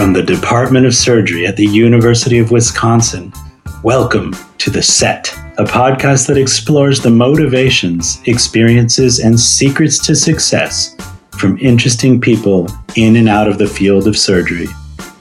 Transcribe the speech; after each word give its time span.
From 0.00 0.14
the 0.14 0.22
Department 0.22 0.86
of 0.86 0.94
Surgery 0.94 1.46
at 1.46 1.58
the 1.58 1.66
University 1.66 2.38
of 2.38 2.50
Wisconsin, 2.50 3.34
welcome 3.82 4.34
to 4.56 4.70
The 4.70 4.80
Set, 4.80 5.30
a 5.58 5.64
podcast 5.64 6.26
that 6.26 6.38
explores 6.38 7.00
the 7.00 7.10
motivations, 7.10 8.22
experiences, 8.24 9.18
and 9.18 9.38
secrets 9.38 9.98
to 10.06 10.16
success 10.16 10.96
from 11.38 11.58
interesting 11.58 12.18
people 12.18 12.66
in 12.96 13.16
and 13.16 13.28
out 13.28 13.46
of 13.46 13.58
the 13.58 13.66
field 13.66 14.08
of 14.08 14.16
surgery, 14.16 14.68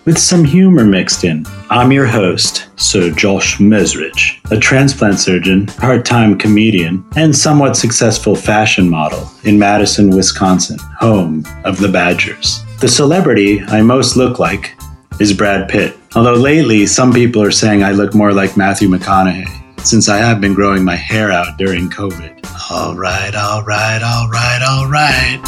with 0.06 0.18
some 0.18 0.46
humor 0.46 0.86
mixed 0.86 1.26
in. 1.26 1.46
I'm 1.70 1.92
your 1.92 2.08
host, 2.08 2.70
Sir 2.78 3.12
Josh 3.12 3.58
Mezrich, 3.58 4.40
a 4.50 4.58
transplant 4.58 5.20
surgeon, 5.20 5.66
part 5.66 6.06
time 6.06 6.38
comedian, 6.38 7.04
and 7.18 7.36
somewhat 7.36 7.76
successful 7.76 8.34
fashion 8.34 8.90
model 8.90 9.30
in 9.44 9.60
Madison, 9.60 10.10
Wisconsin, 10.10 10.80
home 11.02 11.44
of 11.66 11.80
the 11.80 11.90
Badgers. 11.90 12.64
The 12.80 12.88
celebrity 12.88 13.62
I 13.62 13.82
most 13.82 14.16
look 14.16 14.40
like 14.40 14.74
is 15.20 15.34
Brad 15.34 15.68
Pitt. 15.68 15.98
Although 16.16 16.36
lately, 16.36 16.86
some 16.86 17.12
people 17.12 17.44
are 17.44 17.52
saying 17.52 17.84
I 17.84 17.92
look 17.92 18.16
more 18.16 18.32
like 18.32 18.56
Matthew 18.56 18.88
McConaughey, 18.88 19.86
since 19.86 20.08
I 20.08 20.16
have 20.16 20.40
been 20.40 20.54
growing 20.54 20.86
my 20.86 20.96
hair 20.96 21.30
out 21.30 21.58
during 21.58 21.90
COVID. 21.90 22.40
All 22.72 22.96
right, 22.96 23.36
all 23.36 23.66
right, 23.66 24.02
all 24.02 24.30
right, 24.30 24.62
all 24.66 24.90
right. 24.90 25.42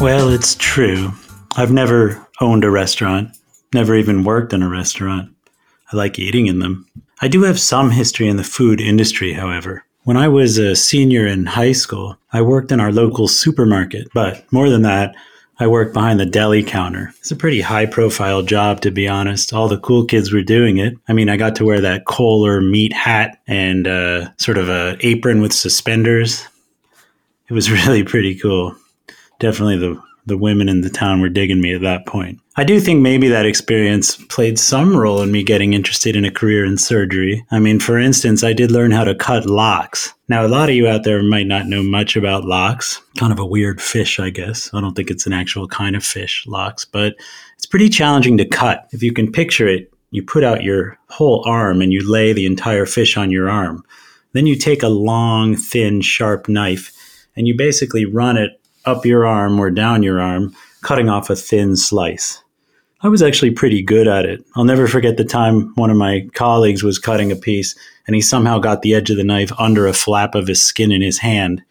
Well, 0.00 0.30
it's 0.30 0.54
true. 0.54 1.10
I've 1.56 1.72
never 1.72 2.26
owned 2.40 2.64
a 2.64 2.70
restaurant, 2.70 3.36
never 3.74 3.94
even 3.94 4.24
worked 4.24 4.54
in 4.54 4.62
a 4.62 4.68
restaurant. 4.70 5.30
I 5.92 5.96
like 5.98 6.18
eating 6.18 6.46
in 6.46 6.60
them. 6.60 6.86
I 7.20 7.28
do 7.28 7.42
have 7.42 7.60
some 7.60 7.90
history 7.90 8.28
in 8.28 8.38
the 8.38 8.44
food 8.44 8.80
industry, 8.80 9.34
however. 9.34 9.84
When 10.04 10.18
I 10.18 10.28
was 10.28 10.58
a 10.58 10.76
senior 10.76 11.26
in 11.26 11.46
high 11.46 11.72
school, 11.72 12.18
I 12.30 12.42
worked 12.42 12.70
in 12.70 12.78
our 12.78 12.92
local 12.92 13.26
supermarket. 13.26 14.08
But 14.12 14.44
more 14.52 14.68
than 14.68 14.82
that, 14.82 15.14
I 15.58 15.66
worked 15.66 15.94
behind 15.94 16.20
the 16.20 16.26
deli 16.26 16.62
counter. 16.62 17.14
It's 17.20 17.30
a 17.30 17.36
pretty 17.36 17.62
high 17.62 17.86
profile 17.86 18.42
job, 18.42 18.82
to 18.82 18.90
be 18.90 19.08
honest. 19.08 19.54
All 19.54 19.66
the 19.66 19.78
cool 19.78 20.04
kids 20.04 20.30
were 20.30 20.42
doing 20.42 20.76
it. 20.76 20.94
I 21.08 21.14
mean, 21.14 21.30
I 21.30 21.38
got 21.38 21.56
to 21.56 21.64
wear 21.64 21.80
that 21.80 22.04
Kohler 22.04 22.60
meat 22.60 22.92
hat 22.92 23.40
and 23.46 23.86
uh, 23.86 24.30
sort 24.36 24.58
of 24.58 24.68
a 24.68 24.98
apron 25.00 25.40
with 25.40 25.54
suspenders. 25.54 26.46
It 27.48 27.54
was 27.54 27.70
really 27.86 28.02
pretty 28.02 28.34
cool. 28.34 28.76
Definitely 29.38 29.78
the 29.78 30.02
the 30.26 30.38
women 30.38 30.68
in 30.68 30.80
the 30.80 30.90
town 30.90 31.20
were 31.20 31.28
digging 31.28 31.60
me 31.60 31.74
at 31.74 31.82
that 31.82 32.06
point. 32.06 32.40
I 32.56 32.64
do 32.64 32.80
think 32.80 33.00
maybe 33.00 33.28
that 33.28 33.46
experience 33.46 34.16
played 34.28 34.58
some 34.58 34.96
role 34.96 35.20
in 35.22 35.32
me 35.32 35.42
getting 35.42 35.72
interested 35.74 36.14
in 36.16 36.24
a 36.24 36.30
career 36.30 36.64
in 36.64 36.78
surgery. 36.78 37.44
I 37.50 37.58
mean, 37.58 37.80
for 37.80 37.98
instance, 37.98 38.44
I 38.44 38.52
did 38.52 38.70
learn 38.70 38.92
how 38.92 39.04
to 39.04 39.14
cut 39.14 39.46
lox. 39.46 40.14
Now, 40.28 40.46
a 40.46 40.48
lot 40.48 40.68
of 40.68 40.74
you 40.74 40.86
out 40.86 41.04
there 41.04 41.22
might 41.22 41.46
not 41.46 41.66
know 41.66 41.82
much 41.82 42.16
about 42.16 42.44
lox. 42.44 43.02
Kind 43.18 43.32
of 43.32 43.38
a 43.38 43.46
weird 43.46 43.82
fish, 43.82 44.20
I 44.20 44.30
guess. 44.30 44.70
I 44.72 44.80
don't 44.80 44.94
think 44.94 45.10
it's 45.10 45.26
an 45.26 45.32
actual 45.32 45.66
kind 45.66 45.96
of 45.96 46.04
fish, 46.04 46.44
lox, 46.46 46.84
but 46.84 47.16
it's 47.56 47.66
pretty 47.66 47.88
challenging 47.88 48.38
to 48.38 48.44
cut. 48.44 48.88
If 48.92 49.02
you 49.02 49.12
can 49.12 49.32
picture 49.32 49.68
it, 49.68 49.92
you 50.10 50.22
put 50.22 50.44
out 50.44 50.62
your 50.62 50.96
whole 51.10 51.42
arm 51.44 51.82
and 51.82 51.92
you 51.92 52.08
lay 52.08 52.32
the 52.32 52.46
entire 52.46 52.86
fish 52.86 53.16
on 53.16 53.30
your 53.32 53.50
arm. 53.50 53.84
Then 54.32 54.46
you 54.46 54.56
take 54.56 54.82
a 54.82 54.88
long, 54.88 55.56
thin, 55.56 56.00
sharp 56.00 56.48
knife 56.48 56.92
and 57.36 57.48
you 57.48 57.56
basically 57.56 58.04
run 58.04 58.36
it 58.36 58.60
up 58.84 59.04
your 59.04 59.26
arm 59.26 59.58
or 59.58 59.70
down 59.70 60.02
your 60.02 60.20
arm, 60.20 60.54
cutting 60.82 61.08
off 61.08 61.30
a 61.30 61.36
thin 61.36 61.76
slice. 61.76 62.42
I 63.00 63.08
was 63.08 63.22
actually 63.22 63.50
pretty 63.50 63.82
good 63.82 64.08
at 64.08 64.24
it. 64.24 64.44
I'll 64.56 64.64
never 64.64 64.88
forget 64.88 65.18
the 65.18 65.24
time 65.24 65.74
one 65.74 65.90
of 65.90 65.96
my 65.96 66.26
colleagues 66.32 66.82
was 66.82 66.98
cutting 66.98 67.30
a 67.30 67.36
piece 67.36 67.76
and 68.06 68.14
he 68.14 68.22
somehow 68.22 68.58
got 68.58 68.82
the 68.82 68.94
edge 68.94 69.10
of 69.10 69.18
the 69.18 69.24
knife 69.24 69.52
under 69.58 69.86
a 69.86 69.92
flap 69.92 70.34
of 70.34 70.46
his 70.46 70.62
skin 70.62 70.90
in 70.90 71.02
his 71.02 71.18
hand. 71.18 71.62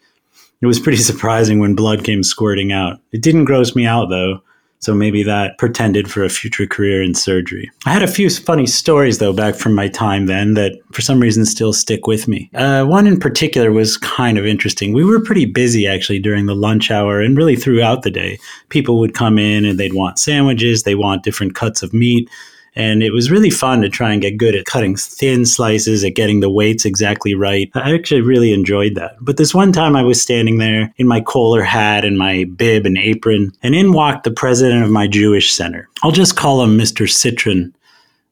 It 0.60 0.66
was 0.66 0.78
pretty 0.78 0.98
surprising 1.02 1.58
when 1.58 1.74
blood 1.74 2.04
came 2.04 2.22
squirting 2.22 2.70
out. 2.70 3.00
It 3.12 3.20
didn't 3.20 3.46
gross 3.46 3.74
me 3.74 3.84
out 3.84 4.10
though. 4.10 4.42
So 4.84 4.94
maybe 4.94 5.22
that 5.22 5.56
pretended 5.56 6.10
for 6.10 6.24
a 6.24 6.28
future 6.28 6.66
career 6.66 7.02
in 7.02 7.14
surgery. 7.14 7.70
I 7.86 7.90
had 7.90 8.02
a 8.02 8.06
few 8.06 8.28
funny 8.28 8.66
stories, 8.66 9.16
though, 9.16 9.32
back 9.32 9.54
from 9.54 9.74
my 9.74 9.88
time 9.88 10.26
then 10.26 10.52
that 10.54 10.72
for 10.92 11.00
some 11.00 11.20
reason 11.20 11.46
still 11.46 11.72
stick 11.72 12.06
with 12.06 12.28
me. 12.28 12.50
Uh, 12.54 12.84
one 12.84 13.06
in 13.06 13.18
particular 13.18 13.72
was 13.72 13.96
kind 13.96 14.36
of 14.36 14.44
interesting. 14.44 14.92
We 14.92 15.02
were 15.02 15.20
pretty 15.20 15.46
busy 15.46 15.86
actually 15.86 16.18
during 16.18 16.44
the 16.44 16.54
lunch 16.54 16.90
hour 16.90 17.22
and 17.22 17.34
really 17.34 17.56
throughout 17.56 18.02
the 18.02 18.10
day. 18.10 18.38
People 18.68 18.98
would 18.98 19.14
come 19.14 19.38
in 19.38 19.64
and 19.64 19.80
they'd 19.80 19.94
want 19.94 20.18
sandwiches, 20.18 20.82
they 20.82 20.94
want 20.94 21.22
different 21.22 21.54
cuts 21.54 21.82
of 21.82 21.94
meat. 21.94 22.28
And 22.76 23.02
it 23.02 23.12
was 23.12 23.30
really 23.30 23.50
fun 23.50 23.82
to 23.82 23.88
try 23.88 24.12
and 24.12 24.20
get 24.20 24.36
good 24.36 24.54
at 24.54 24.66
cutting 24.66 24.96
thin 24.96 25.46
slices, 25.46 26.02
at 26.02 26.14
getting 26.14 26.40
the 26.40 26.50
weights 26.50 26.84
exactly 26.84 27.34
right. 27.34 27.70
I 27.74 27.94
actually 27.94 28.22
really 28.22 28.52
enjoyed 28.52 28.96
that. 28.96 29.16
But 29.20 29.36
this 29.36 29.54
one 29.54 29.72
time 29.72 29.94
I 29.94 30.02
was 30.02 30.20
standing 30.20 30.58
there 30.58 30.92
in 30.96 31.06
my 31.06 31.20
Kohler 31.20 31.62
hat 31.62 32.04
and 32.04 32.18
my 32.18 32.44
bib 32.44 32.86
and 32.86 32.98
apron, 32.98 33.52
and 33.62 33.74
in 33.74 33.92
walked 33.92 34.24
the 34.24 34.30
president 34.30 34.84
of 34.84 34.90
my 34.90 35.06
Jewish 35.06 35.52
center. 35.52 35.88
I'll 36.02 36.10
just 36.10 36.36
call 36.36 36.62
him 36.62 36.76
Mr. 36.76 37.08
Citron, 37.08 37.74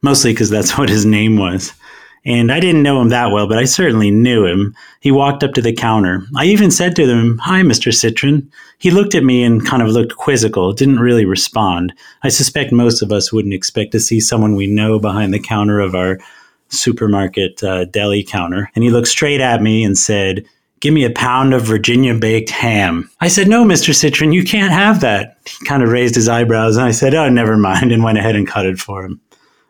mostly 0.02 0.32
because 0.32 0.50
that's 0.50 0.76
what 0.78 0.88
his 0.88 1.06
name 1.06 1.36
was. 1.36 1.72
And 2.24 2.52
I 2.52 2.60
didn't 2.60 2.84
know 2.84 3.00
him 3.00 3.08
that 3.08 3.32
well, 3.32 3.48
but 3.48 3.58
I 3.58 3.64
certainly 3.64 4.10
knew 4.10 4.46
him. 4.46 4.76
He 5.00 5.10
walked 5.10 5.42
up 5.42 5.54
to 5.54 5.62
the 5.62 5.72
counter. 5.72 6.22
I 6.36 6.44
even 6.44 6.70
said 6.70 6.94
to 6.96 7.06
him, 7.06 7.38
Hi, 7.38 7.62
Mr. 7.62 7.92
Citron. 7.92 8.48
He 8.78 8.90
looked 8.92 9.14
at 9.14 9.24
me 9.24 9.42
and 9.42 9.66
kind 9.66 9.82
of 9.82 9.88
looked 9.88 10.16
quizzical, 10.16 10.72
didn't 10.72 11.00
really 11.00 11.24
respond. 11.24 11.92
I 12.22 12.28
suspect 12.28 12.72
most 12.72 13.02
of 13.02 13.10
us 13.10 13.32
wouldn't 13.32 13.54
expect 13.54 13.92
to 13.92 14.00
see 14.00 14.20
someone 14.20 14.54
we 14.54 14.66
know 14.66 14.98
behind 14.98 15.34
the 15.34 15.40
counter 15.40 15.80
of 15.80 15.94
our 15.94 16.18
supermarket 16.68 17.62
uh, 17.62 17.86
deli 17.86 18.22
counter. 18.22 18.70
And 18.74 18.84
he 18.84 18.90
looked 18.90 19.08
straight 19.08 19.40
at 19.40 19.62
me 19.62 19.84
and 19.84 19.98
said, 19.98 20.44
Give 20.80 20.94
me 20.94 21.04
a 21.04 21.10
pound 21.10 21.54
of 21.54 21.62
Virginia 21.62 22.12
baked 22.12 22.50
ham. 22.50 23.08
I 23.20 23.28
said, 23.28 23.48
No, 23.48 23.64
Mr. 23.64 23.94
Citron, 23.94 24.32
you 24.32 24.42
can't 24.42 24.72
have 24.72 25.00
that. 25.00 25.38
He 25.46 25.64
kind 25.64 25.82
of 25.82 25.90
raised 25.90 26.16
his 26.16 26.28
eyebrows 26.28 26.76
and 26.76 26.84
I 26.84 26.90
said, 26.90 27.14
Oh, 27.14 27.28
never 27.28 27.56
mind, 27.56 27.92
and 27.92 28.02
went 28.02 28.18
ahead 28.18 28.36
and 28.36 28.48
cut 28.48 28.66
it 28.66 28.78
for 28.78 29.04
him. 29.04 29.20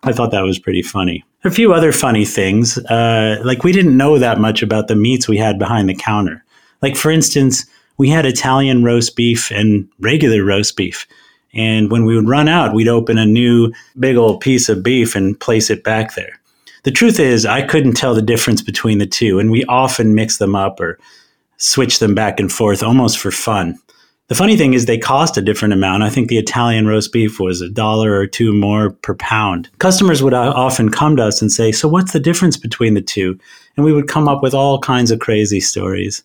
I 0.03 0.13
thought 0.13 0.33
that 0.33 0.43
was 0.43 0.59
pretty 0.59 0.83
funny. 0.83 1.25
A 1.45 1.51
few 1.51 1.73
other 1.73 1.93
funny 1.93 2.25
things, 2.25 2.79
uh, 2.87 3.41
like 3.45 3.65
we 3.65 3.73
didn't 3.73 3.97
know 3.97 4.19
that 4.19 4.41
much 4.41 4.63
about 4.63 4.89
the 4.89 4.97
meats 4.97 5.29
we 5.29 5.39
had 5.39 5.59
behind 5.59 5.89
the 5.89 5.95
counter. 5.95 6.45
Like, 6.81 6.97
for 6.97 7.11
instance, 7.11 7.67
we 7.99 8.09
had 8.09 8.27
Italian 8.27 8.83
roast 8.83 9.15
beef 9.15 9.51
and 9.51 9.89
regular 10.01 10.45
roast 10.45 10.77
beef. 10.77 11.07
And 11.55 11.91
when 11.91 12.05
we 12.05 12.17
would 12.17 12.29
run 12.29 12.49
out, 12.49 12.75
we'd 12.75 12.89
open 12.89 13.19
a 13.19 13.27
new 13.27 13.73
big 13.99 14.17
old 14.17 14.41
piece 14.41 14.69
of 14.69 14.83
beef 14.83 15.15
and 15.15 15.39
place 15.39 15.71
it 15.71 15.85
back 15.85 16.15
there. 16.15 16.41
The 16.85 16.91
truth 16.91 17.21
is, 17.21 17.47
I 17.47 17.63
couldn't 17.63 17.93
tell 17.93 18.15
the 18.15 18.23
difference 18.23 18.63
between 18.63 18.99
the 18.99 19.07
two, 19.07 19.39
and 19.39 19.51
we 19.51 19.65
often 19.67 20.17
mix 20.17 20.39
them 20.39 20.57
up 20.57 20.81
or 20.81 20.99
switch 21.59 22.01
them 22.01 22.15
back 22.15 22.41
and 22.41 22.51
forth 22.51 22.83
almost 22.83 23.19
for 23.19 23.31
fun. 23.31 23.79
The 24.29 24.35
funny 24.35 24.57
thing 24.57 24.73
is, 24.73 24.87
they 24.87 24.99
cost 24.99 25.37
a 25.37 25.43
different 25.43 25.75
amount. 25.75 26.05
I 26.05 26.11
think 26.11 26.29
the 26.29 26.39
Italian 26.39 26.87
roast 26.87 27.13
beef 27.13 27.39
was 27.39 27.61
a 27.61 27.69
dollar 27.69 28.15
or 28.15 28.27
two 28.27 28.55
more 28.55 28.91
per 28.91 29.15
pound. 29.15 29.69
Customers 29.79 30.23
would 30.23 30.33
often 30.33 30.91
come 30.91 31.17
to 31.17 31.25
us 31.25 31.43
and 31.43 31.53
say, 31.53 31.73
So, 31.73 31.89
what's 31.89 32.13
the 32.13 32.21
difference 32.21 32.57
between 32.57 32.95
the 32.95 33.03
two? 33.03 33.39
And 33.77 33.85
we 33.85 33.93
would 33.93 34.09
come 34.09 34.29
up 34.29 34.43
with 34.43 34.55
all 34.55 34.79
kinds 34.79 35.11
of 35.11 35.19
crazy 35.19 35.61
stories. 35.61 36.23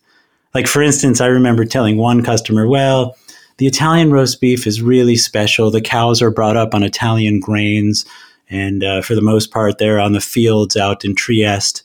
Like, 0.54 0.66
for 0.66 0.80
instance, 0.80 1.20
I 1.20 1.26
remember 1.26 1.64
telling 1.64 1.98
one 1.98 2.22
customer, 2.22 2.66
Well, 2.66 3.16
the 3.58 3.66
Italian 3.66 4.12
roast 4.12 4.40
beef 4.40 4.66
is 4.66 4.80
really 4.80 5.16
special. 5.16 5.70
The 5.70 5.80
cows 5.80 6.22
are 6.22 6.30
brought 6.30 6.56
up 6.56 6.74
on 6.74 6.84
Italian 6.84 7.40
grains, 7.40 8.06
and 8.48 8.84
uh, 8.84 9.02
for 9.02 9.16
the 9.16 9.20
most 9.20 9.50
part, 9.50 9.78
they're 9.78 10.00
on 10.00 10.12
the 10.12 10.20
fields 10.20 10.76
out 10.76 11.04
in 11.04 11.14
Trieste. 11.14 11.82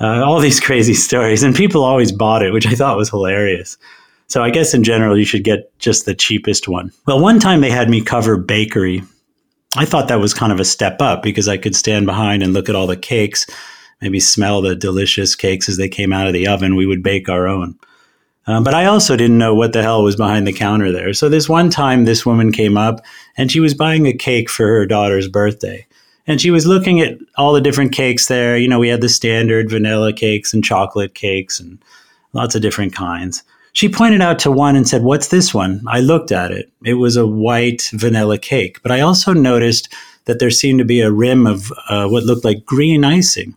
Uh, 0.00 0.24
all 0.24 0.38
these 0.38 0.60
crazy 0.68 0.94
stories, 0.94 1.42
and 1.42 1.54
people 1.54 1.82
always 1.82 2.12
bought 2.12 2.42
it, 2.42 2.52
which 2.52 2.66
I 2.66 2.74
thought 2.74 2.96
was 2.96 3.10
hilarious. 3.10 3.76
So 4.28 4.42
I 4.42 4.50
guess 4.50 4.74
in 4.74 4.84
general, 4.84 5.16
you 5.16 5.24
should 5.24 5.44
get 5.44 5.76
just 5.78 6.04
the 6.04 6.14
cheapest 6.14 6.68
one. 6.68 6.92
Well, 7.06 7.20
one 7.20 7.40
time 7.40 7.62
they 7.62 7.70
had 7.70 7.88
me 7.88 8.02
cover 8.02 8.36
bakery. 8.36 9.02
I 9.76 9.86
thought 9.86 10.08
that 10.08 10.20
was 10.20 10.34
kind 10.34 10.52
of 10.52 10.60
a 10.60 10.66
step 10.66 11.00
up 11.00 11.22
because 11.22 11.48
I 11.48 11.56
could 11.56 11.74
stand 11.74 12.04
behind 12.04 12.42
and 12.42 12.52
look 12.52 12.68
at 12.68 12.74
all 12.74 12.86
the 12.86 12.96
cakes, 12.96 13.46
maybe 14.02 14.20
smell 14.20 14.60
the 14.60 14.74
delicious 14.74 15.34
cakes 15.34 15.68
as 15.68 15.78
they 15.78 15.88
came 15.88 16.12
out 16.12 16.26
of 16.26 16.34
the 16.34 16.46
oven. 16.46 16.76
We 16.76 16.86
would 16.86 17.02
bake 17.02 17.28
our 17.28 17.48
own. 17.48 17.78
Um, 18.46 18.64
but 18.64 18.74
I 18.74 18.86
also 18.86 19.16
didn't 19.16 19.38
know 19.38 19.54
what 19.54 19.72
the 19.72 19.82
hell 19.82 20.02
was 20.02 20.16
behind 20.16 20.46
the 20.46 20.52
counter 20.52 20.90
there. 20.90 21.12
So 21.12 21.28
this 21.28 21.48
one 21.48 21.68
time, 21.68 22.04
this 22.04 22.24
woman 22.24 22.52
came 22.52 22.78
up 22.78 23.04
and 23.36 23.50
she 23.50 23.60
was 23.60 23.74
buying 23.74 24.06
a 24.06 24.12
cake 24.12 24.48
for 24.48 24.66
her 24.66 24.86
daughter's 24.86 25.28
birthday. 25.28 25.86
And 26.26 26.40
she 26.40 26.50
was 26.50 26.66
looking 26.66 27.00
at 27.00 27.18
all 27.36 27.54
the 27.54 27.60
different 27.60 27.92
cakes 27.92 28.26
there. 28.26 28.58
You 28.58 28.68
know, 28.68 28.78
we 28.78 28.88
had 28.88 29.00
the 29.00 29.08
standard 29.08 29.70
vanilla 29.70 30.12
cakes 30.12 30.52
and 30.52 30.64
chocolate 30.64 31.14
cakes 31.14 31.60
and 31.60 31.82
lots 32.34 32.54
of 32.54 32.60
different 32.62 32.94
kinds. 32.94 33.42
She 33.78 33.88
pointed 33.88 34.20
out 34.20 34.40
to 34.40 34.50
one 34.50 34.74
and 34.74 34.88
said, 34.88 35.04
What's 35.04 35.28
this 35.28 35.54
one? 35.54 35.84
I 35.86 36.00
looked 36.00 36.32
at 36.32 36.50
it. 36.50 36.68
It 36.84 36.94
was 36.94 37.16
a 37.16 37.28
white 37.28 37.88
vanilla 37.92 38.36
cake, 38.36 38.82
but 38.82 38.90
I 38.90 39.02
also 39.02 39.32
noticed 39.32 39.94
that 40.24 40.40
there 40.40 40.50
seemed 40.50 40.80
to 40.80 40.84
be 40.84 41.00
a 41.00 41.12
rim 41.12 41.46
of 41.46 41.72
uh, 41.88 42.08
what 42.08 42.24
looked 42.24 42.44
like 42.44 42.66
green 42.66 43.04
icing. 43.04 43.54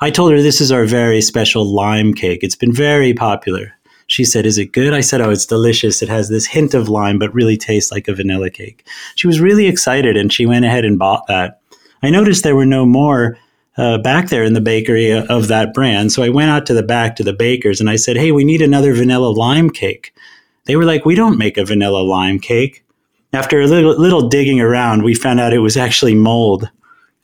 I 0.00 0.10
told 0.10 0.32
her 0.32 0.40
this 0.40 0.62
is 0.62 0.72
our 0.72 0.86
very 0.86 1.20
special 1.20 1.66
lime 1.66 2.14
cake. 2.14 2.38
It's 2.42 2.56
been 2.56 2.72
very 2.72 3.12
popular. 3.12 3.74
She 4.06 4.24
said, 4.24 4.46
Is 4.46 4.56
it 4.56 4.72
good? 4.72 4.94
I 4.94 5.02
said, 5.02 5.20
Oh, 5.20 5.28
it's 5.28 5.44
delicious. 5.44 6.00
It 6.00 6.08
has 6.08 6.30
this 6.30 6.46
hint 6.46 6.72
of 6.72 6.88
lime, 6.88 7.18
but 7.18 7.34
really 7.34 7.58
tastes 7.58 7.92
like 7.92 8.08
a 8.08 8.14
vanilla 8.14 8.48
cake. 8.48 8.86
She 9.16 9.26
was 9.26 9.38
really 9.38 9.66
excited 9.66 10.16
and 10.16 10.32
she 10.32 10.46
went 10.46 10.64
ahead 10.64 10.86
and 10.86 10.98
bought 10.98 11.26
that. 11.26 11.60
I 12.02 12.08
noticed 12.08 12.42
there 12.42 12.56
were 12.56 12.64
no 12.64 12.86
more 12.86 13.36
uh, 13.78 13.96
back 13.98 14.28
there 14.28 14.42
in 14.42 14.52
the 14.52 14.60
bakery 14.60 15.10
of 15.12 15.48
that 15.48 15.72
brand. 15.72 16.12
So 16.12 16.22
I 16.22 16.28
went 16.28 16.50
out 16.50 16.66
to 16.66 16.74
the 16.74 16.82
back 16.82 17.16
to 17.16 17.24
the 17.24 17.32
bakers 17.32 17.80
and 17.80 17.88
I 17.88 17.96
said, 17.96 18.16
Hey, 18.16 18.32
we 18.32 18.44
need 18.44 18.60
another 18.60 18.92
vanilla 18.92 19.28
lime 19.28 19.70
cake. 19.70 20.12
They 20.66 20.76
were 20.76 20.84
like, 20.84 21.04
We 21.04 21.14
don't 21.14 21.38
make 21.38 21.56
a 21.56 21.64
vanilla 21.64 22.02
lime 22.02 22.40
cake. 22.40 22.84
After 23.32 23.60
a 23.60 23.66
little, 23.66 23.98
little 23.98 24.28
digging 24.28 24.60
around, 24.60 25.04
we 25.04 25.14
found 25.14 25.38
out 25.38 25.52
it 25.52 25.58
was 25.58 25.76
actually 25.76 26.14
mold. 26.14 26.68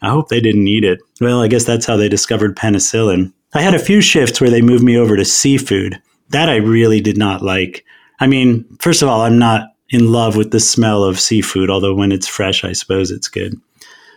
I 0.01 0.11
hope 0.11 0.29
they 0.29 0.41
didn't 0.41 0.69
eat 0.69 0.85
it. 0.85 1.01
Well, 1.21 1.41
I 1.41 1.49
guess 1.49 1.65
that's 1.65 1.87
how 1.87 1.97
they 1.97 2.09
discovered 2.09 2.57
penicillin. 2.57 3.33
I 3.55 3.63
had 3.63 3.75
a 3.75 3.79
few 3.79 4.01
shifts 4.01 4.41
where 4.41 4.51
they 4.51 4.61
moved 4.61 4.85
me 4.85 4.99
over 4.99 5.17
to 5.17 5.25
seafood. 5.25 6.01
That 6.31 6.49
I 6.49 6.57
really 6.57 7.01
did 7.01 7.17
not 7.17 7.43
like. 7.43 7.85
I 8.21 8.27
mean, 8.27 8.65
first 8.81 9.03
of 9.03 9.09
all, 9.09 9.23
I'm 9.23 9.39
not 9.39 9.69
in 9.91 10.13
love 10.13 10.37
with 10.37 10.51
the 10.51 10.61
smell 10.61 11.05
of 11.05 11.21
seafood, 11.21 11.71
although 11.71 11.95
when 11.95 12.13
it's 12.13 12.29
fresh, 12.29 12.65
I 12.65 12.73
suppose 12.73 13.11
it's 13.11 13.29
good. 13.29 13.59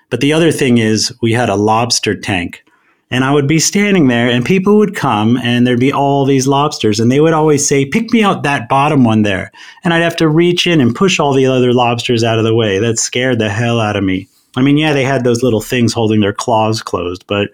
But 0.09 0.21
the 0.21 0.33
other 0.33 0.51
thing 0.51 0.77
is, 0.77 1.13
we 1.21 1.33
had 1.33 1.49
a 1.49 1.55
lobster 1.55 2.15
tank. 2.15 2.63
And 3.09 3.23
I 3.23 3.31
would 3.31 3.47
be 3.47 3.59
standing 3.59 4.07
there, 4.07 4.29
and 4.29 4.45
people 4.45 4.77
would 4.77 4.93
come, 4.93 5.37
and 5.37 5.65
there'd 5.65 5.79
be 5.79 5.93
all 5.93 6.25
these 6.25 6.45
lobsters, 6.45 6.99
and 6.99 7.09
they 7.09 7.21
would 7.21 7.33
always 7.33 7.65
say, 7.65 7.85
Pick 7.85 8.11
me 8.11 8.21
out 8.21 8.43
that 8.43 8.67
bottom 8.67 9.05
one 9.05 9.21
there. 9.21 9.49
And 9.85 9.93
I'd 9.93 10.03
have 10.03 10.17
to 10.17 10.27
reach 10.27 10.67
in 10.67 10.81
and 10.81 10.93
push 10.93 11.17
all 11.17 11.33
the 11.33 11.45
other 11.45 11.73
lobsters 11.73 12.23
out 12.23 12.37
of 12.37 12.43
the 12.43 12.55
way. 12.55 12.79
That 12.79 12.99
scared 12.99 13.39
the 13.39 13.49
hell 13.49 13.79
out 13.79 13.95
of 13.95 14.03
me. 14.03 14.27
I 14.57 14.61
mean, 14.61 14.77
yeah, 14.77 14.91
they 14.91 15.05
had 15.05 15.23
those 15.23 15.41
little 15.41 15.61
things 15.61 15.93
holding 15.93 16.19
their 16.19 16.33
claws 16.33 16.81
closed, 16.81 17.25
but 17.27 17.49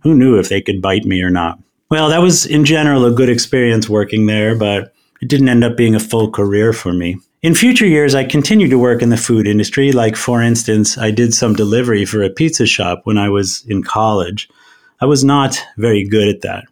who 0.00 0.14
knew 0.16 0.38
if 0.38 0.48
they 0.48 0.60
could 0.60 0.82
bite 0.82 1.04
me 1.04 1.22
or 1.22 1.30
not? 1.30 1.58
Well, 1.88 2.08
that 2.08 2.22
was 2.22 2.46
in 2.46 2.64
general 2.64 3.04
a 3.04 3.12
good 3.12 3.28
experience 3.28 3.88
working 3.88 4.26
there, 4.26 4.56
but 4.56 4.92
it 5.20 5.28
didn't 5.28 5.48
end 5.48 5.62
up 5.62 5.76
being 5.76 5.94
a 5.94 6.00
full 6.00 6.30
career 6.30 6.72
for 6.72 6.92
me. 6.92 7.18
In 7.42 7.54
future 7.54 7.86
years, 7.86 8.14
I 8.14 8.24
continued 8.24 8.70
to 8.70 8.78
work 8.78 9.02
in 9.02 9.10
the 9.10 9.16
food 9.16 9.46
industry. 9.46 9.92
Like, 9.92 10.16
for 10.16 10.40
instance, 10.40 10.96
I 10.96 11.10
did 11.10 11.34
some 11.34 11.54
delivery 11.54 12.04
for 12.04 12.22
a 12.22 12.30
pizza 12.30 12.66
shop 12.66 13.02
when 13.04 13.18
I 13.18 13.28
was 13.28 13.64
in 13.66 13.82
college. 13.82 14.48
I 15.00 15.04
was 15.04 15.22
not 15.22 15.62
very 15.76 16.02
good 16.02 16.28
at 16.28 16.40
that. 16.40 16.64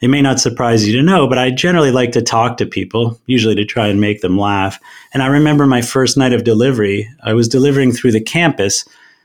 It 0.00 0.08
may 0.08 0.20
not 0.20 0.38
surprise 0.38 0.86
you 0.86 0.94
to 0.96 1.02
know, 1.02 1.26
but 1.26 1.38
I 1.38 1.50
generally 1.50 1.90
like 1.90 2.12
to 2.12 2.22
talk 2.22 2.58
to 2.58 2.66
people, 2.66 3.18
usually 3.26 3.56
to 3.56 3.64
try 3.64 3.88
and 3.88 4.00
make 4.00 4.20
them 4.20 4.38
laugh. 4.38 4.78
And 5.12 5.22
I 5.22 5.26
remember 5.26 5.66
my 5.66 5.82
first 5.82 6.16
night 6.16 6.32
of 6.32 6.44
delivery, 6.44 7.08
I 7.24 7.32
was 7.32 7.48
delivering 7.48 7.90
through 7.92 8.12
the 8.12 8.20
campus. 8.20 8.84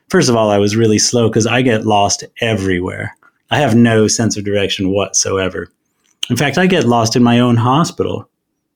First 0.09 0.29
of 0.29 0.35
all, 0.35 0.49
I 0.49 0.57
was 0.57 0.75
really 0.75 0.97
slow 0.97 1.27
because 1.27 1.45
I 1.45 1.61
get 1.61 1.85
lost 1.85 2.23
everywhere. 2.41 3.15
I 3.51 3.59
have 3.59 3.75
no 3.75 4.07
sense 4.07 4.37
of 4.37 4.45
direction 4.45 4.89
whatsoever. 4.89 5.69
In 6.29 6.37
fact, 6.37 6.57
I 6.57 6.65
get 6.65 6.85
lost 6.85 7.15
in 7.15 7.21
my 7.21 7.39
own 7.39 7.57
hospital. 7.57 8.29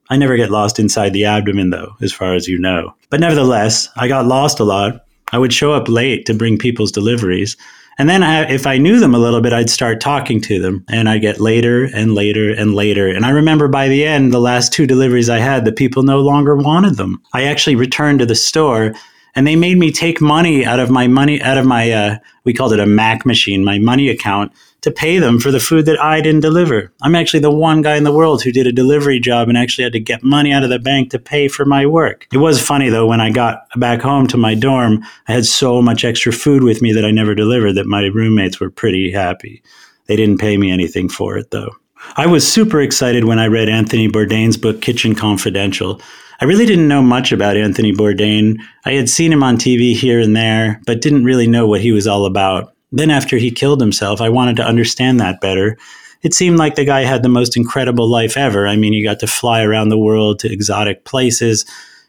I 0.10 0.18
never 0.18 0.38
get 0.38 0.52
lost 0.52 0.80
inside 0.80 1.14
the 1.14 1.26
abdomen, 1.26 1.70
though, 1.70 1.96
as 2.02 2.14
far 2.14 2.34
as 2.34 2.48
you 2.48 2.58
know. 2.58 2.94
But 3.10 3.20
nevertheless, 3.20 3.90
I 3.96 4.08
got 4.08 4.26
lost 4.26 4.60
a 4.60 4.64
lot. 4.64 5.06
I 5.32 5.38
would 5.38 5.54
show 5.54 5.74
up 5.74 5.90
late 5.90 6.26
to 6.26 6.34
bring 6.34 6.58
people's 6.58 6.92
deliveries. 6.92 7.58
And 8.00 8.08
then 8.08 8.22
I, 8.24 8.50
if 8.50 8.68
I 8.68 8.78
knew 8.78 9.00
them 9.00 9.16
a 9.16 9.20
little 9.20 9.42
bit, 9.42 9.54
I'd 9.54 9.70
start 9.70 10.00
talking 10.00 10.40
to 10.42 10.60
them 10.62 10.86
and 10.88 11.10
I'd 11.10 11.22
get 11.22 11.40
later 11.40 11.86
and 11.86 12.14
later 12.14 12.52
and 12.52 12.76
later. 12.76 13.08
And 13.08 13.26
I 13.26 13.32
remember 13.32 13.68
by 13.68 13.88
the 13.88 14.06
end, 14.06 14.32
the 14.32 14.40
last 14.40 14.72
two 14.72 14.86
deliveries 14.86 15.30
I 15.30 15.40
had, 15.40 15.66
the 15.66 15.72
people 15.72 16.04
no 16.04 16.20
longer 16.20 16.56
wanted 16.56 16.96
them. 16.96 17.22
I 17.34 17.44
actually 17.44 17.76
returned 17.76 18.20
to 18.20 18.26
the 18.26 18.36
store 18.36 18.94
and 19.36 19.48
they 19.48 19.56
made 19.56 19.78
me 19.78 19.92
take 19.92 20.22
money 20.22 20.64
out 20.64 20.80
of 20.80 20.92
my 20.92 21.08
money, 21.08 21.42
out 21.42 21.58
of 21.58 21.66
my, 21.66 21.92
uh, 21.92 22.18
we 22.44 22.54
called 22.54 22.74
it 22.74 22.80
a 22.80 22.86
Mac 22.86 23.26
machine, 23.26 23.66
my 23.66 23.80
money 23.80 24.10
account 24.10 24.52
to 24.82 24.92
pay 24.92 25.18
them 25.20 25.40
for 25.40 25.52
the 25.52 25.60
food 25.60 25.86
that 25.86 26.00
I 26.00 26.22
didn't 26.22 26.42
deliver. 26.42 26.92
I'm 27.02 27.16
actually 27.16 27.40
the 27.40 27.52
one 27.52 27.82
guy 27.82 27.96
in 27.96 28.04
the 28.04 28.14
world 28.14 28.44
who 28.44 28.52
did 28.52 28.68
a 28.68 28.72
delivery 28.72 29.20
job 29.20 29.50
and 29.50 29.58
actually 29.58 29.84
had 29.84 29.94
to 29.94 30.00
get 30.00 30.24
money 30.24 30.52
out 30.54 30.64
of 30.64 30.70
the 30.70 30.80
bank 30.80 31.12
to 31.12 31.20
pay 31.20 31.48
for 31.48 31.66
my 31.66 31.86
work. 31.86 32.28
It 32.32 32.38
was 32.38 32.62
funny 32.62 32.90
though, 32.90 33.08
when 33.08 33.22
I 33.22 33.32
got 33.32 33.68
back 33.76 34.02
home 34.02 34.28
to 34.28 34.38
my 34.38 34.56
dorm, 34.56 35.04
I 35.28 35.34
had 35.34 35.46
so 35.46 35.82
much 35.82 36.06
extra 36.06 36.32
food 36.32 36.64
with 36.64 36.82
me 36.82 36.94
that 36.94 37.06
I 37.06 37.12
never 37.12 37.36
delivered 37.36 37.74
that 37.74 37.88
my 37.88 38.06
roommates 38.06 38.60
were 38.60 38.70
pretty 38.70 39.12
happy. 39.12 39.64
They 40.06 40.16
didn't 40.16 40.40
pay 40.40 40.58
me 40.58 40.72
anything 40.72 41.10
for 41.10 41.38
it 41.38 41.52
though. 41.52 41.72
I 42.16 42.28
was 42.28 42.50
super 42.50 42.80
excited 42.80 43.26
when 43.26 43.40
I 43.40 43.48
read 43.48 43.70
Anthony 43.70 44.08
Bourdain's 44.08 44.58
book, 44.58 44.82
Kitchen 44.82 45.16
Confidential. 45.16 46.02
I 46.40 46.46
really 46.46 46.68
didn't 46.68 46.88
know 46.88 47.02
much 47.02 47.32
about 47.32 47.58
Anthony 47.58 47.92
Bourdain. 47.92 48.60
I 48.86 48.92
had 48.92 49.10
seen 49.10 49.34
him 49.34 49.44
on 49.44 49.58
TV 49.58 49.96
here 49.96 50.20
and 50.20 50.36
there, 50.36 50.80
but 50.86 51.02
didn't 51.02 51.24
really 51.24 51.48
know 51.48 51.68
what 51.68 51.82
he 51.82 51.92
was 51.92 52.06
all 52.06 52.26
about. 52.26 52.76
Then, 52.92 53.12
after 53.12 53.38
he 53.38 53.52
killed 53.52 53.82
himself, 53.82 54.22
I 54.22 54.30
wanted 54.30 54.56
to 54.58 54.66
understand 54.66 55.20
that 55.20 55.42
better. 55.42 55.78
It 56.24 56.34
seemed 56.34 56.58
like 56.58 56.76
the 56.76 56.86
guy 56.86 57.02
had 57.02 57.22
the 57.22 57.30
most 57.30 57.58
incredible 57.58 58.10
life 58.10 58.38
ever. 58.38 58.68
I 58.68 58.76
mean, 58.76 58.94
you 58.94 59.06
got 59.06 59.20
to 59.20 59.28
fly 59.28 59.62
around 59.62 59.90
the 59.90 59.98
world 59.98 60.40
to 60.40 60.52
exotic 60.52 61.04
places, 61.04 61.66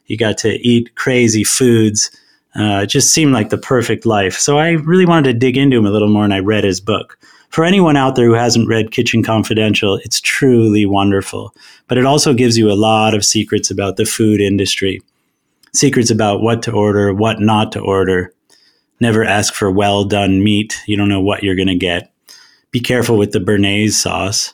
you 0.06 0.16
got 0.16 0.38
to 0.38 0.54
eat 0.66 0.94
crazy 0.94 1.44
foods. 1.44 2.10
Uh, 2.58 2.80
it 2.82 2.86
just 2.86 3.12
seemed 3.12 3.32
like 3.32 3.50
the 3.50 3.58
perfect 3.58 4.06
life. 4.06 4.38
So 4.38 4.58
I 4.58 4.70
really 4.70 5.04
wanted 5.04 5.32
to 5.32 5.38
dig 5.38 5.56
into 5.56 5.76
him 5.76 5.86
a 5.86 5.90
little 5.90 6.08
more, 6.08 6.24
and 6.24 6.32
I 6.32 6.38
read 6.38 6.64
his 6.64 6.80
book. 6.80 7.18
For 7.50 7.64
anyone 7.64 7.96
out 7.96 8.16
there 8.16 8.26
who 8.26 8.34
hasn't 8.34 8.68
read 8.68 8.90
Kitchen 8.90 9.22
Confidential, 9.22 9.96
it's 10.04 10.20
truly 10.20 10.86
wonderful. 10.86 11.54
But 11.88 11.98
it 11.98 12.06
also 12.06 12.32
gives 12.32 12.56
you 12.56 12.70
a 12.70 12.74
lot 12.74 13.14
of 13.14 13.24
secrets 13.24 13.70
about 13.70 13.96
the 13.96 14.04
food 14.04 14.40
industry 14.40 15.02
secrets 15.74 16.10
about 16.10 16.42
what 16.42 16.62
to 16.62 16.72
order, 16.72 17.12
what 17.12 17.40
not 17.40 17.72
to 17.72 17.80
order, 17.80 18.32
Never 19.00 19.24
ask 19.24 19.54
for 19.54 19.70
well 19.70 20.04
done 20.04 20.42
meat. 20.42 20.80
You 20.86 20.96
don't 20.96 21.08
know 21.08 21.20
what 21.20 21.42
you're 21.42 21.56
going 21.56 21.68
to 21.68 21.76
get. 21.76 22.12
Be 22.70 22.80
careful 22.80 23.16
with 23.16 23.32
the 23.32 23.38
Béarnaise 23.38 23.92
sauce. 23.92 24.52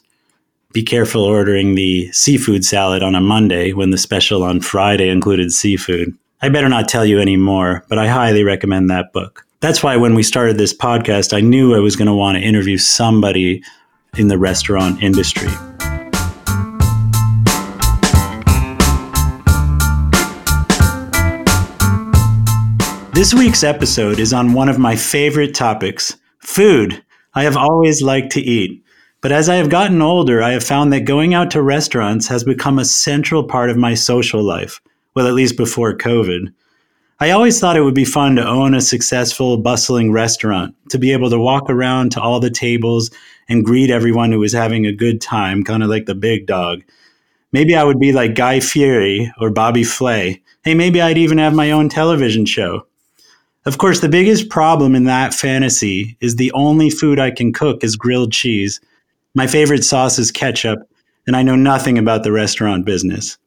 Be 0.72 0.82
careful 0.82 1.22
ordering 1.22 1.74
the 1.74 2.10
seafood 2.12 2.64
salad 2.64 3.02
on 3.02 3.14
a 3.14 3.20
Monday 3.20 3.72
when 3.72 3.90
the 3.90 3.98
special 3.98 4.42
on 4.42 4.60
Friday 4.60 5.08
included 5.08 5.52
seafood. 5.52 6.16
I 6.42 6.48
better 6.48 6.68
not 6.68 6.88
tell 6.88 7.04
you 7.04 7.20
any 7.20 7.36
more, 7.36 7.84
but 7.88 7.98
I 7.98 8.08
highly 8.08 8.44
recommend 8.44 8.90
that 8.90 9.12
book. 9.12 9.46
That's 9.60 9.82
why 9.82 9.96
when 9.96 10.14
we 10.14 10.22
started 10.22 10.58
this 10.58 10.76
podcast, 10.76 11.32
I 11.32 11.40
knew 11.40 11.74
I 11.74 11.78
was 11.78 11.96
going 11.96 12.08
to 12.08 12.14
want 12.14 12.36
to 12.36 12.44
interview 12.44 12.76
somebody 12.76 13.62
in 14.16 14.28
the 14.28 14.36
restaurant 14.36 15.02
industry. 15.02 15.48
This 23.24 23.32
week's 23.32 23.64
episode 23.64 24.18
is 24.20 24.34
on 24.34 24.52
one 24.52 24.68
of 24.68 24.78
my 24.78 24.96
favorite 24.96 25.54
topics 25.54 26.18
food. 26.40 27.02
I 27.32 27.44
have 27.44 27.56
always 27.56 28.02
liked 28.02 28.32
to 28.32 28.42
eat. 28.42 28.84
But 29.22 29.32
as 29.32 29.48
I 29.48 29.54
have 29.54 29.70
gotten 29.70 30.02
older, 30.02 30.42
I 30.42 30.50
have 30.50 30.62
found 30.62 30.92
that 30.92 31.06
going 31.06 31.32
out 31.32 31.50
to 31.52 31.62
restaurants 31.62 32.28
has 32.28 32.44
become 32.44 32.78
a 32.78 32.84
central 32.84 33.42
part 33.42 33.70
of 33.70 33.78
my 33.78 33.94
social 33.94 34.42
life. 34.42 34.78
Well, 35.14 35.26
at 35.26 35.32
least 35.32 35.56
before 35.56 35.96
COVID. 35.96 36.52
I 37.18 37.30
always 37.30 37.58
thought 37.58 37.78
it 37.78 37.80
would 37.80 37.94
be 37.94 38.04
fun 38.04 38.36
to 38.36 38.46
own 38.46 38.74
a 38.74 38.82
successful, 38.82 39.56
bustling 39.56 40.12
restaurant, 40.12 40.74
to 40.90 40.98
be 40.98 41.10
able 41.10 41.30
to 41.30 41.40
walk 41.40 41.70
around 41.70 42.12
to 42.12 42.20
all 42.20 42.40
the 42.40 42.50
tables 42.50 43.10
and 43.48 43.64
greet 43.64 43.88
everyone 43.88 44.32
who 44.32 44.40
was 44.40 44.52
having 44.52 44.84
a 44.84 44.92
good 44.92 45.22
time, 45.22 45.64
kind 45.64 45.82
of 45.82 45.88
like 45.88 46.04
the 46.04 46.14
big 46.14 46.44
dog. 46.44 46.82
Maybe 47.52 47.74
I 47.74 47.84
would 47.84 47.98
be 47.98 48.12
like 48.12 48.34
Guy 48.34 48.60
Fieri 48.60 49.32
or 49.40 49.48
Bobby 49.48 49.82
Flay. 49.82 50.42
Hey, 50.62 50.74
maybe 50.74 51.00
I'd 51.00 51.16
even 51.16 51.38
have 51.38 51.54
my 51.54 51.70
own 51.70 51.88
television 51.88 52.44
show. 52.44 52.86
Of 53.66 53.78
course, 53.78 54.00
the 54.00 54.10
biggest 54.10 54.50
problem 54.50 54.94
in 54.94 55.04
that 55.04 55.32
fantasy 55.32 56.18
is 56.20 56.36
the 56.36 56.52
only 56.52 56.90
food 56.90 57.18
I 57.18 57.30
can 57.30 57.50
cook 57.50 57.82
is 57.82 57.96
grilled 57.96 58.30
cheese. 58.30 58.78
My 59.34 59.46
favorite 59.46 59.84
sauce 59.84 60.18
is 60.18 60.30
ketchup, 60.30 60.86
and 61.26 61.34
I 61.34 61.42
know 61.42 61.56
nothing 61.56 61.96
about 61.96 62.24
the 62.24 62.32
restaurant 62.32 62.84
business. 62.84 63.38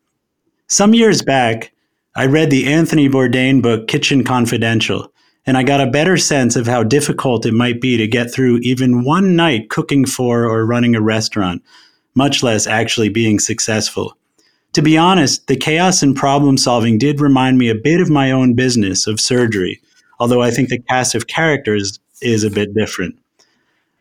Some 0.65 0.95
years 0.95 1.21
back, 1.21 1.71
I 2.15 2.25
read 2.25 2.49
the 2.49 2.65
Anthony 2.65 3.07
Bourdain 3.07 3.61
book 3.61 3.87
Kitchen 3.87 4.23
Confidential, 4.23 5.13
and 5.45 5.55
I 5.55 5.61
got 5.61 5.81
a 5.81 5.91
better 5.91 6.17
sense 6.17 6.55
of 6.55 6.65
how 6.65 6.81
difficult 6.81 7.45
it 7.45 7.53
might 7.53 7.79
be 7.79 7.95
to 7.97 8.07
get 8.07 8.33
through 8.33 8.57
even 8.63 9.03
one 9.03 9.35
night 9.35 9.69
cooking 9.69 10.07
for 10.07 10.45
or 10.45 10.65
running 10.65 10.95
a 10.95 11.01
restaurant, 11.01 11.61
much 12.15 12.41
less 12.41 12.65
actually 12.65 13.09
being 13.09 13.37
successful. 13.37 14.17
To 14.73 14.81
be 14.81 14.97
honest, 14.97 15.45
the 15.45 15.55
chaos 15.55 16.01
and 16.01 16.15
problem 16.15 16.57
solving 16.57 16.97
did 16.97 17.21
remind 17.21 17.59
me 17.59 17.69
a 17.69 17.75
bit 17.75 18.01
of 18.01 18.09
my 18.09 18.31
own 18.31 18.55
business 18.55 19.05
of 19.05 19.19
surgery 19.19 19.79
although 20.19 20.41
I 20.41 20.51
think 20.51 20.69
the 20.69 20.79
cast 20.79 21.15
of 21.15 21.27
characters 21.27 21.99
is 22.21 22.43
a 22.43 22.51
bit 22.51 22.73
different. 22.73 23.17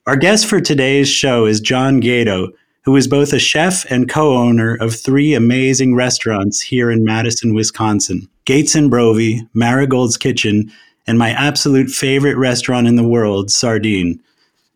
Our 0.07 0.17
guest 0.17 0.47
for 0.47 0.61
today's 0.61 1.09
show 1.09 1.47
is 1.47 1.61
John 1.61 2.01
Gadau, 2.01 2.53
who 2.83 2.95
is 2.95 3.09
both 3.09 3.33
a 3.33 3.39
chef 3.39 3.85
and 3.91 4.09
co 4.09 4.37
owner 4.37 4.77
of 4.77 4.95
three 4.95 5.35
amazing 5.35 5.95
restaurants 5.95 6.61
here 6.61 6.91
in 6.91 7.05
Madison, 7.05 7.55
Wisconsin 7.55 8.29
Gates 8.45 8.77
and 8.77 8.91
Brovi, 8.91 9.41
Marigold's 9.55 10.17
Kitchen, 10.17 10.71
and 11.07 11.19
my 11.19 11.31
absolute 11.31 11.91
favorite 11.91 12.37
restaurant 12.37 12.87
in 12.87 12.95
the 12.95 13.07
world, 13.07 13.51
Sardine. 13.51 14.21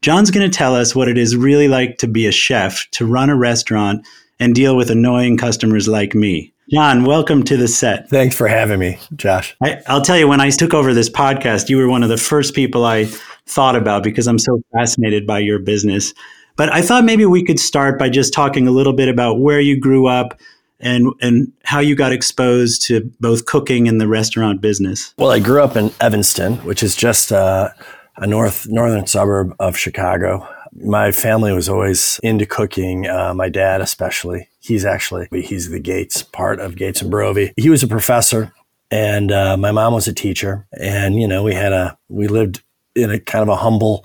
John's 0.03 0.33
going 0.33 0.49
to 0.49 0.57
tell 0.57 0.75
us 0.75 0.95
what 0.95 1.09
it 1.09 1.17
is 1.17 1.37
really 1.37 1.69
like 1.69 1.99
to 1.99 2.09
be 2.09 2.27
a 2.27 2.33
chef, 2.33 2.91
to 2.93 3.07
run 3.07 3.31
a 3.31 3.37
restaurant, 3.37 4.05
and 4.41 4.55
deal 4.55 4.77
with 4.77 4.91
annoying 4.91 5.37
customers 5.37 5.87
like 5.87 6.15
me. 6.15 6.53
John, 6.71 7.05
welcome 7.05 7.43
to 7.45 7.57
the 7.57 7.67
set. 7.67 8.09
Thanks 8.09 8.37
for 8.37 8.47
having 8.47 8.79
me, 8.79 8.97
Josh. 9.17 9.57
I, 9.61 9.83
will 9.89 10.03
tell 10.03 10.17
you, 10.17 10.29
when 10.29 10.41
I 10.41 10.51
took 10.51 10.73
over 10.73 10.95
this 10.95 11.11
podcast, 11.11 11.69
you 11.69 11.77
were 11.77 11.89
one 11.89 12.05
of 12.05 12.09
the 12.09 12.17
first 12.17 12.55
people 12.55 12.85
I 12.85 13.07
thought 13.47 13.75
about 13.75 14.05
because 14.05 14.29
I'm 14.29 14.39
so 14.39 14.63
fascinated 14.73 15.27
by 15.27 15.41
your 15.41 15.59
business. 15.59 16.15
But 16.55 16.73
I 16.73 16.81
thought 16.81 17.05
maybe 17.05 17.27
we 17.27 17.45
could 17.45 17.59
start 17.59 17.99
by 17.99 18.09
just 18.09 18.33
talking 18.33 18.69
a 18.69 18.71
little 18.71 18.93
bit 18.93 19.09
about 19.09 19.41
where 19.41 19.59
you 19.59 19.81
grew 19.81 20.07
up 20.07 20.39
and 20.79 21.13
and 21.21 21.53
how 21.65 21.81
you 21.81 21.97
got 21.97 22.13
exposed 22.13 22.83
to 22.83 23.01
both 23.19 23.47
cooking 23.47 23.89
and 23.89 24.01
the 24.01 24.07
restaurant 24.07 24.61
business. 24.61 25.13
Well, 25.19 25.33
I 25.33 25.41
grew 25.41 25.65
up 25.65 25.75
in 25.75 25.91
Evanston, 26.01 26.59
which 26.59 26.85
is 26.85 26.95
just 26.95 27.33
uh, 27.33 27.71
a 28.17 28.29
north 28.29 28.69
northern 28.69 29.09
suburb 29.09 29.57
of 29.59 29.77
Chicago. 29.77 30.47
My 30.73 31.11
family 31.11 31.53
was 31.53 31.69
always 31.69 32.21
into 32.23 32.47
cooking. 32.47 33.09
Uh, 33.09 33.35
my 33.35 33.49
dad, 33.49 33.81
especially, 33.81 34.50
he's 34.71 34.85
actually 34.85 35.29
he's 35.33 35.69
the 35.69 35.81
Gates 35.81 36.23
part 36.23 36.61
of 36.61 36.77
Gates 36.77 37.03
and 37.03 37.13
Brovi. 37.13 37.53
He 37.57 37.69
was 37.69 37.83
a 37.83 37.89
professor, 37.89 38.53
and 38.91 39.31
uh, 39.33 39.57
my 39.57 39.73
mom 39.73 39.93
was 39.93 40.09
a 40.09 40.15
teacher. 40.15 40.67
And 40.81 41.21
you 41.21 41.29
know, 41.29 41.43
we 41.43 41.55
had 41.55 41.73
a 41.73 41.99
we 42.09 42.29
lived 42.29 42.63
in 42.95 43.11
a 43.11 43.19
kind 43.19 43.43
of 43.43 43.49
a 43.49 43.57
humble 43.57 44.05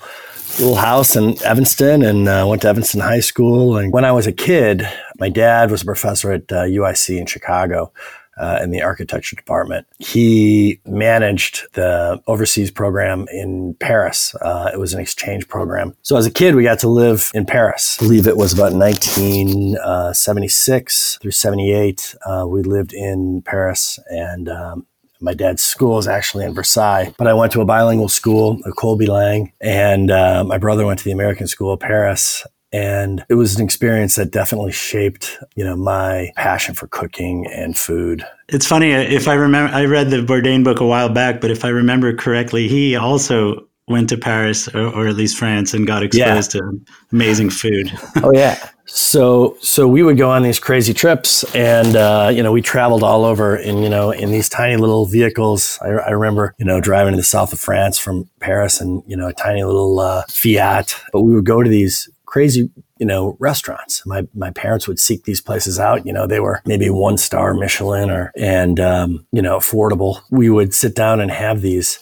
little 0.60 0.76
house 0.76 1.16
in 1.16 1.42
Evanston, 1.44 2.02
and 2.02 2.28
uh, 2.28 2.46
went 2.48 2.64
to 2.64 2.68
Evanston 2.68 3.02
High 3.02 3.20
School. 3.20 3.78
And 3.78 3.94
when 3.94 4.04
I 4.04 4.12
was 4.12 4.28
a 4.28 4.32
kid, 4.32 4.88
my 5.20 5.30
dad 5.30 5.70
was 5.70 5.84
a 5.84 5.86
professor 5.86 6.32
at 6.32 6.48
UIC 6.48 7.16
uh, 7.16 7.20
in 7.20 7.26
Chicago 7.28 7.94
uh, 8.38 8.60
in 8.62 8.70
the 8.72 8.82
architecture 8.82 9.36
department. 9.36 9.86
He 10.00 10.80
managed 10.86 11.68
the 11.74 12.22
overseas 12.28 12.72
program 12.72 13.28
in 13.32 13.76
Paris. 13.80 14.36
Uh, 14.42 14.72
it 14.74 14.80
was 14.80 14.94
an 14.94 15.00
exchange 15.00 15.48
program. 15.48 15.96
So 16.02 16.18
as 16.18 16.26
a 16.26 16.32
kid, 16.32 16.56
we 16.56 16.64
got 16.64 16.80
to 16.80 16.90
live 16.90 17.32
in 17.34 17.46
Paris. 17.46 17.98
I 18.00 18.06
believe 18.06 18.28
it 18.28 18.38
was 18.38 18.54
about 18.54 18.74
1976 18.74 21.16
uh, 21.16 21.20
through 21.22 21.32
78. 21.32 22.16
Uh, 22.26 22.46
we 22.48 22.64
lived 22.64 22.94
in 22.94 23.42
Paris 23.42 24.00
and 24.10 24.50
um, 24.50 24.86
my 25.22 25.34
dad's 25.34 25.62
school 25.62 25.98
is 25.98 26.08
actually 26.08 26.46
in 26.46 26.54
Versailles, 26.54 27.14
but 27.18 27.28
I 27.28 27.34
went 27.34 27.52
to 27.54 27.62
a 27.62 27.66
bilingual 27.66 28.10
school, 28.10 28.58
École 28.64 29.00
Bilingue, 29.00 29.52
and 29.62 30.12
uh, 30.12 30.44
my 30.44 30.58
brother 30.58 30.86
went 30.86 31.00
to 31.00 31.06
the 31.06 31.12
American 31.12 31.48
School 31.48 31.74
of 31.74 31.80
Paris 31.80 32.46
and 32.76 33.26
it 33.30 33.36
was 33.36 33.56
an 33.56 33.64
experience 33.64 34.16
that 34.16 34.32
definitely 34.32 34.72
shaped 34.72 35.38
you 35.56 35.64
know 35.64 35.76
my 35.76 36.32
passion 36.36 36.76
for 36.76 36.88
cooking 36.88 37.48
and 37.48 37.78
food. 37.78 38.26
It's 38.50 38.68
funny 38.68 38.94
uh, 38.94 39.00
if 39.00 39.28
i 39.28 39.34
remember 39.34 39.74
i 39.74 39.86
read 39.86 40.12
the 40.12 40.18
bourdain 40.18 40.64
book 40.64 40.80
a 40.80 40.86
while 40.86 41.10
back 41.10 41.42
but 41.42 41.50
if 41.50 41.66
i 41.66 41.70
remember 41.70 42.16
correctly 42.16 42.68
he 42.68 42.96
also 42.96 43.68
went 43.88 44.10
to 44.10 44.18
paris 44.18 44.68
or, 44.76 44.88
or 44.88 45.08
at 45.08 45.16
least 45.16 45.38
france 45.38 45.74
and 45.74 45.88
got 45.88 46.04
exposed 46.04 46.54
yeah. 46.54 46.62
to 46.62 46.82
amazing 47.12 47.50
food. 47.50 47.92
Oh 48.24 48.32
yeah. 48.34 48.70
So 48.86 49.58
so 49.62 49.88
we 49.88 50.04
would 50.04 50.18
go 50.18 50.30
on 50.32 50.42
these 50.44 50.60
crazy 50.60 50.94
trips 50.94 51.44
and 51.56 51.96
uh, 51.96 52.32
you 52.34 52.42
know 52.44 52.52
we 52.52 52.62
traveled 52.62 53.04
all 53.04 53.26
over 53.26 53.56
in 53.56 53.84
you 53.84 53.90
know 53.90 54.12
in 54.12 54.32
these 54.32 54.50
tiny 54.50 54.78
little 54.78 55.06
vehicles. 55.06 55.80
I, 55.82 55.90
I, 55.90 56.12
remember 56.12 56.56
you 56.58 56.66
know 56.66 56.80
driving 56.80 57.14
to 57.14 57.18
the 57.18 57.24
south 57.24 57.52
of 57.54 57.60
france 57.60 58.00
from 58.00 58.30
paris 58.40 58.80
and 58.82 59.04
you 59.06 59.18
know 59.18 59.28
a 59.28 59.34
tiny 59.34 59.64
little 59.64 60.00
uh, 60.00 60.24
fiat. 60.30 61.00
But 61.12 61.22
we 61.22 61.36
would 61.36 61.46
go 61.46 61.62
to 61.62 61.70
these 61.70 62.10
crazy, 62.36 62.70
you 62.98 63.06
know, 63.06 63.38
restaurants. 63.40 64.06
My 64.06 64.28
my 64.34 64.52
parents 64.52 64.90
would 64.90 65.00
seek 65.00 65.24
these 65.24 65.40
places 65.40 65.80
out. 65.80 66.06
You 66.06 66.12
know, 66.12 66.28
they 66.28 66.42
were 66.42 66.62
maybe 66.66 66.90
one 66.90 67.18
star 67.18 67.54
Michelin 67.54 68.12
or 68.12 68.34
and 68.36 68.78
um, 68.78 69.26
you 69.32 69.42
know 69.42 69.58
affordable. 69.58 70.20
We 70.32 70.50
would 70.50 70.74
sit 70.74 70.96
down 70.96 71.22
and 71.22 71.32
have 71.32 71.62
these, 71.62 71.98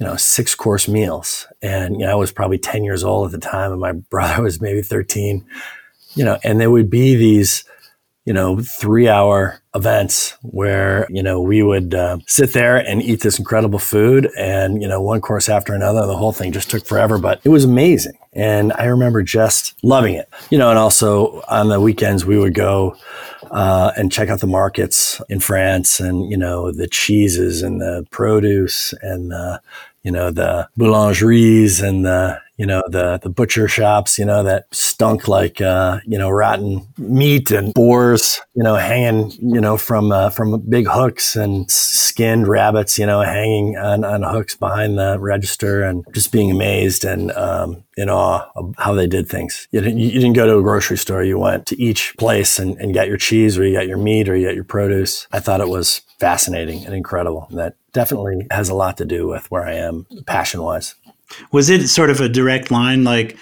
you 0.00 0.06
know, 0.06 0.16
six 0.16 0.54
course 0.54 0.88
meals. 0.88 1.46
And 1.60 2.00
you 2.00 2.06
know, 2.06 2.12
I 2.12 2.14
was 2.14 2.32
probably 2.32 2.56
ten 2.56 2.82
years 2.82 3.04
old 3.04 3.26
at 3.26 3.32
the 3.32 3.46
time, 3.46 3.70
and 3.70 3.80
my 3.80 3.92
brother 4.10 4.42
was 4.42 4.58
maybe 4.58 4.80
thirteen. 4.80 5.44
You 6.14 6.24
know, 6.24 6.38
and 6.42 6.58
there 6.58 6.70
would 6.70 6.88
be 6.88 7.14
these 7.14 7.64
you 8.28 8.34
know, 8.34 8.60
three 8.60 9.08
hour 9.08 9.58
events 9.74 10.36
where, 10.42 11.06
you 11.08 11.22
know, 11.22 11.40
we 11.40 11.62
would 11.62 11.94
uh, 11.94 12.18
sit 12.26 12.52
there 12.52 12.76
and 12.76 13.02
eat 13.02 13.22
this 13.22 13.38
incredible 13.38 13.78
food 13.78 14.28
and, 14.36 14.82
you 14.82 14.86
know, 14.86 15.00
one 15.00 15.22
course 15.22 15.48
after 15.48 15.72
another. 15.72 16.06
The 16.06 16.14
whole 16.14 16.34
thing 16.34 16.52
just 16.52 16.70
took 16.70 16.84
forever, 16.84 17.16
but 17.16 17.40
it 17.42 17.48
was 17.48 17.64
amazing. 17.64 18.18
And 18.34 18.74
I 18.74 18.84
remember 18.84 19.22
just 19.22 19.82
loving 19.82 20.14
it, 20.14 20.28
you 20.50 20.58
know, 20.58 20.68
and 20.68 20.78
also 20.78 21.40
on 21.48 21.70
the 21.70 21.80
weekends 21.80 22.26
we 22.26 22.38
would 22.38 22.52
go 22.52 22.98
uh, 23.50 23.92
and 23.96 24.12
check 24.12 24.28
out 24.28 24.40
the 24.40 24.46
markets 24.46 25.22
in 25.30 25.40
France 25.40 25.98
and, 25.98 26.30
you 26.30 26.36
know, 26.36 26.70
the 26.70 26.86
cheeses 26.86 27.62
and 27.62 27.80
the 27.80 28.06
produce 28.10 28.92
and 29.00 29.30
the, 29.30 29.62
you 30.02 30.10
know, 30.10 30.30
the 30.30 30.68
boulangeries 30.78 31.82
and 31.82 32.04
the, 32.04 32.38
you 32.58 32.66
know, 32.66 32.82
the, 32.88 33.18
the 33.22 33.30
butcher 33.30 33.68
shops, 33.68 34.18
you 34.18 34.24
know, 34.24 34.42
that 34.42 34.66
stunk 34.72 35.28
like, 35.28 35.60
uh, 35.60 36.00
you 36.04 36.18
know, 36.18 36.28
rotten 36.28 36.86
meat 36.98 37.52
and 37.52 37.72
boars, 37.72 38.40
you 38.54 38.64
know, 38.64 38.74
hanging, 38.74 39.30
you 39.40 39.60
know, 39.60 39.76
from, 39.76 40.10
uh, 40.10 40.28
from 40.28 40.60
big 40.68 40.88
hooks 40.88 41.36
and 41.36 41.70
skinned 41.70 42.48
rabbits, 42.48 42.98
you 42.98 43.06
know, 43.06 43.22
hanging 43.22 43.76
on, 43.76 44.04
on 44.04 44.22
hooks 44.24 44.56
behind 44.56 44.98
the 44.98 45.18
register 45.20 45.84
and 45.84 46.04
just 46.12 46.32
being 46.32 46.50
amazed 46.50 47.04
and, 47.04 47.30
um, 47.32 47.84
in 47.96 48.10
awe 48.10 48.48
of 48.56 48.74
how 48.78 48.92
they 48.92 49.06
did 49.06 49.28
things. 49.28 49.68
You 49.70 49.80
didn't, 49.80 49.98
you 49.98 50.10
didn't 50.10 50.34
go 50.34 50.46
to 50.46 50.58
a 50.58 50.62
grocery 50.62 50.98
store. 50.98 51.22
You 51.22 51.38
went 51.38 51.66
to 51.66 51.80
each 51.80 52.16
place 52.16 52.58
and, 52.58 52.76
and 52.78 52.92
got 52.92 53.08
your 53.08 53.16
cheese 53.16 53.56
or 53.56 53.64
you 53.64 53.74
got 53.74 53.88
your 53.88 53.98
meat 53.98 54.28
or 54.28 54.36
you 54.36 54.46
got 54.46 54.54
your 54.54 54.64
produce. 54.64 55.28
I 55.32 55.38
thought 55.40 55.60
it 55.60 55.68
was 55.68 56.02
fascinating 56.18 56.84
and 56.84 56.94
incredible. 56.94 57.46
and 57.50 57.58
That 57.58 57.76
definitely 57.92 58.46
has 58.50 58.68
a 58.68 58.74
lot 58.74 58.96
to 58.98 59.04
do 59.04 59.28
with 59.28 59.50
where 59.50 59.64
I 59.64 59.74
am 59.74 60.06
passion 60.26 60.62
wise. 60.62 60.96
Was 61.52 61.70
it 61.70 61.88
sort 61.88 62.10
of 62.10 62.20
a 62.20 62.28
direct 62.28 62.70
line, 62.70 63.04
like 63.04 63.36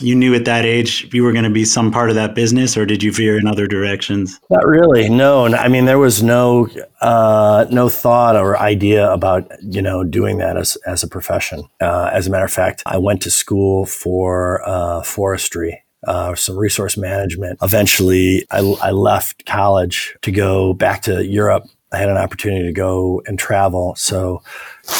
you 0.00 0.14
knew 0.14 0.34
at 0.34 0.46
that 0.46 0.64
age 0.64 1.08
you 1.12 1.22
were 1.22 1.32
going 1.32 1.44
to 1.44 1.50
be 1.50 1.64
some 1.64 1.90
part 1.90 2.08
of 2.08 2.16
that 2.16 2.34
business, 2.34 2.76
or 2.76 2.86
did 2.86 3.02
you 3.02 3.12
veer 3.12 3.38
in 3.38 3.46
other 3.46 3.66
directions? 3.66 4.40
Not 4.50 4.66
really. 4.66 5.08
No, 5.08 5.46
I 5.46 5.68
mean 5.68 5.84
there 5.84 5.98
was 5.98 6.22
no 6.22 6.68
uh, 7.00 7.66
no 7.70 7.88
thought 7.88 8.36
or 8.36 8.58
idea 8.58 9.10
about 9.10 9.50
you 9.62 9.82
know 9.82 10.04
doing 10.04 10.38
that 10.38 10.56
as 10.56 10.76
as 10.86 11.02
a 11.02 11.08
profession. 11.08 11.64
Uh, 11.80 12.10
as 12.12 12.26
a 12.26 12.30
matter 12.30 12.44
of 12.44 12.52
fact, 12.52 12.82
I 12.86 12.98
went 12.98 13.22
to 13.22 13.30
school 13.30 13.86
for 13.86 14.66
uh, 14.66 15.02
forestry 15.02 15.84
uh, 16.06 16.34
some 16.34 16.56
resource 16.56 16.96
management. 16.96 17.58
Eventually, 17.62 18.46
I, 18.50 18.60
I, 18.80 18.90
left 18.90 19.44
college 19.44 20.16
to 20.22 20.32
go 20.32 20.72
back 20.72 21.02
to 21.02 21.24
Europe 21.26 21.66
I 21.92 21.98
had 21.98 22.08
an 22.08 22.16
opportunity 22.16 22.64
to 22.64 22.72
go 22.72 23.22
and 23.26 23.38
travel. 23.38 23.94
So 23.96 24.42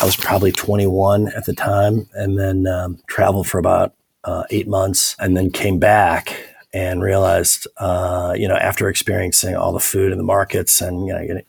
I 0.00 0.04
was 0.04 0.16
probably 0.16 0.52
21 0.52 1.28
at 1.28 1.44
the 1.46 1.54
time 1.54 2.08
and 2.14 2.38
then 2.38 2.66
um, 2.66 2.98
traveled 3.06 3.46
for 3.46 3.58
about 3.58 3.94
uh, 4.24 4.44
eight 4.50 4.68
months 4.68 5.16
and 5.18 5.36
then 5.36 5.50
came 5.50 5.78
back 5.78 6.36
and 6.72 7.02
realized, 7.02 7.66
uh, 7.78 8.34
you 8.36 8.46
know, 8.46 8.56
after 8.56 8.88
experiencing 8.88 9.56
all 9.56 9.72
the 9.72 9.80
food 9.80 10.12
in 10.12 10.18
the 10.18 10.24
markets 10.24 10.80
and, 10.80 11.06
you 11.06 11.12
know, 11.12 11.26
getting, 11.26 11.44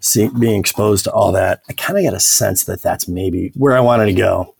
see, 0.00 0.28
being 0.38 0.60
exposed 0.60 1.04
to 1.04 1.12
all 1.12 1.32
that, 1.32 1.62
I 1.68 1.74
kind 1.74 1.98
of 1.98 2.04
got 2.04 2.16
a 2.16 2.20
sense 2.20 2.64
that 2.64 2.80
that's 2.80 3.06
maybe 3.06 3.52
where 3.54 3.76
I 3.76 3.80
wanted 3.80 4.06
to 4.06 4.14
go. 4.14 4.54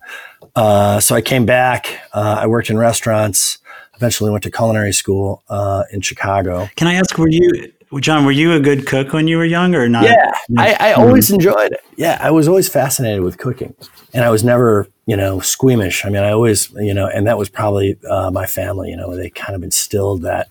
Uh, 0.55 1.01
so 1.01 1.15
I 1.15 1.23
came 1.23 1.47
back. 1.47 2.01
Uh, 2.13 2.39
I 2.41 2.47
worked 2.47 2.69
in 2.69 2.77
restaurants. 2.77 3.59
Eventually 3.95 4.31
went 4.31 4.43
to 4.43 4.51
culinary 4.51 4.93
school 4.93 5.43
uh, 5.49 5.85
in 5.93 6.01
Chicago. 6.01 6.69
Can 6.77 6.89
I 6.89 6.95
ask, 6.95 7.17
were 7.17 7.29
you 7.29 7.73
John, 8.01 8.25
were 8.25 8.33
you 8.33 8.53
a 8.53 8.61
good 8.61 8.87
cook 8.87 9.13
when 9.13 9.29
you 9.29 9.37
were 9.37 9.45
young 9.45 9.75
or 9.75 9.89
not? 9.89 10.05
Yeah, 10.05 10.33
I, 10.57 10.77
I 10.81 10.93
always 10.93 11.31
enjoyed 11.31 11.73
it. 11.73 11.81
Yeah, 11.97 12.19
I 12.21 12.31
was 12.31 12.49
always 12.49 12.69
fascinated 12.69 13.23
with 13.23 13.39
cooking, 13.39 13.75
and 14.15 14.25
I 14.25 14.31
was 14.31 14.43
never, 14.43 14.89
you 15.07 15.17
know, 15.17 15.41
squeamish. 15.41 16.05
I 16.05 16.09
mean, 16.09 16.23
I 16.23 16.31
always, 16.31 16.71
you 16.73 16.95
know, 16.95 17.07
and 17.07 17.27
that 17.27 17.39
was 17.39 17.49
probably 17.49 17.99
uh, 18.09 18.31
my 18.31 18.47
family. 18.47 18.91
You 18.91 18.97
know, 18.97 19.15
they 19.15 19.31
kind 19.31 19.55
of 19.55 19.63
instilled 19.63 20.23
that 20.23 20.49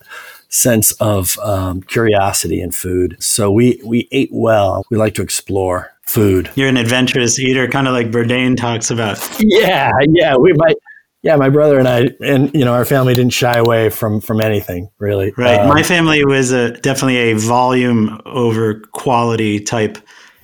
sense 0.50 0.92
of 0.94 1.40
um, 1.40 1.82
curiosity 1.82 2.62
in 2.62 2.72
food. 2.72 3.18
So 3.20 3.52
we 3.52 3.82
we 3.84 4.08
ate 4.12 4.30
well. 4.32 4.86
We 4.92 4.98
like 4.98 5.16
to 5.16 5.22
explore 5.22 5.92
food. 6.04 6.52
You're 6.56 6.70
an 6.70 6.78
adventurous 6.78 7.40
eater, 7.40 7.68
kind 7.68 7.88
of 7.88 7.94
like 7.94 8.12
Bourdain 8.12 8.58
talks 8.58 8.92
about. 8.92 9.18
Yeah, 9.40 9.92
yeah. 10.10 10.36
We 10.36 10.54
might 10.54 10.76
yeah, 11.24 11.36
my 11.36 11.50
brother 11.50 11.78
and 11.78 11.88
I, 11.88 12.10
and 12.22 12.54
you 12.54 12.66
know, 12.66 12.74
our 12.74 12.86
family 12.86 13.14
didn't 13.14 13.34
shy 13.34 13.58
away 13.58 13.90
from 13.90 14.22
from 14.22 14.42
anything 14.42 14.90
really. 14.98 15.34
Right. 15.38 15.60
Um, 15.60 15.70
my 15.70 15.84
family 15.84 16.26
was 16.26 16.52
a, 16.52 16.72
definitely 16.72 17.18
a 17.18 17.34
volume 17.34 18.20
over 18.26 18.80
quality 18.92 19.60
type 19.60 19.98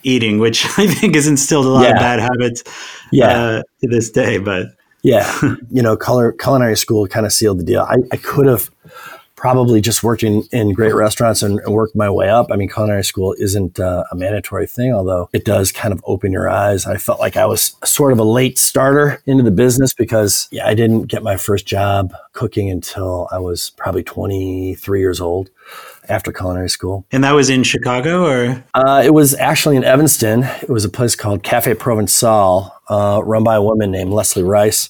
eating, 0.04 0.38
which 0.40 0.66
I 0.78 0.88
think 0.88 1.16
has 1.16 1.28
instilled 1.28 1.66
a 1.66 1.70
lot 1.70 1.84
yeah. 1.84 1.92
of 1.92 1.98
bad 1.98 2.20
habits. 2.20 2.64
Yeah. 3.12 3.28
Uh, 3.28 3.62
to 3.82 3.88
this 3.90 4.10
day, 4.10 4.38
but 4.38 4.68
yeah, 5.04 5.40
you 5.72 5.82
know, 5.82 5.96
color, 5.96 6.32
culinary 6.32 6.76
school 6.76 7.08
kind 7.08 7.26
of 7.26 7.34
sealed 7.34 7.60
the 7.60 7.64
deal. 7.64 7.82
I, 7.82 7.98
I 8.12 8.18
could 8.18 8.46
have 8.46 8.70
probably 9.38 9.80
just 9.80 10.04
worked 10.04 10.24
in, 10.24 10.44
in 10.52 10.74
great 10.74 10.94
restaurants 10.94 11.44
and, 11.44 11.60
and 11.60 11.74
worked 11.74 11.96
my 11.96 12.10
way 12.10 12.28
up. 12.28 12.48
I 12.52 12.56
mean, 12.56 12.68
culinary 12.68 13.04
school 13.04 13.36
isn't 13.38 13.80
uh, 13.80 14.04
a 14.12 14.16
mandatory 14.16 14.66
thing, 14.68 14.92
although 14.92 15.30
it 15.32 15.46
does 15.46 15.72
kind 15.72 15.94
of 15.94 16.04
open 16.06 16.34
your 16.34 16.50
eyes. 16.50 16.86
I 16.86 16.98
felt 16.98 17.20
like 17.20 17.38
I 17.38 17.46
was 17.46 17.76
sort 17.86 18.12
of 18.12 18.20
a 18.20 18.24
late 18.24 18.58
starter 18.58 19.22
into 19.26 19.44
the 19.44 19.52
business 19.52 19.94
because 19.94 20.50
yeah, 20.52 20.68
I 20.68 20.74
didn't 20.74 21.04
get 21.04 21.24
my 21.24 21.38
first 21.38 21.68
job 21.68 22.14
cooking 22.34 22.70
until 22.70 23.30
I 23.32 23.38
was 23.38 23.70
probably 23.78 24.04
23 24.04 25.00
years 25.00 25.22
old 25.22 25.52
after 26.10 26.34
culinary 26.34 26.70
school. 26.70 27.06
And 27.12 27.24
that 27.24 27.34
was 27.34 27.50
in 27.50 27.64
Chicago 27.64 28.26
or? 28.26 28.64
Uh, 28.74 29.04
it 29.06 29.14
was 29.14 29.36
actually 29.36 29.78
in 29.78 29.84
Evanston. 29.84 30.44
It 30.64 30.70
was 30.70 30.84
a 30.84 30.90
place 30.90 31.16
called 31.16 31.44
Cafe 31.44 31.76
Provençal, 31.76 32.72
uh, 32.90 33.22
run 33.24 33.44
by 33.44 33.56
a 33.56 33.62
woman 33.62 33.92
named 33.92 34.12
Leslee 34.12 34.48
Reis. 34.48 34.90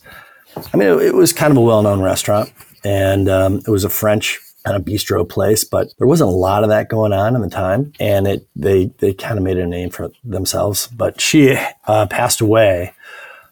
I 0.56 0.78
mean, 0.78 0.88
it, 0.88 1.08
it 1.08 1.16
was 1.16 1.34
kind 1.34 1.52
of 1.52 1.58
a 1.58 1.62
well 1.62 1.82
known 1.82 2.02
restaurant 2.02 2.52
and 2.88 3.28
um, 3.28 3.58
it 3.58 3.68
was 3.68 3.84
a 3.84 3.90
French 3.90 4.40
kind 4.64 4.78
of 4.78 4.84
bistro 4.84 5.28
place, 5.28 5.66
but 5.66 5.94
there 5.98 6.08
wasn't 6.08 6.30
a 6.30 6.34
lot 6.34 6.64
of 6.64 6.70
that 6.70 6.88
going 6.88 7.12
on 7.12 7.36
in 7.36 7.42
the 7.42 7.50
time, 7.50 7.92
and 8.00 8.28
it 8.28 8.48
they 8.56 8.86
they 9.00 9.14
kind 9.14 9.38
of 9.38 9.44
made 9.44 9.58
a 9.58 9.68
name 9.68 9.90
for 9.90 10.10
themselves. 10.24 10.88
But 10.88 11.20
she 11.20 11.58
uh, 11.86 12.08
passed 12.08 12.40
away 12.40 12.94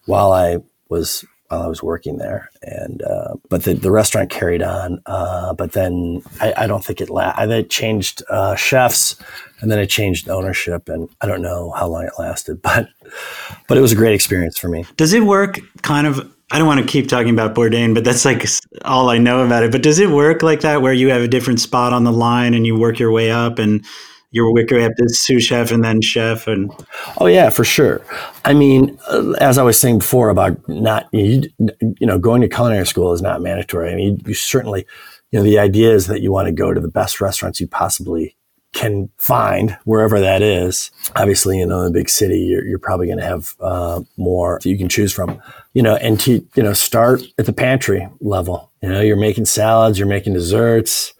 while 0.05 0.31
I 0.31 0.59
was 0.87 1.25
while 1.49 1.63
I 1.63 1.67
was 1.67 1.83
working 1.83 2.17
there, 2.17 2.49
and 2.61 3.01
uh, 3.01 3.35
but 3.49 3.63
the, 3.63 3.73
the 3.73 3.91
restaurant 3.91 4.29
carried 4.29 4.63
on. 4.63 5.01
Uh, 5.05 5.53
but 5.53 5.73
then 5.73 6.23
I, 6.39 6.53
I, 6.57 6.67
don't 6.67 6.83
think 6.83 7.01
it 7.01 7.09
lasted. 7.09 7.49
They 7.49 7.63
changed 7.63 8.23
uh, 8.29 8.55
chefs, 8.55 9.17
and 9.59 9.69
then 9.69 9.79
it 9.79 9.87
changed 9.87 10.29
ownership, 10.29 10.87
and 10.87 11.09
I 11.19 11.27
don't 11.27 11.41
know 11.41 11.71
how 11.71 11.87
long 11.87 12.05
it 12.05 12.13
lasted, 12.17 12.61
but 12.61 12.87
but 13.67 13.77
it 13.77 13.81
was 13.81 13.91
a 13.91 13.97
great 13.97 14.15
experience 14.15 14.57
for 14.57 14.69
me. 14.69 14.85
Does 14.95 15.11
it 15.11 15.23
work 15.23 15.59
kind 15.81 16.07
of 16.07 16.34
I 16.51 16.59
don't 16.59 16.67
want 16.67 16.79
to 16.79 16.85
keep 16.85 17.07
talking 17.07 17.33
about 17.33 17.55
Bourdain, 17.55 17.93
but 17.95 18.03
that's 18.03 18.23
like 18.23 18.45
all 18.83 19.09
I 19.09 19.17
know 19.17 19.43
about 19.43 19.63
it. 19.63 19.71
But 19.71 19.81
does 19.81 19.99
it 19.99 20.09
work 20.09 20.43
like 20.43 20.61
that 20.61 20.81
where 20.81 20.93
you 20.93 21.09
have 21.09 21.21
a 21.21 21.27
different 21.27 21.59
spot 21.59 21.91
on 21.91 22.03
the 22.03 22.11
line 22.11 22.53
and 22.53 22.65
you 22.65 22.77
work 22.77 22.99
your 22.99 23.11
way 23.11 23.31
up 23.31 23.57
and 23.57 23.83
you 24.31 24.51
work 24.53 24.69
your 24.69 24.81
way 24.81 24.85
up 24.85 24.91
to 24.97 25.09
sous 25.09 25.43
chef 25.43 25.71
and 25.71 25.83
then 25.83 26.01
chef 26.01 26.47
and 26.47 26.71
Oh 27.17 27.25
yeah, 27.25 27.49
for 27.49 27.63
sure. 27.63 28.01
I 28.43 28.53
mean, 28.53 28.97
uh, 29.07 29.31
as 29.39 29.57
I 29.57 29.63
was 29.63 29.79
saying 29.79 29.99
before 29.99 30.29
about 30.29 30.57
not 30.69 31.07
you, 31.11 31.43
you 31.59 32.05
know 32.05 32.19
going 32.19 32.41
to 32.41 32.49
culinary 32.49 32.85
school 32.85 33.13
is 33.13 33.21
not 33.21 33.41
mandatory. 33.41 33.91
I 33.91 33.95
mean, 33.95 34.17
you, 34.17 34.21
you 34.27 34.33
certainly 34.35 34.85
you 35.31 35.39
know 35.39 35.43
the 35.43 35.57
idea 35.57 35.93
is 35.93 36.07
that 36.07 36.21
you 36.21 36.31
want 36.31 36.47
to 36.47 36.51
go 36.51 36.73
to 36.73 36.81
the 36.81 36.87
best 36.87 37.21
restaurants 37.21 37.59
you 37.59 37.67
possibly 37.67 38.35
can 38.75 39.09
find 39.17 39.77
wherever 39.85 40.19
that 40.19 40.41
is. 40.41 40.91
Obviously, 41.15 41.57
you 41.57 41.65
know, 41.65 41.81
in 41.81 41.87
a 41.87 41.91
big 41.91 42.09
city, 42.09 42.39
you're, 42.39 42.65
you're 42.65 42.77
probably 42.77 43.07
going 43.07 43.19
to 43.19 43.25
have 43.25 43.55
uh, 43.61 44.01
more 44.17 44.59
you 44.63 44.77
can 44.77 44.89
choose 44.89 45.13
from. 45.13 45.41
You 45.75 45.83
know, 45.83 45.95
and 45.97 46.19
to 46.21 46.43
you 46.55 46.63
know, 46.63 46.73
start 46.73 47.21
at 47.37 47.45
the 47.45 47.53
pantry 47.53 48.07
level. 48.19 48.71
You 48.81 48.89
know, 48.89 49.01
you're 49.01 49.15
making 49.17 49.45
salads, 49.45 49.99
you're 49.99 50.07
making 50.07 50.33
desserts. 50.33 51.13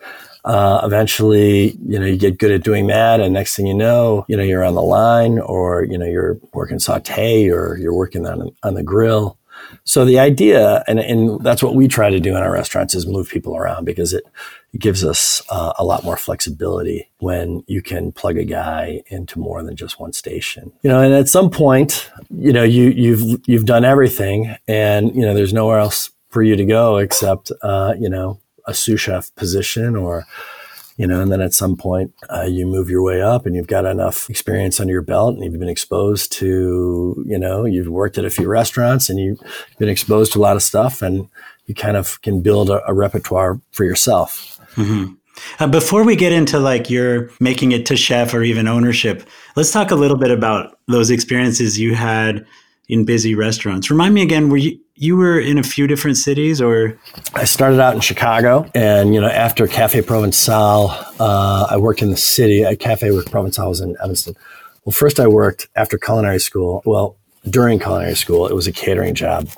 Uh, 0.46 0.80
eventually, 0.84 1.78
you 1.86 2.00
know, 2.00 2.06
you 2.06 2.18
get 2.18 2.38
good 2.38 2.52
at 2.52 2.64
doing 2.64 2.88
that, 2.88 3.20
and 3.20 3.34
next 3.34 3.56
thing 3.56 3.66
you 3.66 3.74
know, 3.74 4.26
you 4.28 4.38
know, 4.38 4.44
you're 4.44 4.64
on 4.64 4.76
the 4.76 4.82
line, 4.82 5.40
or 5.40 5.84
you 5.84 5.98
know, 5.98 6.06
you're 6.06 6.40
working 6.54 6.80
saute, 6.80 7.50
or 7.50 7.78
you're 7.78 7.96
working 7.96 8.26
on 8.26 8.52
on 8.64 8.76
the 8.76 8.84
grill. 8.84 9.38
So 9.84 10.06
the 10.06 10.20
idea, 10.20 10.84
and, 10.88 11.00
and 11.00 11.44
that's 11.44 11.62
what 11.62 11.76
we 11.76 11.88
try 11.88 12.10
to 12.10 12.20
do 12.20 12.32
in 12.32 12.42
our 12.42 12.52
restaurants, 12.52 12.96
is 12.96 13.06
move 13.06 13.30
people 13.30 13.56
around 13.56 13.86
because 13.86 14.14
it, 14.14 14.24
gives 14.78 15.06
us 15.06 15.42
uh, 15.50 15.72
a 15.78 15.86
lot 15.86 16.04
more 16.04 16.18
flexibility 16.18 17.10
when 17.20 17.64
you 17.68 17.82
can 17.82 18.12
plug 18.12 18.38
a 18.38 18.44
guy 18.44 19.02
into 19.08 19.40
more 19.40 19.64
than 19.64 19.76
just 19.76 20.00
one 20.00 20.12
station. 20.12 20.72
You 20.82 20.90
know, 20.90 21.02
and 21.02 21.14
at 21.14 21.30
some 21.30 21.50
point, 21.50 22.12
you 22.30 22.52
know, 22.52 22.64
you 22.64 22.90
you've 22.90 23.42
you've 23.48 23.66
done 23.66 23.86
everything, 23.86 24.56
and 24.68 25.16
you 25.16 25.22
know, 25.22 25.34
there's 25.34 25.54
nowhere 25.54 25.80
else 25.80 26.12
for 26.30 26.44
you 26.44 26.58
to 26.58 26.66
go 26.66 26.98
except 26.98 27.52
uh, 27.62 27.94
you 27.98 28.10
know 28.10 28.40
a 28.68 28.74
sous 28.74 29.00
chef 29.00 29.34
position 29.36 29.96
or 29.96 30.26
you 30.98 31.06
know, 31.06 31.22
and 31.22 31.32
then 31.32 31.42
at 31.42 31.54
some 31.54 31.76
point 31.76 32.14
uh, 32.34 32.44
you 32.44 32.66
move 32.66 32.90
your 32.90 33.04
way 33.04 33.22
up 33.22 33.46
and 33.46 33.56
you've 33.56 33.68
got 33.68 33.86
enough 33.86 34.30
experience 34.30 34.80
under 34.80 34.94
your 34.94 35.02
belt 35.02 35.36
and 35.36 35.44
you've 35.44 35.60
been 35.60 35.70
exposed 35.70 36.32
to, 36.34 37.24
you 37.28 37.38
know, 37.38 37.66
you've 37.66 37.88
worked 37.88 38.18
at 38.18 38.26
a 38.26 38.30
few 38.30 38.48
restaurants 38.48 39.10
and 39.10 39.20
you've 39.20 39.40
been 39.78 39.90
exposed 39.90 40.34
to 40.34 40.40
a 40.40 40.42
lot 40.42 40.56
of 40.56 40.64
stuff 40.64 41.02
and 41.02 41.28
you 41.66 41.76
kind 41.76 41.98
of 41.98 42.22
can 42.22 42.42
build 42.42 42.70
a, 42.70 42.82
a 42.88 42.94
repertoire 42.94 43.60
for 43.72 43.84
yourself. 43.84 44.60
Mm-hmm. 44.76 45.14
Uh, 45.60 45.68
before 45.68 46.06
we 46.06 46.16
get 46.16 46.32
into 46.32 46.60
like 46.60 46.90
your 46.90 47.30
making 47.42 47.74
it 47.74 47.86
to 47.88 47.98
chef 47.98 48.34
or 48.34 48.42
even 48.42 48.68
ownership, 48.68 49.28
let's 49.58 49.72
talk 49.72 49.92
a 49.92 49.96
little 49.96 50.18
bit 50.18 50.32
about 50.32 50.80
those 50.88 51.10
experiences 51.10 51.78
you 51.78 51.94
had 51.94 52.46
in 52.88 53.06
busy 53.06 53.36
restaurants. 53.36 53.90
Remind 53.90 54.14
me 54.14 54.22
again, 54.22 54.50
were 54.50 54.58
you 54.58 54.80
you 54.98 55.18
were 55.18 55.38
in 55.38 55.58
a 55.58 55.64
few 55.64 55.88
different 55.88 56.18
cities 56.18 56.62
or? 56.62 56.98
I 57.34 57.44
started 57.44 57.82
out 57.82 57.96
in 57.96 58.00
chicago 58.00 58.70
and 58.74 59.14
you 59.14 59.20
know 59.20 59.28
after 59.28 59.68
cafe 59.68 60.02
provençal 60.02 60.90
uh, 61.20 61.68
i 61.70 61.78
worked 61.78 62.02
in 62.02 62.12
the 62.12 62.18
city 62.18 62.64
at 62.64 62.80
cafe 62.80 63.10
provençal 63.10 63.68
was 63.68 63.82
in 63.82 63.96
evanston. 64.02 64.36
Well 64.86 64.94
first 64.94 65.20
i 65.20 65.28
worked 65.28 65.68
after 65.76 65.98
culinary 65.98 66.40
school 66.40 66.82
well 66.86 67.18
during 67.50 67.80
culinary 67.80 68.16
school 68.16 68.48
it 68.48 68.54
was 68.54 68.68
a 68.68 68.72
catering 68.72 69.16
job 69.16 69.50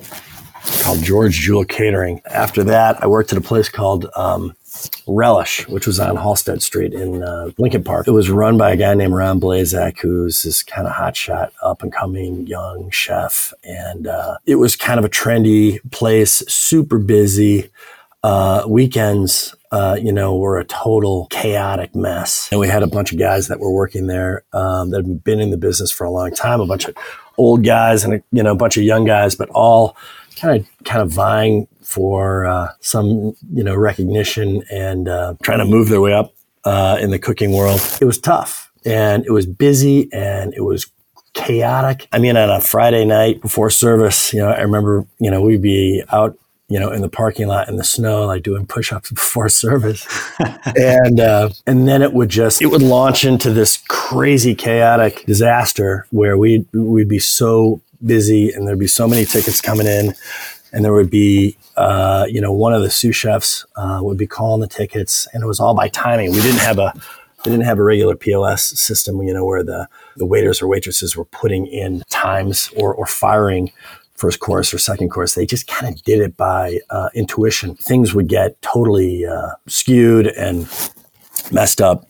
called 0.82 1.04
george 1.04 1.36
jewel 1.36 1.66
catering. 1.66 2.22
After 2.26 2.64
that 2.64 3.04
i 3.04 3.08
worked 3.08 3.32
at 3.32 3.38
a 3.38 3.42
place 3.42 3.70
called 3.70 4.08
um, 4.16 4.56
Relish, 5.08 5.68
which 5.68 5.88
was 5.88 6.00
on 6.00 6.16
Halsted 6.16 6.62
Street 6.62 6.94
in 6.94 7.24
uh, 7.24 7.52
Lincoln 7.58 7.84
Park. 7.84 8.08
It 8.08 8.12
was 8.12 8.30
run 8.30 8.58
by 8.58 8.72
a 8.72 8.78
guy 8.78 8.94
named 8.94 9.14
Ron 9.14 9.40
Blazak, 9.40 10.00
who's 10.00 10.44
this 10.44 10.64
kind 10.64 10.88
of 10.88 10.94
hotshot, 10.94 11.52
up 11.62 11.84
and 11.84 11.92
coming 11.92 12.48
young 12.48 12.90
chef. 12.90 13.54
And 13.64 14.08
uh, 14.08 14.38
it 14.46 14.56
was 14.56 14.76
kind 14.76 15.00
of 15.00 15.06
a 15.06 15.10
trendy 15.10 15.80
place, 15.92 16.44
super 16.48 16.98
busy. 16.98 17.70
Uh, 18.24 18.66
weekends, 18.68 19.56
uh, 19.72 19.98
you 20.02 20.12
know, 20.12 20.36
were 20.36 20.58
a 20.58 20.66
total 20.66 21.28
chaotic 21.30 21.96
mess. 21.96 22.50
And 22.52 22.60
we 22.60 22.68
had 22.68 22.84
a 22.84 22.88
bunch 22.88 23.14
of 23.14 23.20
guys 23.20 23.48
that 23.48 23.60
were 23.60 23.72
working 23.72 24.08
there 24.08 24.44
um, 24.52 24.90
that 24.90 25.06
had 25.06 25.24
been 25.24 25.40
in 25.40 25.52
the 25.52 25.58
business 25.58 25.92
for 25.92 26.04
a 26.04 26.12
long 26.12 26.32
time, 26.32 26.60
a 26.60 26.66
bunch 26.66 26.86
of 26.86 26.96
old 27.38 27.64
guys 27.64 28.04
and, 28.04 28.22
you 28.32 28.44
know, 28.44 28.52
a 28.52 28.56
bunch 28.56 28.76
of 28.76 28.84
young 28.84 29.06
guys, 29.06 29.36
but 29.36 29.50
all 29.52 29.96
kind 30.40 30.60
of 30.60 30.86
kind 30.86 31.02
of 31.02 31.12
vying 31.12 31.68
for 31.82 32.46
uh, 32.46 32.70
some 32.80 33.36
you 33.54 33.64
know 33.64 33.76
recognition 33.76 34.64
and 34.72 35.08
uh, 35.08 35.36
trying 35.44 35.60
to 35.60 35.66
move 35.66 35.90
their 35.90 36.02
way 36.02 36.14
up 36.14 36.34
uh, 36.64 36.98
in 37.00 37.12
the 37.12 37.20
cooking 37.20 37.52
world. 37.52 37.82
It 38.02 38.06
was 38.06 38.20
tough 38.20 38.72
and 38.86 39.26
it 39.26 39.32
was 39.32 39.46
busy 39.46 40.12
and 40.14 40.54
it 40.54 40.62
was 40.62 40.88
chaotic. 41.34 42.08
I 42.12 42.20
mean, 42.20 42.38
on 42.38 42.50
a 42.50 42.62
Friday 42.62 43.06
night 43.06 43.42
before 43.42 43.70
service, 43.70 44.34
you 44.34 44.40
know, 44.40 44.50
I 44.50 44.62
remember 44.62 45.06
you 45.20 45.32
know 45.32 45.42
we'd 45.42 45.62
be 45.62 46.04
out 46.10 46.38
you 46.70 46.78
know, 46.78 46.92
in 46.92 47.02
the 47.02 47.10
parking 47.10 47.48
lot 47.48 47.70
in 47.70 47.78
the 47.78 47.84
snow, 47.84 48.26
like 48.26 48.44
doing 48.44 48.66
push-ups 48.66 49.12
before 49.12 49.50
service, 49.50 50.06
and 50.76 51.20
uh, 51.20 51.50
and 51.66 51.88
then 51.88 52.02
it 52.02 52.14
would 52.14 52.30
just 52.30 52.62
it 52.62 52.68
would 52.68 52.82
launch 52.82 53.24
into 53.24 53.52
this 53.52 53.84
crazy 53.88 54.54
chaotic 54.54 55.26
disaster 55.26 56.06
where 56.12 56.38
we 56.38 56.66
we'd, 56.74 56.82
we'd 56.82 57.08
be 57.08 57.20
so 57.20 57.82
busy 58.06 58.52
and 58.52 58.68
there'd 58.68 58.80
be 58.80 58.88
so 58.88 59.08
many 59.08 59.26
tickets 59.26 59.62
coming 59.62 59.88
in 59.88 60.14
and 60.74 60.84
there 60.84 60.94
would 60.94 61.10
be 61.10 61.58
uh, 61.76 62.26
you 62.30 62.42
know 62.42 62.52
one 62.52 62.74
of 62.74 62.82
the 62.82 62.90
sous 62.90 63.16
chefs 63.16 63.66
uh, 63.76 64.00
would 64.02 64.18
be 64.18 64.28
calling 64.28 64.62
the 64.62 64.68
tickets 64.68 65.28
and 65.34 65.44
it 65.44 65.48
was 65.48 65.60
all 65.60 65.76
by 65.76 65.88
timing. 65.90 66.32
We 66.32 66.42
didn't 66.42 66.60
have 66.60 66.80
a 66.80 66.94
we 67.46 67.52
didn't 67.52 67.66
have 67.66 67.80
a 67.80 67.84
regular 67.84 68.16
pos 68.16 68.64
system 68.64 69.22
you 69.22 69.34
know 69.34 69.46
where 69.46 69.64
the 69.64 69.88
the 70.18 70.26
waiters 70.26 70.62
or 70.62 70.68
waitresses 70.68 71.16
were 71.16 71.26
putting 71.26 71.68
in 71.68 72.04
times 72.10 72.72
or, 72.76 72.94
or 72.94 73.06
firing 73.06 73.72
first 74.18 74.40
course 74.40 74.74
or 74.74 74.80
second 74.80 75.10
course. 75.10 75.36
They 75.36 75.46
just 75.46 75.68
kind 75.68 75.94
of 75.94 76.02
did 76.04 76.20
it 76.20 76.36
by 76.36 76.80
uh, 76.90 77.10
intuition. 77.14 77.76
Things 77.76 78.14
would 78.14 78.28
get 78.28 78.62
totally 78.62 79.26
uh, 79.26 79.52
skewed 79.68 80.28
and 80.28 80.68
messed 81.52 81.80
up 81.80 82.10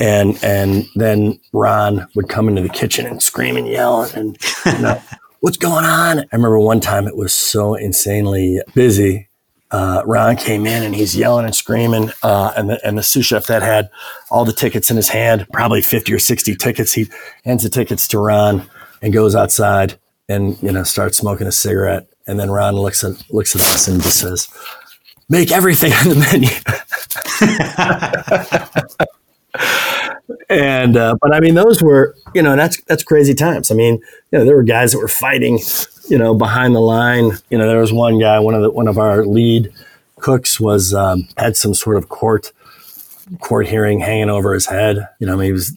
and 0.00 0.42
and 0.42 0.86
then 0.94 1.38
Ron 1.52 2.06
would 2.14 2.28
come 2.28 2.48
into 2.48 2.62
the 2.62 2.68
kitchen 2.68 3.06
and 3.06 3.22
scream 3.22 3.56
and 3.56 3.68
yell 3.68 4.02
and 4.14 4.36
you 4.66 4.78
know, 4.78 5.00
what's 5.40 5.56
going 5.56 5.84
on? 5.84 6.20
I 6.20 6.26
remember 6.32 6.58
one 6.58 6.80
time 6.80 7.06
it 7.06 7.16
was 7.16 7.32
so 7.32 7.74
insanely 7.74 8.60
busy. 8.74 9.28
Uh, 9.70 10.02
Ron 10.04 10.36
came 10.36 10.66
in 10.66 10.82
and 10.82 10.94
he's 10.94 11.16
yelling 11.16 11.46
and 11.46 11.54
screaming, 11.54 12.10
uh, 12.22 12.52
and 12.56 12.70
the 12.70 12.86
and 12.86 12.96
the 12.96 13.02
sous 13.02 13.26
chef 13.26 13.46
that 13.46 13.62
had 13.62 13.90
all 14.30 14.44
the 14.44 14.52
tickets 14.52 14.90
in 14.90 14.96
his 14.96 15.08
hand, 15.08 15.46
probably 15.52 15.82
fifty 15.82 16.12
or 16.12 16.18
sixty 16.18 16.54
tickets, 16.54 16.92
he 16.92 17.08
hands 17.44 17.62
the 17.62 17.68
tickets 17.68 18.06
to 18.08 18.18
Ron 18.18 18.68
and 19.02 19.12
goes 19.12 19.34
outside 19.34 19.98
and 20.28 20.60
you 20.62 20.70
know 20.70 20.84
starts 20.84 21.18
smoking 21.18 21.46
a 21.46 21.52
cigarette, 21.52 22.06
and 22.26 22.38
then 22.38 22.50
Ron 22.50 22.76
looks 22.76 23.02
at 23.02 23.14
looks 23.30 23.56
at 23.56 23.62
us 23.62 23.88
and 23.88 24.00
just 24.00 24.20
says, 24.20 24.48
"Make 25.28 25.50
everything 25.50 25.92
on 25.92 26.08
the 26.08 26.16
menu." 26.16 26.50
and 30.48 30.96
uh, 30.96 31.16
but 31.20 31.34
I 31.34 31.40
mean, 31.40 31.54
those 31.54 31.82
were 31.82 32.14
you 32.34 32.42
know 32.42 32.56
that's 32.56 32.80
that's 32.84 33.02
crazy 33.02 33.34
times. 33.34 33.70
I 33.70 33.74
mean, 33.74 33.94
you 34.30 34.38
know, 34.38 34.44
there 34.44 34.56
were 34.56 34.62
guys 34.62 34.92
that 34.92 34.98
were 34.98 35.08
fighting, 35.08 35.58
you 36.08 36.18
know, 36.18 36.34
behind 36.34 36.74
the 36.74 36.80
line. 36.80 37.32
You 37.50 37.58
know, 37.58 37.66
there 37.66 37.80
was 37.80 37.92
one 37.92 38.18
guy, 38.18 38.38
one 38.38 38.54
of 38.54 38.62
the 38.62 38.70
one 38.70 38.88
of 38.88 38.98
our 38.98 39.24
lead 39.24 39.72
cooks 40.16 40.58
was 40.58 40.94
um, 40.94 41.28
had 41.36 41.56
some 41.56 41.74
sort 41.74 41.96
of 41.96 42.08
court 42.08 42.52
court 43.40 43.66
hearing 43.66 44.00
hanging 44.00 44.30
over 44.30 44.54
his 44.54 44.66
head. 44.66 45.08
You 45.18 45.26
know, 45.26 45.34
I 45.34 45.36
mean, 45.36 45.46
he 45.46 45.52
was 45.52 45.70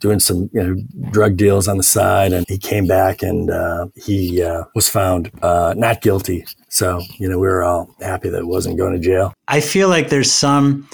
doing 0.00 0.20
some 0.20 0.50
you 0.52 0.62
know 0.62 0.82
drug 1.10 1.36
deals 1.36 1.68
on 1.68 1.76
the 1.76 1.82
side, 1.82 2.32
and 2.32 2.46
he 2.48 2.58
came 2.58 2.86
back 2.86 3.22
and 3.22 3.50
uh, 3.50 3.88
he 3.96 4.42
uh, 4.42 4.64
was 4.74 4.88
found 4.88 5.30
uh, 5.42 5.74
not 5.76 6.02
guilty. 6.02 6.46
So 6.68 7.00
you 7.18 7.28
know, 7.28 7.38
we 7.38 7.46
were 7.46 7.62
all 7.62 7.94
happy 8.00 8.28
that 8.28 8.38
it 8.38 8.46
wasn't 8.46 8.78
going 8.78 8.92
to 8.92 8.98
jail. 8.98 9.32
I 9.48 9.60
feel 9.60 9.88
like 9.88 10.08
there's 10.08 10.32
some 10.32 10.88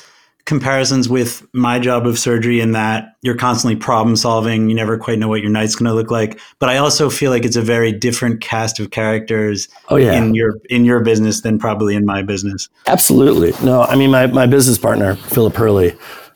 comparisons 0.48 1.11
with 1.11 1.46
my 1.52 1.78
job 1.78 2.06
of 2.06 2.18
surgery 2.18 2.58
in 2.58 2.72
that 2.72 3.14
you're 3.20 3.37
constantly 3.37 3.78
problem 3.78 4.16
solving. 4.16 4.70
You 4.70 4.74
never 4.74 4.96
quite 4.96 5.18
know 5.18 5.28
what 5.28 5.42
your 5.42 5.50
night's 5.50 5.76
going 5.76 5.90
to 5.90 5.94
look 5.94 6.11
like. 6.11 6.40
But 6.58 6.70
I 6.70 6.78
also 6.78 7.11
feel 7.11 7.30
like 7.30 7.44
it's 7.44 7.54
a 7.54 7.61
very 7.61 7.92
different 7.92 8.40
cast 8.40 8.80
of 8.80 8.90
characters 8.90 9.68
oh, 9.90 9.96
yeah. 9.96 10.14
in 10.14 10.34
your 10.34 10.54
in 10.70 10.87
your 10.87 11.00
business 11.00 11.42
than 11.42 11.58
probably 11.58 11.94
in 11.94 12.06
my 12.06 12.22
business. 12.22 12.70
Absolutely. 12.87 13.52
No, 13.62 13.82
I 13.82 13.94
mean 13.94 14.11
my, 14.11 14.26
my 14.26 14.46
business 14.46 14.78
partner, 14.78 15.16
Philip 15.16 15.54
Hurley, 15.54 15.94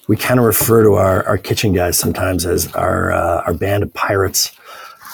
we 0.09 0.19
kind 0.19 0.39
of 0.39 0.45
refer 0.45 0.83
to 0.83 0.93
our, 0.93 1.27
our 1.27 1.39
kitchen 1.39 1.73
guys 1.73 1.99
sometimes 1.99 2.45
as 2.45 2.71
our 2.75 3.13
uh, 3.13 3.43
our 3.47 3.55
band 3.55 3.83
of 3.83 3.95
pirates 3.95 4.53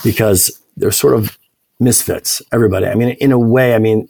because 0.02 0.60
they're 0.76 0.90
sort 0.90 1.14
of 1.14 1.38
misfits. 1.78 2.42
Everybody. 2.50 2.86
I 2.86 2.96
mean, 2.96 3.10
in 3.20 3.30
a 3.30 3.38
way, 3.38 3.76
I 3.76 3.78
mean, 3.78 4.08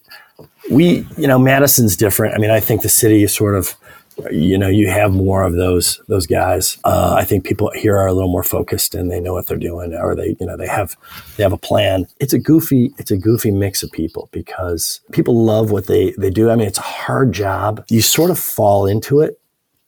we, 0.71 1.07
you 1.19 1.27
know, 1.27 1.39
Madison's 1.39 1.95
different. 1.95 2.35
I 2.35 2.39
mean, 2.39 2.51
I 2.51 2.61
think 2.61 2.81
the 2.81 2.89
city 2.89 3.23
is 3.23 3.35
sort 3.35 3.55
of 3.55 3.77
you 4.31 4.59
know, 4.59 4.69
you 4.69 4.89
have 4.89 5.13
more 5.13 5.43
of 5.43 5.55
those 5.55 6.01
those 6.09 6.27
guys. 6.27 6.79
Uh, 6.85 7.15
I 7.17 7.25
think 7.25 7.45
people 7.45 7.71
here 7.75 7.97
are 7.97 8.07
a 8.07 8.13
little 8.13 8.31
more 8.31 8.43
focused 8.43 8.95
and 8.95 9.11
they 9.11 9.21
know 9.21 9.33
what 9.33 9.47
they're 9.47 9.57
doing, 9.57 9.95
or 9.95 10.15
they, 10.15 10.37
you 10.41 10.47
know, 10.47 10.57
they 10.57 10.67
have 10.67 10.97
they 11.37 11.43
have 11.43 11.53
a 11.53 11.59
plan. 11.59 12.07
It's 12.21 12.33
a 12.33 12.39
goofy 12.39 12.93
it's 12.99 13.11
a 13.11 13.17
goofy 13.17 13.51
mix 13.51 13.83
of 13.83 13.93
people 13.93 14.29
because 14.33 15.01
people 15.13 15.45
love 15.45 15.71
what 15.71 15.87
they 15.87 16.13
they 16.19 16.31
do. 16.31 16.51
I 16.51 16.57
mean, 16.57 16.67
it's 16.67 16.79
a 16.79 16.83
hard 16.83 17.33
job. 17.33 17.85
You 17.89 18.03
sort 18.03 18.31
of 18.31 18.39
fall 18.39 18.87
into 18.87 19.21
it, 19.21 19.41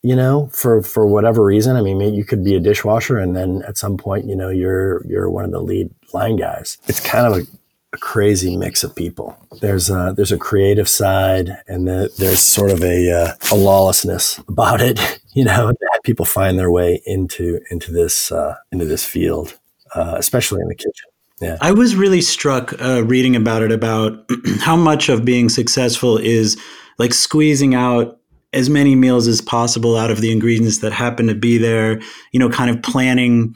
you 0.02 0.16
know, 0.16 0.48
for 0.52 0.82
for 0.82 1.06
whatever 1.06 1.44
reason. 1.44 1.76
I 1.76 1.82
mean, 1.82 2.00
you 2.00 2.24
could 2.24 2.44
be 2.44 2.54
a 2.54 2.60
dishwasher, 2.60 3.18
and 3.18 3.36
then 3.36 3.62
at 3.66 3.76
some 3.76 3.96
point, 3.96 4.26
you 4.26 4.36
know, 4.36 4.48
you're 4.48 5.04
you're 5.06 5.30
one 5.30 5.44
of 5.44 5.50
the 5.50 5.60
lead 5.60 5.90
line 6.12 6.36
guys. 6.36 6.78
It's 6.86 7.00
kind 7.00 7.26
of 7.26 7.38
a 7.38 7.46
a 7.92 7.98
crazy 7.98 8.56
mix 8.56 8.84
of 8.84 8.94
people. 8.94 9.36
There's 9.60 9.90
a, 9.90 10.12
there's 10.16 10.32
a 10.32 10.38
creative 10.38 10.88
side, 10.88 11.50
and 11.66 11.88
the, 11.88 12.12
there's 12.18 12.40
sort 12.40 12.70
of 12.70 12.82
a 12.82 13.12
uh, 13.12 13.32
a 13.50 13.56
lawlessness 13.56 14.38
about 14.48 14.80
it. 14.80 15.00
You 15.32 15.44
know, 15.44 15.68
that 15.68 16.00
people 16.02 16.24
find 16.24 16.58
their 16.58 16.72
way 16.72 17.00
into 17.06 17.60
into 17.70 17.92
this 17.92 18.32
uh, 18.32 18.56
into 18.72 18.84
this 18.84 19.04
field, 19.04 19.56
uh, 19.94 20.16
especially 20.18 20.60
in 20.60 20.66
the 20.66 20.74
kitchen. 20.74 21.08
Yeah. 21.40 21.56
I 21.60 21.70
was 21.70 21.94
really 21.94 22.20
struck 22.20 22.74
uh, 22.82 23.04
reading 23.04 23.36
about 23.36 23.62
it 23.62 23.70
about 23.70 24.28
how 24.58 24.74
much 24.74 25.08
of 25.08 25.24
being 25.24 25.48
successful 25.48 26.18
is 26.18 26.60
like 26.98 27.14
squeezing 27.14 27.76
out 27.76 28.18
as 28.52 28.68
many 28.68 28.94
meals 28.96 29.28
as 29.28 29.40
possible 29.40 29.96
out 29.96 30.10
of 30.10 30.20
the 30.20 30.32
ingredients 30.32 30.78
that 30.78 30.92
happen 30.92 31.28
to 31.28 31.34
be 31.34 31.58
there, 31.58 32.00
you 32.32 32.40
know, 32.40 32.50
kind 32.50 32.68
of 32.68 32.82
planning 32.82 33.54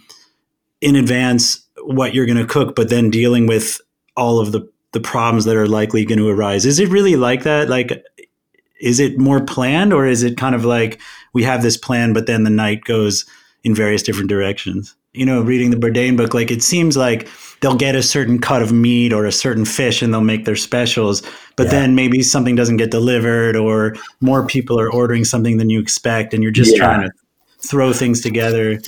in 0.81 0.97
advance 0.97 1.66
what 1.83 2.14
you're 2.14 2.27
going 2.27 2.38
to 2.38 2.47
cook, 2.47 2.77
but 2.77 2.88
then 2.88 3.11
dealing 3.11 3.47
with 3.47 3.81
all 4.16 4.40
of 4.40 4.53
the, 4.53 4.68
the 4.92 5.00
problems 5.00 5.44
that 5.44 5.57
are 5.57 5.66
likely 5.66 6.05
going 6.05 6.18
to 6.18 6.29
arise. 6.29 6.64
Is 6.64 6.79
it 6.79 6.88
really 6.88 7.16
like 7.16 7.42
that? 7.42 7.68
Like, 7.68 8.05
is 8.81 9.00
it 9.00 9.18
more 9.18 9.40
planned 9.40 9.92
or 9.92 10.07
is 10.07 10.22
it 10.22 10.37
kind 10.37 10.55
of 10.55 10.64
like 10.64 11.00
we 11.33 11.42
have 11.42 11.62
this 11.62 11.77
plan, 11.77 12.12
but 12.12 12.27
then 12.27 12.44
the 12.44 12.50
night 12.50 12.85
goes 12.85 13.24
in 13.62 13.74
various 13.74 14.03
different 14.03 14.29
directions? 14.29 14.94
You 15.12 15.24
know, 15.24 15.42
reading 15.42 15.70
the 15.70 15.77
Bourdain 15.77 16.16
book, 16.16 16.35
like 16.35 16.50
it 16.50 16.62
seems 16.62 16.96
like 16.96 17.29
they'll 17.61 17.77
get 17.77 17.94
a 17.94 18.03
certain 18.03 18.40
cut 18.40 18.62
of 18.62 18.72
meat 18.72 19.12
or 19.12 19.27
a 19.27 19.33
certain 19.33 19.64
fish 19.64 20.03
and 20.03 20.12
they'll 20.12 20.20
make 20.20 20.44
their 20.44 20.57
specials, 20.57 21.22
but 21.57 21.64
yeah. 21.64 21.70
then 21.70 21.94
maybe 21.94 22.20
something 22.22 22.57
doesn't 22.57 22.77
get 22.79 22.90
delivered 22.90 23.57
or 23.57 23.94
more 24.20 24.44
people 24.44 24.79
are 24.79 24.92
ordering 24.92 25.24
something 25.24 25.57
than 25.57 25.70
you 25.70 25.81
expect 25.81 26.35
and 26.35 26.42
you're 26.42 26.53
just 26.53 26.72
yeah. 26.72 26.85
trying 26.85 27.03
to 27.03 27.11
throw 27.66 27.92
things 27.92 28.20
together. 28.20 28.81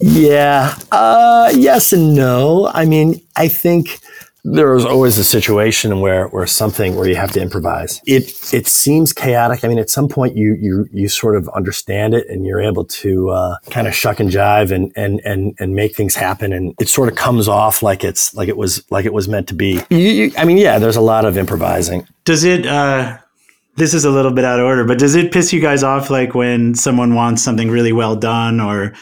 Yeah. 0.00 0.76
Uh, 0.92 1.50
yes 1.54 1.92
and 1.92 2.14
no. 2.14 2.70
I 2.72 2.84
mean, 2.84 3.20
I 3.36 3.48
think 3.48 4.00
there 4.44 4.74
is 4.76 4.84
always 4.84 5.16
a 5.16 5.24
situation 5.24 6.00
where, 6.00 6.28
where 6.28 6.46
something 6.46 6.96
where 6.96 7.08
you 7.08 7.16
have 7.16 7.32
to 7.32 7.40
improvise. 7.40 8.02
It 8.06 8.52
it 8.52 8.66
seems 8.66 9.12
chaotic. 9.12 9.64
I 9.64 9.68
mean, 9.68 9.78
at 9.78 9.88
some 9.88 10.06
point 10.06 10.36
you 10.36 10.54
you 10.54 10.86
you 10.92 11.08
sort 11.08 11.36
of 11.36 11.48
understand 11.50 12.12
it 12.12 12.28
and 12.28 12.44
you're 12.44 12.60
able 12.60 12.84
to 12.84 13.30
uh, 13.30 13.56
kind 13.70 13.88
of 13.88 13.94
shuck 13.94 14.20
and 14.20 14.30
jive 14.30 14.70
and 14.70 14.92
and 14.96 15.20
and 15.24 15.54
and 15.58 15.74
make 15.74 15.96
things 15.96 16.14
happen, 16.14 16.52
and 16.52 16.74
it 16.78 16.88
sort 16.88 17.08
of 17.08 17.16
comes 17.16 17.48
off 17.48 17.82
like 17.82 18.04
it's 18.04 18.34
like 18.34 18.48
it 18.48 18.58
was 18.58 18.84
like 18.90 19.06
it 19.06 19.14
was 19.14 19.28
meant 19.28 19.48
to 19.48 19.54
be. 19.54 19.80
You, 19.88 19.98
you, 19.98 20.32
I 20.36 20.44
mean, 20.44 20.58
yeah, 20.58 20.78
there's 20.78 20.96
a 20.96 21.00
lot 21.00 21.24
of 21.24 21.38
improvising. 21.38 22.06
Does 22.24 22.44
it? 22.44 22.66
Uh, 22.66 23.16
this 23.76 23.94
is 23.94 24.04
a 24.04 24.10
little 24.10 24.30
bit 24.30 24.44
out 24.44 24.60
of 24.60 24.66
order, 24.66 24.84
but 24.84 24.98
does 24.98 25.14
it 25.14 25.32
piss 25.32 25.52
you 25.52 25.60
guys 25.60 25.82
off 25.82 26.10
like 26.10 26.34
when 26.34 26.74
someone 26.74 27.14
wants 27.14 27.42
something 27.42 27.70
really 27.70 27.92
well 27.92 28.14
done 28.14 28.60
or 28.60 28.94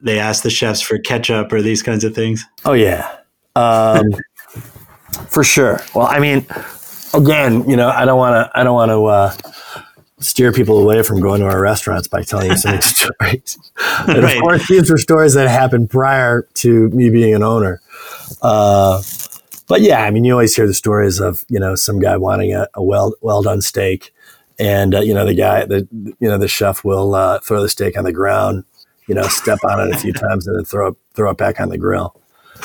they 0.00 0.18
ask 0.18 0.42
the 0.42 0.50
chefs 0.50 0.80
for 0.80 0.96
ketchup 0.98 1.52
or 1.52 1.60
these 1.60 1.82
kinds 1.82 2.04
of 2.04 2.14
things? 2.14 2.44
Oh 2.64 2.72
yeah. 2.72 3.10
Um, 3.56 4.04
for 5.30 5.44
sure. 5.44 5.80
Well, 5.94 6.06
I 6.06 6.18
mean, 6.18 6.46
again, 7.14 7.68
you 7.68 7.76
know, 7.76 7.88
I 7.88 8.04
don't 8.04 8.18
want 8.18 8.34
to, 8.34 8.58
I 8.58 8.64
don't 8.64 8.74
want 8.74 8.90
to 8.90 9.04
uh, 9.06 9.52
steer 10.18 10.52
people 10.52 10.78
away 10.78 11.02
from 11.02 11.20
going 11.20 11.40
to 11.40 11.46
our 11.46 11.60
restaurants 11.60 12.08
by 12.08 12.22
telling 12.22 12.50
you 12.50 12.56
some 12.56 12.80
stories. 12.80 13.58
And 14.08 14.22
right. 14.22 14.36
of 14.36 14.42
course, 14.42 14.68
these 14.68 14.90
are 14.90 14.98
stories 14.98 15.34
that 15.34 15.48
happened 15.48 15.90
prior 15.90 16.42
to 16.54 16.88
me 16.90 17.10
being 17.10 17.34
an 17.34 17.42
owner. 17.42 17.80
Uh, 18.42 19.02
but 19.68 19.80
yeah, 19.80 20.02
I 20.02 20.10
mean, 20.10 20.24
you 20.24 20.32
always 20.32 20.54
hear 20.54 20.66
the 20.66 20.74
stories 20.74 21.20
of 21.20 21.44
you 21.48 21.58
know 21.58 21.74
some 21.74 21.98
guy 21.98 22.16
wanting 22.16 22.54
a, 22.54 22.68
a 22.74 22.82
well 22.82 23.14
well 23.20 23.42
done 23.42 23.60
steak, 23.60 24.12
and 24.58 24.94
uh, 24.94 25.00
you 25.00 25.12
know 25.12 25.26
the 25.26 25.34
guy, 25.34 25.64
the 25.64 25.88
you 25.92 26.28
know 26.28 26.38
the 26.38 26.48
chef 26.48 26.84
will 26.84 27.14
uh, 27.14 27.40
throw 27.40 27.60
the 27.60 27.68
steak 27.68 27.98
on 27.98 28.04
the 28.04 28.12
ground, 28.12 28.64
you 29.08 29.14
know, 29.14 29.26
step 29.26 29.58
on 29.64 29.80
it 29.80 29.94
a 29.94 29.98
few 29.98 30.12
times, 30.12 30.46
and 30.46 30.56
then 30.56 30.64
throw 30.64 30.88
it 30.88 30.96
throw 31.14 31.30
it 31.30 31.36
back 31.36 31.60
on 31.60 31.68
the 31.68 31.78
grill. 31.78 32.20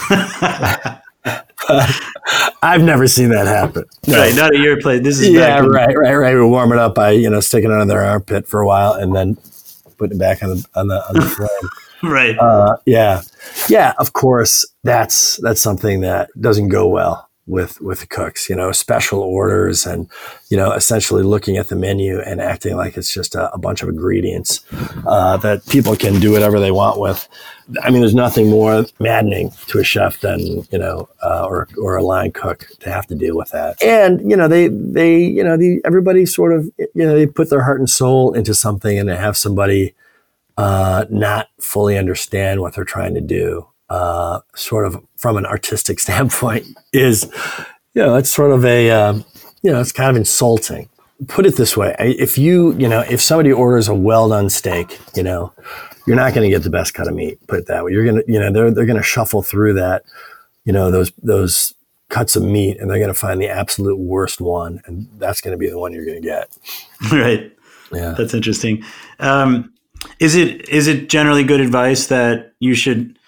I've 2.64 2.84
never 2.84 3.08
seen 3.08 3.30
that 3.30 3.48
happen. 3.48 3.86
No. 4.08 4.18
Right, 4.18 4.36
not 4.36 4.54
at 4.54 4.60
your 4.60 4.80
place. 4.82 5.04
This 5.04 5.20
is 5.20 5.30
yeah, 5.30 5.60
right, 5.60 5.96
right, 5.96 6.16
right. 6.16 6.36
We 6.36 6.44
warm 6.44 6.72
it 6.72 6.80
up 6.80 6.96
by 6.96 7.12
you 7.12 7.30
know 7.30 7.40
sticking 7.40 7.72
it 7.72 7.78
on 7.78 7.88
their 7.88 8.04
armpit 8.04 8.48
for 8.48 8.62
a 8.62 8.68
while 8.68 8.94
and 8.94 9.16
then 9.16 9.38
putting 9.98 10.18
it 10.18 10.20
back 10.20 10.44
on 10.44 10.50
the 10.50 10.66
on 10.76 10.88
the 10.88 11.08
on 11.08 11.16
the 11.16 11.22
flame. 12.02 12.12
right. 12.12 12.38
Uh, 12.38 12.78
yeah, 12.86 13.22
yeah. 13.70 13.94
Of 14.00 14.14
course, 14.14 14.66
that's 14.84 15.38
that's 15.42 15.62
something 15.62 16.02
that 16.02 16.30
doesn't 16.40 16.70
go 16.70 16.88
well 16.88 17.30
with 17.48 17.82
with 17.82 18.02
the 18.02 18.08
cooks 18.08 18.50
you 18.50 18.56
know 18.56 18.72
special 18.72 19.20
orders 19.20 19.86
and 19.86 20.08
you 20.50 20.58
know 20.58 20.72
essentially 20.74 21.24
looking 21.24 21.58
at 21.58 21.70
the 21.70 21.76
menu 21.76 22.20
and 22.22 22.40
acting 22.40 22.76
like 22.76 22.96
it's 22.96 23.12
just 23.12 23.34
a, 23.34 23.52
a 23.52 23.58
bunch 23.58 23.82
of 23.82 23.90
ingredients 23.90 24.64
uh, 25.08 25.38
that 25.38 25.66
people 25.68 25.96
can 25.96 26.20
do 26.20 26.32
whatever 26.32 26.60
they 26.60 26.72
want 26.72 27.00
with. 27.00 27.28
I 27.82 27.90
mean 27.90 28.02
there's 28.02 28.14
nothing 28.14 28.50
more 28.50 28.86
maddening 29.00 29.52
to 29.68 29.80
a 29.80 29.84
chef 29.84 30.22
than 30.22 30.40
you 30.72 30.78
know 30.78 31.10
uh, 31.24 31.46
or 31.46 31.68
or 31.78 31.98
a 31.98 32.04
line 32.04 32.32
cook 32.32 32.68
to 32.82 32.92
have 32.92 33.08
to 33.08 33.16
deal 33.16 33.36
with 33.36 33.50
that. 33.50 33.82
And 33.82 34.30
you 34.30 34.38
know 34.38 34.48
they 34.48 34.68
they 34.68 35.18
you 35.18 35.44
know 35.44 35.58
the 35.58 35.82
everybody 35.84 36.28
sort 36.28 36.54
of 36.54 36.70
you 36.78 37.06
know 37.06 37.16
they 37.16 37.26
put 37.26 37.50
their 37.50 37.64
heart 37.64 37.80
and 37.80 37.90
soul 37.90 38.34
into 38.34 38.54
something 38.54 39.00
and 39.00 39.10
they 39.10 39.18
have 39.18 39.36
somebody 39.36 39.96
uh, 40.58 41.06
not 41.10 41.48
fully 41.60 41.98
understand 41.98 42.62
what 42.62 42.76
they're 42.76 42.84
trying 42.84 43.16
to 43.16 43.22
do 43.22 43.68
uh, 43.92 44.40
sort 44.56 44.88
of 44.88 45.04
from 45.18 45.36
an 45.36 45.46
artistic 45.46 46.00
standpoint 46.06 46.66
is, 46.94 47.30
you 47.94 48.02
know, 48.02 48.16
it's 48.16 48.30
sort 48.30 48.52
of 48.52 48.64
a, 48.66 48.90
um, 48.90 49.26
you 49.62 49.72
know, 49.72 49.82
it's 49.82 49.92
kind 49.92 50.10
of 50.10 50.16
insulting. 50.16 50.88
Put 51.28 51.46
it 51.46 51.56
this 51.56 51.78
way: 51.78 51.96
if 52.00 52.38
you, 52.40 52.74
you 52.78 52.88
know, 52.88 53.02
if 53.02 53.22
somebody 53.22 53.52
orders 53.52 53.88
a 53.88 53.94
well 53.94 54.30
done 54.30 54.50
steak, 54.50 55.00
you 55.16 55.22
know, 55.22 55.54
you're 56.08 56.16
not 56.16 56.34
going 56.34 56.50
to 56.50 56.50
get 56.50 56.64
the 56.64 56.72
best 56.72 56.96
cut 56.96 57.08
of 57.08 57.14
meat. 57.14 57.46
Put 57.46 57.60
it 57.60 57.68
that 57.68 57.84
way. 57.84 57.92
You're 57.92 58.06
going 58.06 58.16
to, 58.16 58.24
you 58.32 58.40
know, 58.40 58.52
they're 58.52 58.72
they're 58.72 58.88
going 58.88 58.98
to 58.98 59.04
shuffle 59.04 59.44
through 59.44 59.74
that, 59.74 60.04
you 60.66 60.74
know, 60.74 60.90
those 60.90 61.12
those 61.22 61.76
cuts 62.10 62.36
of 62.36 62.42
meat, 62.42 62.80
and 62.80 62.90
they're 62.90 62.98
going 62.98 63.14
to 63.14 63.14
find 63.14 63.40
the 63.40 63.50
absolute 63.50 64.00
worst 64.00 64.42
one, 64.42 64.82
and 64.86 65.08
that's 65.20 65.42
going 65.42 65.52
to 65.52 65.60
be 65.60 65.70
the 65.70 65.78
one 65.78 65.94
you're 65.94 66.06
going 66.06 66.22
to 66.22 66.28
get. 66.28 66.58
Right. 67.12 67.52
Yeah. 67.92 68.16
That's 68.18 68.34
interesting. 68.34 68.84
Um, 69.20 69.74
is 70.20 70.34
it 70.36 70.70
is 70.70 70.88
it 70.88 71.10
generally 71.10 71.44
good 71.44 71.60
advice 71.60 72.08
that 72.08 72.54
you 72.60 72.74
should 72.74 73.20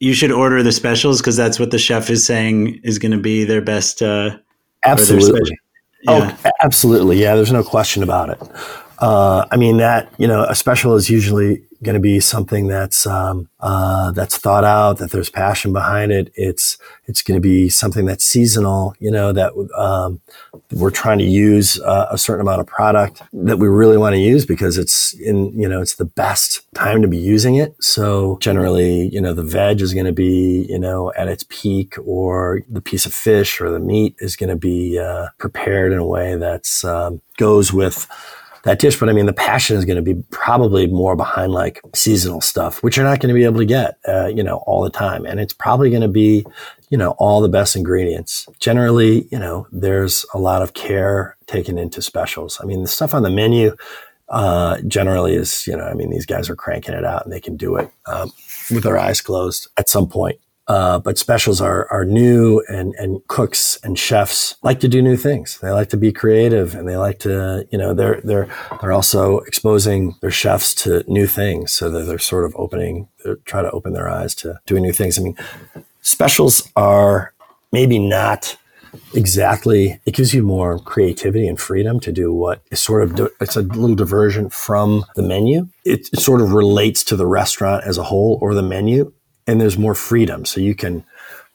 you 0.00 0.14
should 0.14 0.32
order 0.32 0.62
the 0.62 0.72
specials 0.72 1.20
because 1.20 1.36
that's 1.36 1.60
what 1.60 1.70
the 1.70 1.78
chef 1.78 2.10
is 2.10 2.26
saying 2.26 2.80
is 2.82 2.98
going 2.98 3.12
to 3.12 3.18
be 3.18 3.44
their 3.44 3.60
best. 3.60 4.02
Uh, 4.02 4.36
absolutely. 4.84 5.56
Yeah. 6.02 6.36
Oh, 6.44 6.50
absolutely. 6.62 7.20
Yeah, 7.20 7.34
there's 7.36 7.52
no 7.52 7.62
question 7.62 8.02
about 8.02 8.30
it. 8.30 8.40
Uh, 8.98 9.46
I 9.50 9.56
mean 9.56 9.76
that 9.76 10.12
you 10.18 10.26
know 10.26 10.44
a 10.44 10.54
special 10.54 10.94
is 10.94 11.08
usually 11.08 11.62
going 11.82 11.94
to 11.94 12.00
be 12.00 12.20
something 12.20 12.66
that's 12.66 13.06
um, 13.06 13.48
uh, 13.60 14.10
that's 14.12 14.36
thought 14.36 14.64
out, 14.64 14.98
that 14.98 15.10
there's 15.10 15.30
passion 15.30 15.72
behind 15.72 16.12
it. 16.12 16.32
It's 16.34 16.78
it's 17.06 17.22
going 17.22 17.36
to 17.36 17.40
be 17.40 17.68
something 17.68 18.06
that's 18.06 18.24
seasonal. 18.24 18.94
You 18.98 19.10
know 19.10 19.32
that 19.32 19.52
um, 19.76 20.20
we're 20.72 20.90
trying 20.90 21.18
to 21.18 21.24
use 21.24 21.80
uh, 21.80 22.08
a 22.10 22.18
certain 22.18 22.42
amount 22.42 22.60
of 22.60 22.66
product 22.66 23.22
that 23.32 23.58
we 23.58 23.68
really 23.68 23.96
want 23.96 24.14
to 24.14 24.20
use 24.20 24.44
because 24.44 24.76
it's 24.76 25.14
in 25.14 25.58
you 25.58 25.68
know 25.68 25.80
it's 25.80 25.96
the 25.96 26.04
best 26.04 26.66
time 26.74 27.02
to 27.02 27.08
be 27.08 27.18
using 27.18 27.56
it. 27.56 27.74
So 27.82 28.38
generally, 28.40 29.08
you 29.08 29.20
know 29.20 29.32
the 29.32 29.42
veg 29.42 29.80
is 29.80 29.94
going 29.94 30.06
to 30.06 30.12
be 30.12 30.66
you 30.68 30.78
know 30.78 31.12
at 31.16 31.28
its 31.28 31.44
peak, 31.48 31.96
or 32.04 32.62
the 32.68 32.82
piece 32.82 33.06
of 33.06 33.14
fish 33.14 33.60
or 33.60 33.70
the 33.70 33.80
meat 33.80 34.16
is 34.18 34.36
going 34.36 34.50
to 34.50 34.56
be 34.56 34.98
uh, 34.98 35.28
prepared 35.38 35.92
in 35.92 35.98
a 35.98 36.06
way 36.06 36.36
that's 36.36 36.84
um, 36.84 37.20
goes 37.36 37.72
with 37.72 38.06
that 38.64 38.78
dish. 38.78 38.98
But 38.98 39.08
I 39.08 39.12
mean, 39.12 39.26
the 39.26 39.32
passion 39.32 39.76
is 39.76 39.84
going 39.84 40.02
to 40.02 40.14
be 40.14 40.22
probably 40.30 40.86
more 40.86 41.16
behind 41.16 41.52
like 41.52 41.80
seasonal 41.94 42.40
stuff, 42.40 42.82
which 42.82 42.96
you're 42.96 43.06
not 43.06 43.20
going 43.20 43.28
to 43.28 43.38
be 43.38 43.44
able 43.44 43.58
to 43.58 43.66
get, 43.66 43.98
uh, 44.06 44.26
you 44.26 44.42
know, 44.42 44.58
all 44.66 44.82
the 44.82 44.90
time. 44.90 45.24
And 45.26 45.40
it's 45.40 45.52
probably 45.52 45.90
going 45.90 46.02
to 46.02 46.08
be, 46.08 46.44
you 46.90 46.98
know, 46.98 47.10
all 47.18 47.40
the 47.40 47.48
best 47.48 47.76
ingredients. 47.76 48.46
Generally, 48.58 49.28
you 49.30 49.38
know, 49.38 49.66
there's 49.72 50.26
a 50.34 50.38
lot 50.38 50.62
of 50.62 50.74
care 50.74 51.36
taken 51.46 51.78
into 51.78 52.02
specials. 52.02 52.58
I 52.62 52.66
mean, 52.66 52.82
the 52.82 52.88
stuff 52.88 53.14
on 53.14 53.22
the 53.22 53.30
menu, 53.30 53.76
uh, 54.28 54.80
generally 54.86 55.34
is, 55.34 55.66
you 55.66 55.76
know, 55.76 55.84
I 55.84 55.94
mean, 55.94 56.10
these 56.10 56.26
guys 56.26 56.48
are 56.48 56.56
cranking 56.56 56.94
it 56.94 57.04
out 57.04 57.24
and 57.24 57.32
they 57.32 57.40
can 57.40 57.56
do 57.56 57.76
it 57.76 57.90
um, 58.06 58.30
with 58.70 58.84
their 58.84 58.98
eyes 58.98 59.20
closed 59.20 59.68
at 59.76 59.88
some 59.88 60.08
point. 60.08 60.38
Uh, 60.70 61.00
but 61.00 61.18
specials 61.18 61.60
are 61.60 61.88
are 61.90 62.04
new, 62.04 62.62
and 62.68 62.94
and 62.94 63.26
cooks 63.26 63.76
and 63.82 63.98
chefs 63.98 64.54
like 64.62 64.78
to 64.78 64.86
do 64.86 65.02
new 65.02 65.16
things. 65.16 65.58
They 65.58 65.72
like 65.72 65.88
to 65.88 65.96
be 65.96 66.12
creative, 66.12 66.76
and 66.76 66.88
they 66.88 66.96
like 66.96 67.18
to, 67.20 67.66
you 67.72 67.78
know, 67.78 67.92
they're 67.92 68.20
they're 68.22 68.48
they're 68.80 68.92
also 68.92 69.38
exposing 69.40 70.14
their 70.20 70.30
chefs 70.30 70.72
to 70.84 71.02
new 71.08 71.26
things, 71.26 71.72
so 71.72 71.90
that 71.90 72.04
they're 72.04 72.20
sort 72.20 72.44
of 72.44 72.54
opening, 72.54 73.08
trying 73.46 73.64
to 73.64 73.72
open 73.72 73.94
their 73.94 74.08
eyes 74.08 74.32
to 74.36 74.60
doing 74.64 74.84
new 74.84 74.92
things. 74.92 75.18
I 75.18 75.22
mean, 75.22 75.36
specials 76.02 76.70
are 76.76 77.34
maybe 77.72 77.98
not 77.98 78.56
exactly 79.14 80.00
it 80.04 80.14
gives 80.14 80.34
you 80.34 80.42
more 80.42 80.78
creativity 80.78 81.46
and 81.46 81.60
freedom 81.60 82.00
to 82.00 82.10
do 82.10 82.32
what 82.32 82.62
is 82.70 82.80
sort 82.80 83.02
of 83.02 83.30
it's 83.40 83.56
a 83.56 83.62
little 83.62 83.94
diversion 83.94 84.50
from 84.50 85.04
the 85.14 85.22
menu 85.22 85.68
it, 85.84 86.08
it, 86.12 86.18
sort 86.18 86.40
of 86.40 86.52
relates 86.52 87.04
to 87.04 87.14
the 87.14 87.26
restaurant 87.26 87.84
as 87.84 87.98
a 87.98 88.02
whole 88.02 88.36
or 88.42 88.52
the 88.52 88.62
menu 88.62 89.12
and 89.46 89.60
there's 89.60 89.78
more 89.78 89.94
freedom 89.94 90.44
so 90.44 90.60
you 90.60 90.74
can 90.74 91.04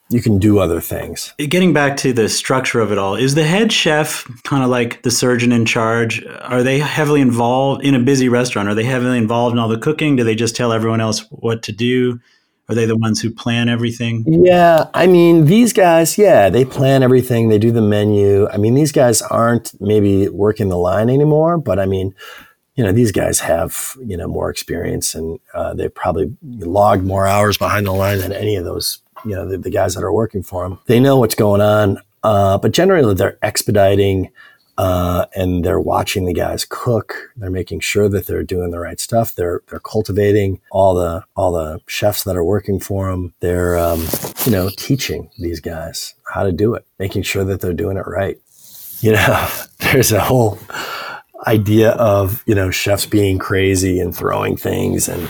you 0.10 0.21
can 0.21 0.38
do 0.38 0.60
other 0.60 0.80
things. 0.80 1.34
Getting 1.38 1.74
back 1.74 1.98
to 1.98 2.13
the 2.13 2.30
structure 2.30 2.80
of 2.80 2.91
it 2.91 2.98
all, 2.98 3.15
is 3.15 3.34
the 3.34 3.43
head 3.43 3.71
chef 3.71 4.28
kind 4.43 4.63
of 4.63 4.69
like 4.69 5.02
the 5.02 5.10
surgeon 5.10 5.52
in 5.52 5.65
charge? 5.65 6.24
Are 6.41 6.62
they 6.62 6.80
heavily 6.80 7.21
involved 7.21 7.84
in 7.84 7.95
a 7.95 8.00
busy 8.00 8.30
restaurant? 8.30 8.69
Are 8.69 8.76
they 8.76 8.84
heavily 8.84 9.17
involved 9.17 9.54
in 9.54 9.60
all 9.60 9.67
the 9.67 9.80
cooking? 9.80 10.15
Do 10.15 10.24
they 10.24 10.36
just 10.36 10.56
tell 10.56 10.71
everyone 10.71 11.02
else 11.02 11.26
what 11.32 11.63
to 11.63 11.71
do? 11.71 12.19
Are 12.67 12.76
they 12.76 12.86
the 12.86 12.98
ones 12.98 13.21
who 13.21 13.32
plan 13.32 13.69
everything? 13.69 14.24
Yeah, 14.28 14.89
I 14.93 15.06
mean, 15.06 15.45
these 15.45 15.71
guys, 15.71 16.17
yeah, 16.17 16.50
they 16.50 16.65
plan 16.65 17.04
everything. 17.04 17.50
They 17.50 17.60
do 17.60 17.71
the 17.71 17.82
menu. 17.82 18.48
I 18.50 18.58
mean, 18.58 18.74
these 18.74 18.91
guys 18.91 19.21
aren't 19.21 19.80
maybe 19.80 20.30
working 20.30 20.69
the 20.69 20.78
line 20.78 21.10
anymore, 21.10 21.60
but 21.60 21.80
I 21.80 21.86
mean, 21.86 22.15
you 22.76 22.84
know, 22.84 22.92
these 22.92 23.12
guys 23.12 23.40
have 23.40 23.96
you 24.06 24.18
know 24.18 24.28
more 24.28 24.50
experience 24.50 25.16
and 25.16 25.40
uh, 25.54 25.74
they 25.74 25.90
probably 25.90 26.36
logged 26.44 27.06
more 27.06 27.26
hours 27.26 27.58
behind 27.58 27.86
the 27.86 27.92
line 27.92 28.20
than 28.20 28.34
any 28.34 28.56
of 28.56 28.66
those 28.66 29.00
you 29.24 29.32
know 29.32 29.48
the, 29.48 29.58
the 29.58 29.70
guys 29.70 29.96
that 29.96 30.04
are 30.04 30.14
working 30.14 30.44
for 30.44 30.64
them. 30.64 30.80
They 30.86 31.00
know 31.00 31.18
what's 31.18 31.36
going 31.36 31.62
on, 31.62 32.00
uh, 32.24 32.58
but 32.58 32.72
generally 32.72 33.14
they're 33.14 33.38
expediting 33.42 34.32
uh, 34.78 35.26
and 35.36 35.64
they're 35.64 35.80
watching 35.80 36.26
the 36.26 36.34
guys 36.34 36.66
cook. 36.68 37.32
They're 37.38 37.50
making 37.50 37.80
sure 37.80 38.10
that 38.10 38.28
they're 38.28 38.44
doing 38.44 38.72
the 38.72 38.80
right 38.80 39.00
stuff. 39.00 39.36
They're 39.36 39.62
they're 39.70 39.80
cultivating 39.80 40.60
all 40.72 40.94
the 40.96 41.24
all 41.36 41.54
the 41.54 41.80
chefs 41.88 42.24
that 42.26 42.36
are 42.36 42.44
working 42.44 42.80
for 42.80 43.10
them. 43.10 43.34
They're 43.40 43.78
um, 43.78 44.06
you 44.46 44.52
know 44.52 44.70
teaching 44.76 45.30
these 45.40 45.60
guys 45.60 46.14
how 46.34 46.44
to 46.44 46.52
do 46.52 46.74
it, 46.74 46.86
making 47.00 47.24
sure 47.24 47.46
that 47.46 47.62
they're 47.62 47.74
doing 47.74 47.98
it 47.98 48.06
right. 48.06 48.38
You 49.00 49.14
know, 49.14 49.50
there's 49.80 50.12
a 50.12 50.20
whole 50.20 50.60
idea 51.48 51.91
of 51.91 52.43
you 52.45 52.56
know 52.56 52.71
chefs 52.71 53.06
being 53.06 53.38
crazy 53.38 54.00
and 54.00 54.15
throwing 54.15 54.58
things 54.58 55.08
and 55.08 55.30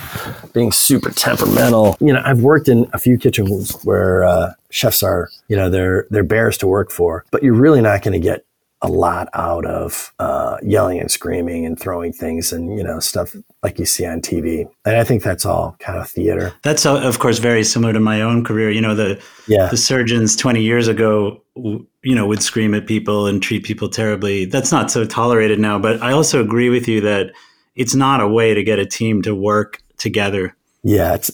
being 0.53 0.71
super 0.71 1.11
temperamental. 1.11 1.97
You 1.99 2.13
know, 2.13 2.21
I've 2.23 2.41
worked 2.41 2.67
in 2.67 2.89
a 2.93 2.97
few 2.97 3.17
kitchens 3.17 3.71
where 3.83 4.23
uh, 4.23 4.53
chefs 4.69 5.03
are 5.03 5.29
you 5.47 5.55
know 5.55 5.69
they're 5.69 6.07
they're 6.09 6.23
bears 6.23 6.57
to 6.59 6.67
work 6.67 6.91
for, 6.91 7.25
but 7.31 7.43
you're 7.43 7.53
really 7.53 7.81
not 7.81 8.01
going 8.01 8.19
to 8.19 8.25
get 8.25 8.45
a 8.81 8.87
lot 8.87 9.29
out 9.33 9.65
of 9.65 10.13
uh, 10.19 10.57
yelling 10.61 10.99
and 10.99 11.09
screaming 11.09 11.65
and 11.65 11.79
throwing 11.79 12.11
things 12.11 12.51
and 12.51 12.77
you 12.77 12.83
know 12.83 12.99
stuff 12.99 13.35
like 13.63 13.79
you 13.79 13.85
see 13.85 14.05
on 14.05 14.21
TV. 14.21 14.69
And 14.85 14.97
I 14.97 15.03
think 15.03 15.23
that's 15.23 15.45
all 15.45 15.75
kind 15.79 15.97
of 15.97 16.09
theater. 16.09 16.53
That's 16.63 16.85
uh, 16.85 16.99
of 17.01 17.19
course 17.19 17.39
very 17.39 17.63
similar 17.63 17.93
to 17.93 17.99
my 17.99 18.21
own 18.21 18.43
career. 18.43 18.69
You 18.69 18.81
know 18.81 18.95
the 18.95 19.21
yeah. 19.47 19.67
the 19.67 19.77
surgeons 19.77 20.35
20 20.35 20.61
years 20.61 20.87
ago 20.87 21.41
you 21.55 22.15
know 22.15 22.27
would 22.27 22.43
scream 22.43 22.73
at 22.73 22.85
people 22.85 23.27
and 23.27 23.41
treat 23.41 23.63
people 23.63 23.89
terribly. 23.89 24.45
That's 24.45 24.71
not 24.71 24.91
so 24.91 25.05
tolerated 25.05 25.59
now, 25.59 25.79
but 25.79 26.01
I 26.01 26.11
also 26.11 26.41
agree 26.41 26.69
with 26.69 26.87
you 26.87 27.01
that 27.01 27.31
it's 27.75 27.95
not 27.95 28.21
a 28.21 28.27
way 28.27 28.53
to 28.53 28.63
get 28.63 28.79
a 28.79 28.85
team 28.85 29.21
to 29.23 29.35
work 29.35 29.81
together. 29.97 30.55
Yeah, 30.83 31.15
it's 31.15 31.31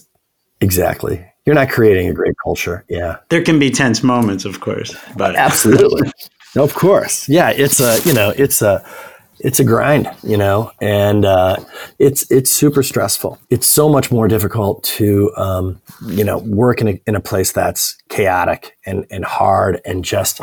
exactly. 0.60 1.26
You're 1.44 1.56
not 1.56 1.70
creating 1.70 2.08
a 2.08 2.12
great 2.12 2.34
culture. 2.42 2.84
Yeah. 2.88 3.16
There 3.28 3.42
can 3.42 3.58
be 3.58 3.70
tense 3.70 4.02
moments, 4.02 4.44
of 4.44 4.60
course, 4.60 4.94
but 5.16 5.34
absolutely. 5.34 6.10
Of 6.56 6.74
course. 6.74 7.28
Yeah. 7.28 7.50
It's 7.50 7.80
a, 7.80 8.00
you 8.04 8.12
know, 8.12 8.30
it's 8.36 8.62
a, 8.62 8.84
it's 9.42 9.58
a 9.58 9.64
grind, 9.64 10.08
you 10.22 10.36
know, 10.36 10.70
and 10.80 11.24
uh, 11.24 11.56
it's 11.98 12.30
it's 12.30 12.50
super 12.50 12.82
stressful. 12.82 13.38
It's 13.50 13.66
so 13.66 13.88
much 13.88 14.10
more 14.12 14.28
difficult 14.28 14.84
to 14.84 15.32
um, 15.36 15.80
you 16.06 16.24
know 16.24 16.38
work 16.38 16.80
in 16.80 16.88
a, 16.88 17.00
in 17.06 17.16
a 17.16 17.20
place 17.20 17.52
that's 17.52 17.96
chaotic 18.08 18.76
and 18.86 19.04
and 19.10 19.24
hard 19.24 19.80
and 19.84 20.04
just 20.04 20.40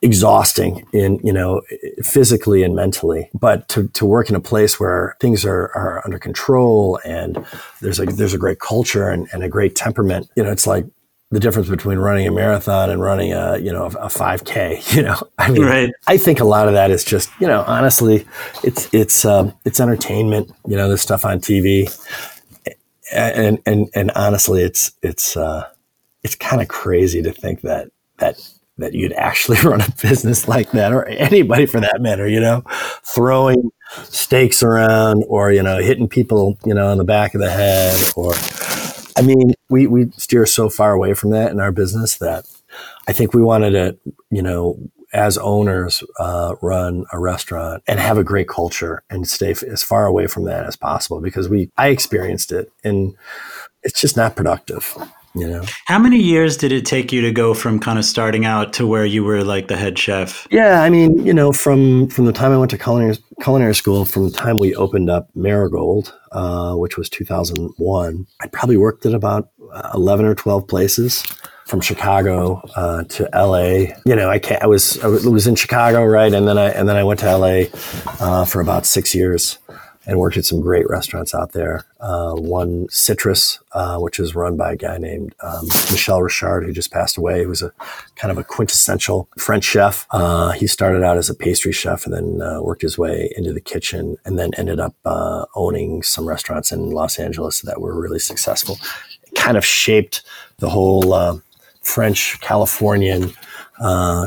exhausting 0.00 0.86
in 0.92 1.18
you 1.22 1.32
know 1.32 1.60
physically 2.02 2.62
and 2.62 2.76
mentally 2.76 3.28
but 3.34 3.68
to, 3.68 3.88
to 3.88 4.06
work 4.06 4.30
in 4.30 4.36
a 4.36 4.40
place 4.40 4.78
where 4.78 5.16
things 5.18 5.44
are, 5.44 5.72
are 5.74 6.00
under 6.04 6.20
control 6.20 7.00
and 7.04 7.44
there's 7.80 7.98
a 7.98 8.06
there's 8.06 8.32
a 8.32 8.38
great 8.38 8.60
culture 8.60 9.08
and, 9.08 9.28
and 9.32 9.42
a 9.42 9.48
great 9.48 9.74
temperament 9.74 10.30
you 10.36 10.44
know 10.44 10.52
it's 10.52 10.68
like 10.68 10.86
the 11.30 11.40
difference 11.40 11.68
between 11.68 11.98
running 11.98 12.26
a 12.26 12.32
marathon 12.32 12.90
and 12.90 13.00
running 13.00 13.32
a 13.32 13.58
you 13.58 13.72
know 13.72 13.86
a 13.86 14.08
5k 14.08 14.94
you 14.96 15.02
know? 15.02 15.16
I 15.38 15.50
mean 15.50 15.62
right. 15.62 15.90
i 16.06 16.16
think 16.16 16.40
a 16.40 16.44
lot 16.44 16.68
of 16.68 16.74
that 16.74 16.90
is 16.90 17.04
just 17.04 17.30
you 17.40 17.46
know 17.46 17.64
honestly 17.66 18.26
it's 18.64 18.92
it's 18.92 19.24
um, 19.24 19.52
it's 19.64 19.80
entertainment 19.80 20.50
you 20.66 20.76
know 20.76 20.88
the 20.88 20.98
stuff 20.98 21.24
on 21.24 21.40
tv 21.40 21.88
and 23.12 23.58
and 23.66 23.88
and 23.94 24.10
honestly 24.12 24.62
it's 24.62 24.92
it's 25.02 25.36
uh, 25.36 25.68
it's 26.22 26.34
kind 26.34 26.60
of 26.60 26.68
crazy 26.68 27.22
to 27.22 27.32
think 27.32 27.62
that 27.62 27.90
that 28.18 28.36
that 28.78 28.94
you'd 28.94 29.12
actually 29.14 29.58
run 29.64 29.80
a 29.80 29.94
business 30.00 30.48
like 30.48 30.70
that 30.72 30.92
or 30.92 31.04
anybody 31.06 31.66
for 31.66 31.80
that 31.80 32.00
matter 32.00 32.28
you 32.28 32.40
know? 32.40 32.62
Throwing 33.02 33.70
steaks 34.04 34.62
around 34.62 35.24
or 35.28 35.52
you 35.52 35.62
know 35.62 35.78
hitting 35.78 36.08
people 36.08 36.58
you 36.64 36.74
know 36.74 36.88
on 36.88 36.98
the 36.98 37.04
back 37.04 37.34
of 37.34 37.40
the 37.40 37.50
head 37.50 37.98
or 38.16 38.32
I 39.18 39.22
mean, 39.22 39.54
we, 39.68 39.86
we 39.88 40.10
steer 40.12 40.46
so 40.46 40.70
far 40.70 40.92
away 40.92 41.12
from 41.14 41.30
that 41.30 41.50
in 41.50 41.58
our 41.60 41.72
business 41.72 42.16
that 42.18 42.46
I 43.08 43.12
think 43.12 43.34
we 43.34 43.42
wanted 43.42 43.70
to, 43.70 43.98
you 44.30 44.42
know, 44.42 44.78
as 45.12 45.38
owners, 45.38 46.04
uh, 46.20 46.54
run 46.62 47.04
a 47.12 47.18
restaurant 47.18 47.82
and 47.88 47.98
have 47.98 48.18
a 48.18 48.24
great 48.24 48.46
culture 48.46 49.02
and 49.10 49.26
stay 49.26 49.50
f- 49.52 49.62
as 49.64 49.82
far 49.82 50.06
away 50.06 50.26
from 50.26 50.44
that 50.44 50.66
as 50.66 50.76
possible 50.76 51.20
because 51.20 51.48
we, 51.48 51.70
I 51.76 51.88
experienced 51.88 52.52
it 52.52 52.70
and 52.84 53.16
it's 53.82 54.00
just 54.00 54.16
not 54.16 54.36
productive. 54.36 54.96
You 55.38 55.48
know, 55.48 55.64
how 55.86 55.98
many 55.98 56.18
years 56.18 56.56
did 56.56 56.72
it 56.72 56.84
take 56.84 57.12
you 57.12 57.20
to 57.22 57.30
go 57.30 57.54
from 57.54 57.78
kind 57.78 57.98
of 57.98 58.04
starting 58.04 58.44
out 58.44 58.72
to 58.74 58.86
where 58.86 59.06
you 59.06 59.24
were 59.24 59.44
like 59.44 59.68
the 59.68 59.76
head 59.76 59.98
chef? 59.98 60.46
Yeah, 60.50 60.82
I 60.82 60.90
mean, 60.90 61.24
you 61.24 61.32
know, 61.32 61.52
from 61.52 62.08
from 62.08 62.26
the 62.26 62.32
time 62.32 62.52
I 62.52 62.58
went 62.58 62.70
to 62.72 62.78
culinary 62.78 63.16
culinary 63.42 63.74
school, 63.74 64.04
from 64.04 64.24
the 64.24 64.36
time 64.36 64.58
we 64.58 64.74
opened 64.74 65.10
up 65.10 65.28
Marigold, 65.34 66.14
uh, 66.32 66.74
which 66.74 66.96
was 66.96 67.08
2001, 67.08 68.26
I 68.40 68.46
probably 68.48 68.76
worked 68.76 69.06
at 69.06 69.14
about 69.14 69.50
uh, 69.72 69.90
11 69.94 70.26
or 70.26 70.34
12 70.34 70.66
places 70.66 71.24
from 71.66 71.80
Chicago 71.80 72.62
uh, 72.76 73.04
to 73.04 73.28
LA. 73.34 73.94
You 74.06 74.16
know, 74.16 74.30
I, 74.30 74.38
can't. 74.38 74.62
I 74.62 74.66
was 74.66 74.98
I 75.04 75.06
was 75.06 75.46
in 75.46 75.54
Chicago, 75.54 76.04
right, 76.04 76.32
and 76.32 76.48
then 76.48 76.58
I 76.58 76.70
and 76.70 76.88
then 76.88 76.96
I 76.96 77.04
went 77.04 77.20
to 77.20 77.36
LA 77.36 77.64
uh, 78.20 78.44
for 78.44 78.60
about 78.60 78.86
six 78.86 79.14
years 79.14 79.58
and 80.08 80.18
worked 80.18 80.38
at 80.38 80.44
some 80.46 80.62
great 80.62 80.88
restaurants 80.88 81.34
out 81.34 81.52
there. 81.52 81.84
Uh, 82.00 82.32
one 82.32 82.88
Citrus, 82.88 83.60
uh, 83.72 83.98
which 83.98 84.18
is 84.18 84.34
run 84.34 84.56
by 84.56 84.72
a 84.72 84.76
guy 84.76 84.96
named 84.96 85.34
um, 85.40 85.66
Michel 85.92 86.22
Richard, 86.22 86.64
who 86.64 86.72
just 86.72 86.90
passed 86.90 87.18
away. 87.18 87.40
He 87.40 87.46
was 87.46 87.62
a 87.62 87.70
kind 88.16 88.32
of 88.32 88.38
a 88.38 88.42
quintessential 88.42 89.28
French 89.38 89.64
chef. 89.64 90.06
Uh, 90.10 90.52
he 90.52 90.66
started 90.66 91.04
out 91.04 91.18
as 91.18 91.28
a 91.28 91.34
pastry 91.34 91.72
chef 91.72 92.06
and 92.06 92.14
then 92.14 92.40
uh, 92.40 92.62
worked 92.62 92.80
his 92.80 92.96
way 92.96 93.30
into 93.36 93.52
the 93.52 93.60
kitchen 93.60 94.16
and 94.24 94.38
then 94.38 94.50
ended 94.56 94.80
up 94.80 94.94
uh, 95.04 95.44
owning 95.54 96.02
some 96.02 96.26
restaurants 96.26 96.72
in 96.72 96.90
Los 96.90 97.18
Angeles 97.18 97.60
that 97.60 97.82
were 97.82 98.00
really 98.00 98.18
successful. 98.18 98.78
It 99.24 99.34
kind 99.34 99.58
of 99.58 99.64
shaped 99.64 100.22
the 100.56 100.70
whole 100.70 101.12
uh, 101.12 101.38
French 101.82 102.40
Californian 102.40 103.34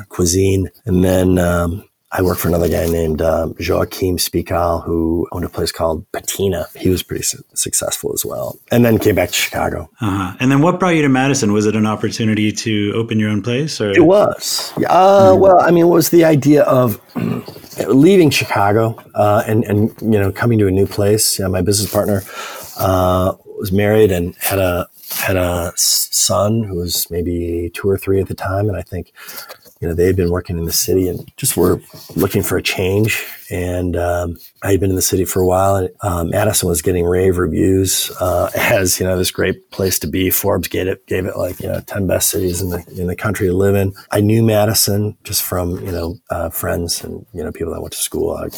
cuisine. 0.09 0.69
And 0.85 1.03
then 1.03 1.39
um, 1.39 1.89
I 2.13 2.21
worked 2.21 2.41
for 2.41 2.49
another 2.49 2.67
guy 2.67 2.87
named 2.87 3.21
um, 3.21 3.55
Joachim 3.57 4.17
Splichal, 4.17 4.83
who 4.83 5.29
owned 5.31 5.45
a 5.45 5.49
place 5.49 5.71
called 5.71 6.05
Patina. 6.11 6.67
He 6.75 6.89
was 6.89 7.03
pretty 7.03 7.23
su- 7.23 7.43
successful 7.53 8.11
as 8.13 8.25
well, 8.25 8.59
and 8.69 8.83
then 8.83 8.99
came 8.99 9.15
back 9.15 9.29
to 9.29 9.35
Chicago. 9.35 9.89
Uh-huh. 10.01 10.35
And 10.41 10.51
then, 10.51 10.61
what 10.61 10.77
brought 10.77 10.95
you 10.95 11.03
to 11.03 11.09
Madison? 11.09 11.53
Was 11.53 11.65
it 11.65 11.75
an 11.75 11.85
opportunity 11.85 12.51
to 12.51 12.91
open 12.95 13.17
your 13.17 13.29
own 13.29 13.41
place? 13.41 13.79
Or? 13.79 13.91
It 13.91 14.05
was. 14.05 14.73
Uh, 14.89 15.31
mm. 15.31 15.39
Well, 15.39 15.61
I 15.61 15.71
mean, 15.71 15.85
it 15.85 15.89
was 15.89 16.09
the 16.09 16.25
idea 16.25 16.63
of 16.63 16.99
leaving 17.87 18.29
Chicago 18.29 19.01
uh, 19.15 19.43
and 19.47 19.63
and 19.63 19.95
you 20.01 20.19
know 20.19 20.33
coming 20.33 20.59
to 20.59 20.67
a 20.67 20.71
new 20.71 20.87
place. 20.87 21.39
You 21.39 21.45
know, 21.45 21.51
my 21.51 21.61
business 21.61 21.91
partner 21.91 22.23
uh, 22.77 23.35
was 23.57 23.71
married 23.71 24.11
and 24.11 24.35
had 24.35 24.59
a 24.59 24.89
had 25.11 25.37
a 25.37 25.71
son 25.77 26.63
who 26.63 26.75
was 26.75 27.09
maybe 27.09 27.71
two 27.73 27.89
or 27.89 27.97
three 27.97 28.19
at 28.19 28.27
the 28.27 28.35
time, 28.35 28.67
and 28.67 28.77
I 28.77 28.81
think 28.81 29.13
you 29.81 29.87
know, 29.87 29.95
they 29.95 30.05
had 30.05 30.15
been 30.15 30.29
working 30.29 30.59
in 30.59 30.65
the 30.65 30.71
city 30.71 31.09
and 31.09 31.27
just 31.37 31.57
were 31.57 31.81
looking 32.15 32.43
for 32.43 32.55
a 32.55 32.61
change. 32.61 33.25
And 33.49 33.97
um, 33.97 34.37
I 34.61 34.71
had 34.71 34.79
been 34.79 34.91
in 34.91 34.95
the 34.95 35.01
city 35.01 35.25
for 35.25 35.41
a 35.41 35.47
while. 35.47 35.75
And 35.75 35.89
um, 36.03 36.29
Madison 36.29 36.69
was 36.69 36.83
getting 36.83 37.03
rave 37.03 37.39
reviews 37.39 38.11
uh, 38.19 38.51
as 38.55 38.99
you 38.99 39.05
know 39.07 39.17
this 39.17 39.31
great 39.31 39.71
place 39.71 39.97
to 39.99 40.07
be. 40.07 40.29
Forbes 40.29 40.67
gave 40.67 40.87
it 40.87 41.05
gave 41.07 41.25
it 41.25 41.35
like 41.35 41.59
you 41.59 41.67
know 41.67 41.81
ten 41.81 42.05
best 42.05 42.29
cities 42.29 42.61
in 42.61 42.69
the 42.69 42.85
in 42.95 43.07
the 43.07 43.15
country 43.15 43.47
to 43.47 43.53
live 43.53 43.75
in. 43.75 43.93
I 44.11 44.21
knew 44.21 44.43
Madison 44.43 45.17
just 45.23 45.41
from 45.41 45.83
you 45.83 45.91
know 45.91 46.17
uh, 46.29 46.49
friends 46.51 47.03
and 47.03 47.25
you 47.33 47.43
know 47.43 47.51
people 47.51 47.73
that 47.73 47.81
went 47.81 47.93
to 47.93 47.99
school. 47.99 48.35
I, 48.35 48.49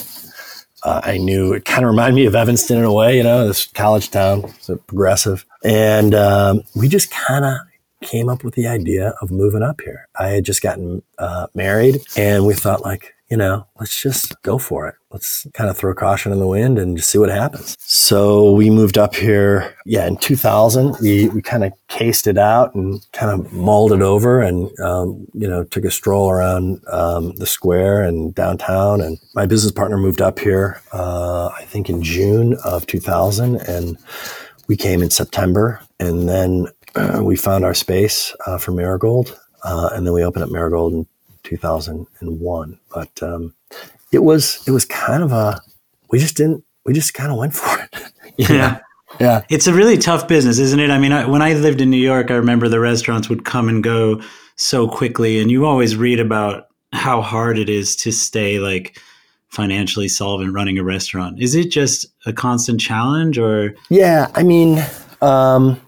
uh, 0.83 0.99
I 1.01 1.17
knew 1.17 1.53
it 1.53 1.63
kind 1.63 1.85
of 1.85 1.91
reminded 1.91 2.15
me 2.15 2.25
of 2.25 2.35
Evanston 2.35 2.77
in 2.77 2.83
a 2.83 2.91
way, 2.91 3.15
you 3.15 3.23
know, 3.23 3.47
this 3.47 3.67
college 3.67 4.11
town, 4.11 4.53
so 4.59 4.75
progressive. 4.75 5.45
And 5.63 6.13
um, 6.13 6.63
we 6.75 6.89
just 6.89 7.09
kind 7.09 7.45
of 7.45 7.55
came 8.03 8.29
up 8.29 8.43
with 8.43 8.53
the 8.53 8.67
idea 8.67 9.13
of 9.21 9.31
moving 9.31 9.63
up 9.63 9.81
here. 9.81 10.07
I 10.19 10.27
had 10.29 10.45
just 10.45 10.61
gotten 10.61 11.01
uh, 11.17 11.47
married 11.55 12.01
and 12.15 12.45
we 12.45 12.53
thought 12.53 12.83
like, 12.83 13.15
you 13.29 13.37
know, 13.37 13.65
let's 13.79 13.99
just 13.99 14.39
go 14.43 14.59
for 14.59 14.87
it. 14.87 14.95
Let's 15.09 15.47
kind 15.53 15.67
of 15.67 15.75
throw 15.75 15.95
caution 15.95 16.31
in 16.31 16.39
the 16.39 16.45
wind 16.45 16.77
and 16.77 16.95
just 16.95 17.09
see 17.09 17.17
what 17.17 17.29
happens. 17.29 17.75
So 17.79 18.51
we 18.51 18.69
moved 18.69 18.97
up 18.97 19.15
here. 19.15 19.75
Yeah. 19.87 20.05
In 20.05 20.17
2000, 20.17 20.97
we, 21.01 21.29
we 21.29 21.41
kind 21.41 21.63
of 21.63 21.73
cased 21.87 22.27
it 22.27 22.37
out 22.37 22.75
and 22.75 23.03
kind 23.11 23.31
of 23.31 23.51
mulled 23.51 23.91
it 23.91 24.03
over 24.03 24.41
and, 24.41 24.69
um, 24.81 25.25
you 25.33 25.47
know, 25.47 25.63
took 25.63 25.85
a 25.85 25.89
stroll 25.89 26.29
around, 26.29 26.81
um, 26.91 27.33
the 27.37 27.47
square 27.47 28.03
and 28.03 28.35
downtown. 28.35 29.01
And 29.01 29.17
my 29.33 29.47
business 29.47 29.71
partner 29.71 29.97
moved 29.97 30.21
up 30.21 30.37
here, 30.37 30.81
uh, 30.91 31.47
I 31.57 31.63
think 31.63 31.89
in 31.89 32.03
June 32.03 32.55
of 32.63 32.85
2000 32.85 33.55
and 33.55 33.97
we 34.67 34.77
came 34.77 35.01
in 35.01 35.09
September 35.09 35.79
and 35.99 36.29
then 36.29 36.67
uh, 36.95 37.21
we 37.23 37.35
found 37.35 37.65
our 37.65 37.73
space 37.73 38.35
uh, 38.45 38.57
for 38.57 38.71
Marigold, 38.71 39.39
uh, 39.63 39.89
and 39.93 40.05
then 40.05 40.13
we 40.13 40.23
opened 40.23 40.43
up 40.43 40.51
Marigold 40.51 40.93
in 40.93 41.07
2001. 41.43 42.79
But 42.93 43.23
um, 43.23 43.53
it 44.11 44.23
was 44.23 44.63
it 44.67 44.71
was 44.71 44.85
kind 44.85 45.23
of 45.23 45.31
a 45.31 45.61
we 46.09 46.19
just 46.19 46.37
didn't 46.37 46.63
we 46.85 46.93
just 46.93 47.13
kind 47.13 47.31
of 47.31 47.37
went 47.37 47.53
for 47.55 47.79
it. 47.79 48.11
yeah. 48.37 48.79
Yeah. 49.19 49.43
It's 49.49 49.67
a 49.67 49.73
really 49.73 49.97
tough 49.97 50.27
business, 50.27 50.57
isn't 50.57 50.79
it? 50.79 50.89
I 50.89 50.97
mean, 50.97 51.11
I, 51.11 51.25
when 51.27 51.43
I 51.43 51.53
lived 51.53 51.81
in 51.81 51.91
New 51.91 51.97
York, 51.97 52.31
I 52.31 52.33
remember 52.35 52.67
the 52.67 52.79
restaurants 52.79 53.29
would 53.29 53.45
come 53.45 53.69
and 53.69 53.83
go 53.83 54.21
so 54.55 54.87
quickly, 54.87 55.39
and 55.39 55.51
you 55.51 55.65
always 55.65 55.95
read 55.95 56.19
about 56.19 56.67
how 56.93 57.21
hard 57.21 57.57
it 57.57 57.69
is 57.69 57.95
to 57.97 58.11
stay 58.11 58.59
like 58.59 58.99
financially 59.49 60.07
solvent 60.07 60.53
running 60.53 60.79
a 60.79 60.83
restaurant. 60.83 61.39
Is 61.39 61.53
it 61.53 61.69
just 61.69 62.07
a 62.25 62.33
constant 62.33 62.79
challenge, 62.79 63.37
or 63.37 63.75
Yeah, 63.89 64.31
I 64.33 64.41
mean, 64.41 64.83
um, 65.21 65.79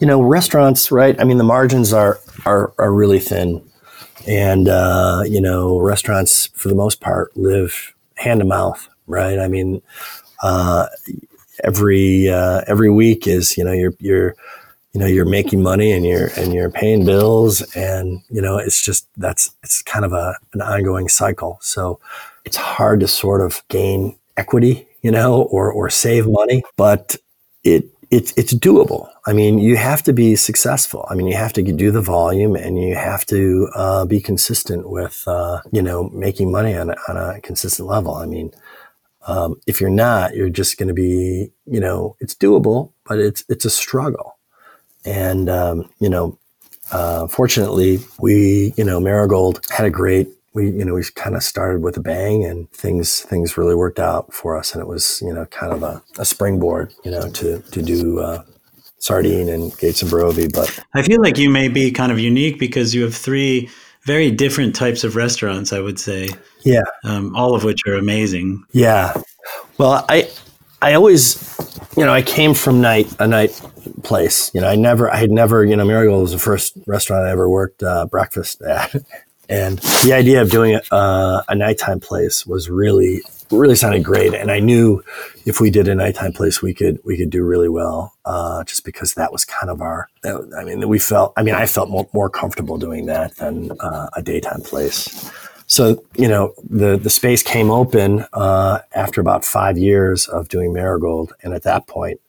you 0.00 0.06
know, 0.06 0.22
restaurants, 0.22 0.90
right? 0.90 1.18
I 1.20 1.24
mean, 1.24 1.38
the 1.38 1.44
margins 1.44 1.92
are 1.92 2.20
are, 2.46 2.72
are 2.78 2.92
really 2.92 3.18
thin, 3.18 3.62
and 4.26 4.68
uh, 4.68 5.22
you 5.26 5.40
know, 5.40 5.78
restaurants 5.78 6.46
for 6.54 6.68
the 6.68 6.74
most 6.74 7.00
part 7.00 7.36
live 7.36 7.94
hand 8.16 8.40
to 8.40 8.46
mouth, 8.46 8.88
right? 9.06 9.38
I 9.38 9.48
mean, 9.48 9.82
uh, 10.42 10.86
every 11.62 12.28
uh, 12.28 12.62
every 12.66 12.90
week 12.90 13.26
is 13.26 13.56
you 13.56 13.64
know 13.64 13.72
you're 13.72 13.94
you're 13.98 14.36
you 14.94 15.00
know 15.00 15.06
you're 15.06 15.26
making 15.26 15.62
money 15.62 15.92
and 15.92 16.06
you're 16.06 16.28
and 16.36 16.54
you're 16.54 16.70
paying 16.70 17.04
bills 17.04 17.62
and 17.74 18.22
you 18.30 18.40
know 18.40 18.56
it's 18.56 18.80
just 18.80 19.06
that's 19.16 19.54
it's 19.62 19.82
kind 19.82 20.04
of 20.04 20.12
a 20.12 20.36
an 20.54 20.62
ongoing 20.62 21.08
cycle 21.08 21.58
so 21.60 22.00
it's 22.44 22.56
hard 22.56 23.00
to 23.00 23.08
sort 23.08 23.40
of 23.40 23.62
gain 23.68 24.16
equity 24.36 24.86
you 25.02 25.10
know 25.10 25.42
or 25.42 25.70
or 25.70 25.90
save 25.90 26.26
money 26.26 26.62
but 26.76 27.16
it 27.64 27.86
it's 28.16 28.32
it's 28.40 28.54
doable 28.54 29.02
i 29.26 29.32
mean 29.34 29.58
you 29.58 29.76
have 29.76 30.02
to 30.02 30.12
be 30.12 30.36
successful 30.36 31.06
i 31.10 31.14
mean 31.16 31.26
you 31.26 31.36
have 31.36 31.52
to 31.54 31.62
do 31.62 31.90
the 31.92 32.02
volume 32.02 32.54
and 32.56 32.78
you 32.82 32.94
have 32.96 33.24
to 33.26 33.68
uh, 33.82 34.04
be 34.06 34.20
consistent 34.20 34.82
with 34.98 35.24
uh, 35.26 35.60
you 35.72 35.82
know 35.82 36.10
making 36.26 36.52
money 36.52 36.74
on, 36.82 36.90
a- 36.90 36.96
on 37.10 37.16
a 37.18 37.40
consistent 37.42 37.88
level 37.88 38.14
i 38.16 38.26
mean 38.26 38.48
um, 39.26 39.60
if 39.66 39.80
you're 39.80 39.90
not, 39.90 40.34
you're 40.36 40.50
just 40.50 40.78
going 40.78 40.88
to 40.88 40.94
be, 40.94 41.50
you 41.66 41.80
know, 41.80 42.16
it's 42.20 42.34
doable, 42.34 42.92
but 43.06 43.18
it's 43.18 43.44
it's 43.48 43.64
a 43.64 43.70
struggle. 43.70 44.38
And 45.04 45.48
um, 45.50 45.90
you 46.00 46.10
know, 46.10 46.38
uh, 46.92 47.26
fortunately, 47.28 48.00
we, 48.20 48.74
you 48.76 48.84
know, 48.84 49.00
Marigold 49.00 49.60
had 49.70 49.86
a 49.86 49.90
great. 49.90 50.28
We, 50.54 50.66
you 50.66 50.84
know, 50.84 50.94
we 50.94 51.02
kind 51.14 51.36
of 51.36 51.42
started 51.42 51.82
with 51.82 51.96
a 51.96 52.00
bang, 52.00 52.44
and 52.44 52.70
things 52.70 53.20
things 53.20 53.58
really 53.58 53.74
worked 53.74 53.98
out 53.98 54.32
for 54.32 54.56
us, 54.56 54.72
and 54.72 54.80
it 54.80 54.86
was, 54.86 55.20
you 55.24 55.32
know, 55.32 55.46
kind 55.46 55.72
of 55.72 55.82
a, 55.82 56.02
a 56.18 56.24
springboard, 56.24 56.94
you 57.04 57.10
know, 57.10 57.28
to 57.30 57.60
to 57.60 57.82
do 57.82 58.20
uh, 58.20 58.42
sardine 58.98 59.48
and 59.48 59.76
Gates 59.78 60.02
and 60.02 60.10
Brovi. 60.10 60.52
But 60.52 60.78
I 60.94 61.02
feel 61.02 61.20
like 61.20 61.38
you 61.38 61.50
may 61.50 61.68
be 61.68 61.90
kind 61.90 62.12
of 62.12 62.18
unique 62.18 62.58
because 62.58 62.94
you 62.94 63.02
have 63.02 63.14
three 63.14 63.68
very 64.06 64.30
different 64.30 64.74
types 64.74 65.02
of 65.02 65.16
restaurants. 65.16 65.72
I 65.72 65.80
would 65.80 65.98
say, 65.98 66.30
yeah, 66.64 66.82
um, 67.04 67.34
all 67.34 67.54
of 67.54 67.64
which 67.64 67.80
are 67.86 67.94
amazing. 67.94 68.64
Yeah. 68.72 69.12
Well, 69.76 70.04
I 70.08 70.30
I 70.80 70.94
always 70.94 71.36
you 71.96 72.04
know, 72.04 72.12
I 72.12 72.22
came 72.22 72.54
from 72.54 72.80
night 72.80 73.14
a 73.18 73.26
night 73.26 73.60
place. 74.02 74.50
You 74.54 74.60
know, 74.60 74.68
I 74.68 74.76
never 74.76 75.10
I 75.10 75.16
had 75.16 75.30
never, 75.30 75.64
you 75.64 75.76
know, 75.76 75.84
Marigold 75.84 76.22
was 76.22 76.32
the 76.32 76.38
first 76.38 76.76
restaurant 76.86 77.26
I 77.26 77.30
ever 77.30 77.48
worked 77.48 77.82
uh, 77.82 78.06
breakfast 78.06 78.62
at. 78.62 78.94
And 79.48 79.78
the 80.04 80.12
idea 80.12 80.40
of 80.42 80.50
doing 80.50 80.76
a, 80.76 80.94
uh, 80.94 81.42
a 81.48 81.54
nighttime 81.54 82.00
place 82.00 82.46
was 82.46 82.70
really 82.70 83.22
really 83.50 83.76
sounded 83.76 84.04
great. 84.04 84.34
And 84.34 84.50
I 84.50 84.58
knew 84.60 85.02
if 85.44 85.60
we 85.60 85.70
did 85.70 85.88
a 85.88 85.94
nighttime 85.94 86.32
place, 86.32 86.62
we 86.62 86.74
could 86.74 86.98
we 87.04 87.16
could 87.16 87.30
do 87.30 87.44
really 87.44 87.68
well. 87.68 88.14
Uh, 88.24 88.64
just 88.64 88.84
because 88.84 89.14
that 89.14 89.32
was 89.32 89.44
kind 89.44 89.70
of 89.70 89.80
our. 89.80 90.08
I 90.24 90.64
mean, 90.64 90.88
we 90.88 90.98
felt. 90.98 91.32
I 91.36 91.42
mean, 91.42 91.54
I 91.54 91.66
felt 91.66 91.90
more, 91.90 92.08
more 92.12 92.30
comfortable 92.30 92.78
doing 92.78 93.06
that 93.06 93.36
than 93.36 93.70
uh, 93.80 94.08
a 94.14 94.22
daytime 94.22 94.62
place. 94.62 95.30
So 95.66 96.02
you 96.16 96.28
know, 96.28 96.54
the 96.68 96.96
the 96.96 97.10
space 97.10 97.42
came 97.42 97.70
open 97.70 98.24
uh, 98.32 98.80
after 98.94 99.20
about 99.20 99.44
five 99.44 99.78
years 99.78 100.26
of 100.26 100.48
doing 100.48 100.72
Marigold, 100.72 101.32
and 101.42 101.54
at 101.54 101.62
that 101.62 101.86
point, 101.86 102.20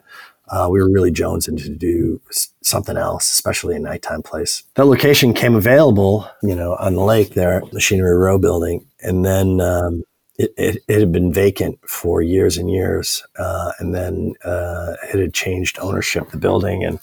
uh, 0.49 0.67
we 0.71 0.79
were 0.79 0.89
really 0.89 1.11
jonesing 1.11 1.61
to 1.63 1.69
do 1.69 2.21
something 2.61 2.97
else, 2.97 3.29
especially 3.29 3.75
a 3.75 3.79
nighttime 3.79 4.21
place. 4.21 4.63
That 4.75 4.85
location 4.85 5.33
came 5.33 5.55
available, 5.55 6.29
you 6.43 6.55
know, 6.55 6.75
on 6.75 6.95
the 6.95 7.03
lake 7.03 7.33
there, 7.33 7.63
Machinery 7.73 8.15
Row 8.15 8.37
building, 8.37 8.85
and 9.01 9.25
then 9.25 9.59
um, 9.59 10.03
it, 10.37 10.53
it, 10.57 10.83
it 10.87 10.99
had 10.99 11.11
been 11.11 11.33
vacant 11.33 11.79
for 11.87 12.21
years 12.21 12.57
and 12.57 12.69
years, 12.69 13.23
uh, 13.39 13.71
and 13.79 13.95
then 13.95 14.33
uh, 14.43 14.95
it 15.13 15.19
had 15.19 15.33
changed 15.33 15.79
ownership, 15.79 16.29
the 16.29 16.37
building, 16.37 16.83
and 16.83 16.99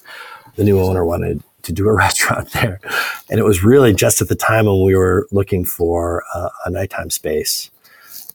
the 0.56 0.64
new 0.64 0.80
owner 0.80 1.04
wanted 1.04 1.42
to 1.62 1.72
do 1.72 1.88
a 1.88 1.92
restaurant 1.96 2.52
there, 2.52 2.80
and 3.28 3.40
it 3.40 3.44
was 3.44 3.64
really 3.64 3.92
just 3.92 4.22
at 4.22 4.28
the 4.28 4.36
time 4.36 4.66
when 4.66 4.84
we 4.84 4.94
were 4.94 5.26
looking 5.32 5.64
for 5.64 6.22
uh, 6.34 6.50
a 6.64 6.70
nighttime 6.70 7.10
space, 7.10 7.70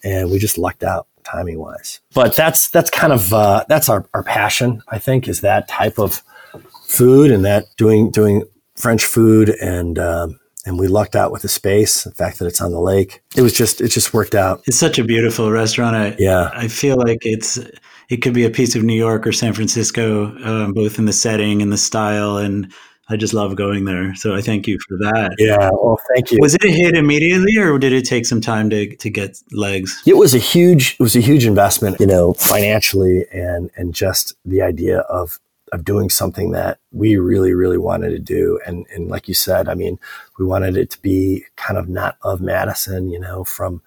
and 0.03 0.29
we 0.29 0.37
just 0.37 0.57
lucked 0.57 0.83
out 0.83 1.07
timing 1.31 1.59
wise. 1.59 1.99
But 2.13 2.35
that's 2.35 2.69
that's 2.69 2.89
kind 2.89 3.13
of 3.13 3.33
uh, 3.33 3.65
that's 3.67 3.89
our, 3.89 4.05
our 4.13 4.23
passion. 4.23 4.81
I 4.87 4.99
think 4.99 5.27
is 5.27 5.41
that 5.41 5.67
type 5.67 5.99
of 5.99 6.23
food 6.83 7.31
and 7.31 7.43
that 7.45 7.65
doing 7.77 8.11
doing 8.11 8.43
French 8.75 9.05
food 9.05 9.49
and 9.49 9.99
um, 9.99 10.39
and 10.65 10.77
we 10.77 10.87
lucked 10.87 11.15
out 11.15 11.31
with 11.31 11.41
the 11.41 11.47
space. 11.47 12.03
The 12.03 12.11
fact 12.11 12.39
that 12.39 12.45
it's 12.45 12.61
on 12.61 12.71
the 12.71 12.79
lake, 12.79 13.23
it 13.35 13.41
was 13.41 13.53
just 13.53 13.81
it 13.81 13.87
just 13.87 14.13
worked 14.13 14.35
out. 14.35 14.61
It's 14.67 14.77
such 14.77 14.99
a 14.99 15.03
beautiful 15.03 15.51
restaurant. 15.51 15.95
I, 15.95 16.15
Yeah. 16.19 16.51
I 16.53 16.67
feel 16.67 16.97
like 16.97 17.25
it's 17.25 17.57
it 18.09 18.17
could 18.17 18.33
be 18.33 18.45
a 18.45 18.49
piece 18.49 18.75
of 18.75 18.83
New 18.83 18.95
York 18.95 19.25
or 19.25 19.31
San 19.31 19.53
Francisco, 19.53 20.35
um, 20.43 20.73
both 20.73 20.99
in 20.99 21.05
the 21.05 21.13
setting 21.13 21.61
and 21.61 21.71
the 21.71 21.77
style, 21.77 22.37
and 22.37 22.71
I 23.09 23.15
just 23.15 23.33
love 23.33 23.55
going 23.55 23.85
there. 23.85 24.13
So 24.15 24.35
I 24.35 24.41
thank 24.41 24.67
you 24.67 24.77
for 24.87 24.97
that. 24.97 25.35
Yeah. 25.37 25.69
Well, 25.71 25.99
thank 26.13 26.31
you. 26.31 26.39
Was 26.41 26.55
it 26.55 26.63
a 26.63 26.69
hit 26.69 26.95
immediately, 26.95 27.57
or 27.57 27.79
did 27.79 27.93
it 27.93 28.05
take 28.05 28.25
some 28.25 28.41
time 28.41 28.69
to 28.71 28.95
to 28.95 29.09
get 29.09 29.41
legs? 29.51 30.01
it 30.05 30.17
was 30.17 30.33
a 30.33 30.39
huge 30.39 30.95
it 30.99 31.03
was 31.03 31.15
a 31.15 31.19
huge 31.19 31.45
investment 31.45 31.99
you 31.99 32.07
know 32.07 32.33
financially 32.33 33.25
and 33.31 33.69
and 33.75 33.93
just 33.93 34.33
the 34.45 34.61
idea 34.61 34.99
of 35.01 35.39
of 35.73 35.83
doing 35.83 36.09
something 36.09 36.51
that 36.51 36.79
we 36.91 37.17
really 37.17 37.53
really 37.53 37.77
wanted 37.77 38.09
to 38.09 38.19
do 38.19 38.59
and 38.65 38.85
and 38.93 39.09
like 39.09 39.27
you 39.27 39.33
said 39.33 39.67
i 39.67 39.73
mean 39.73 39.99
we 40.39 40.45
wanted 40.45 40.77
it 40.77 40.89
to 40.89 41.01
be 41.01 41.43
kind 41.57 41.77
of 41.77 41.89
not 41.89 42.17
of 42.21 42.39
madison 42.39 43.09
you 43.09 43.19
know 43.19 43.43
from 43.43 43.81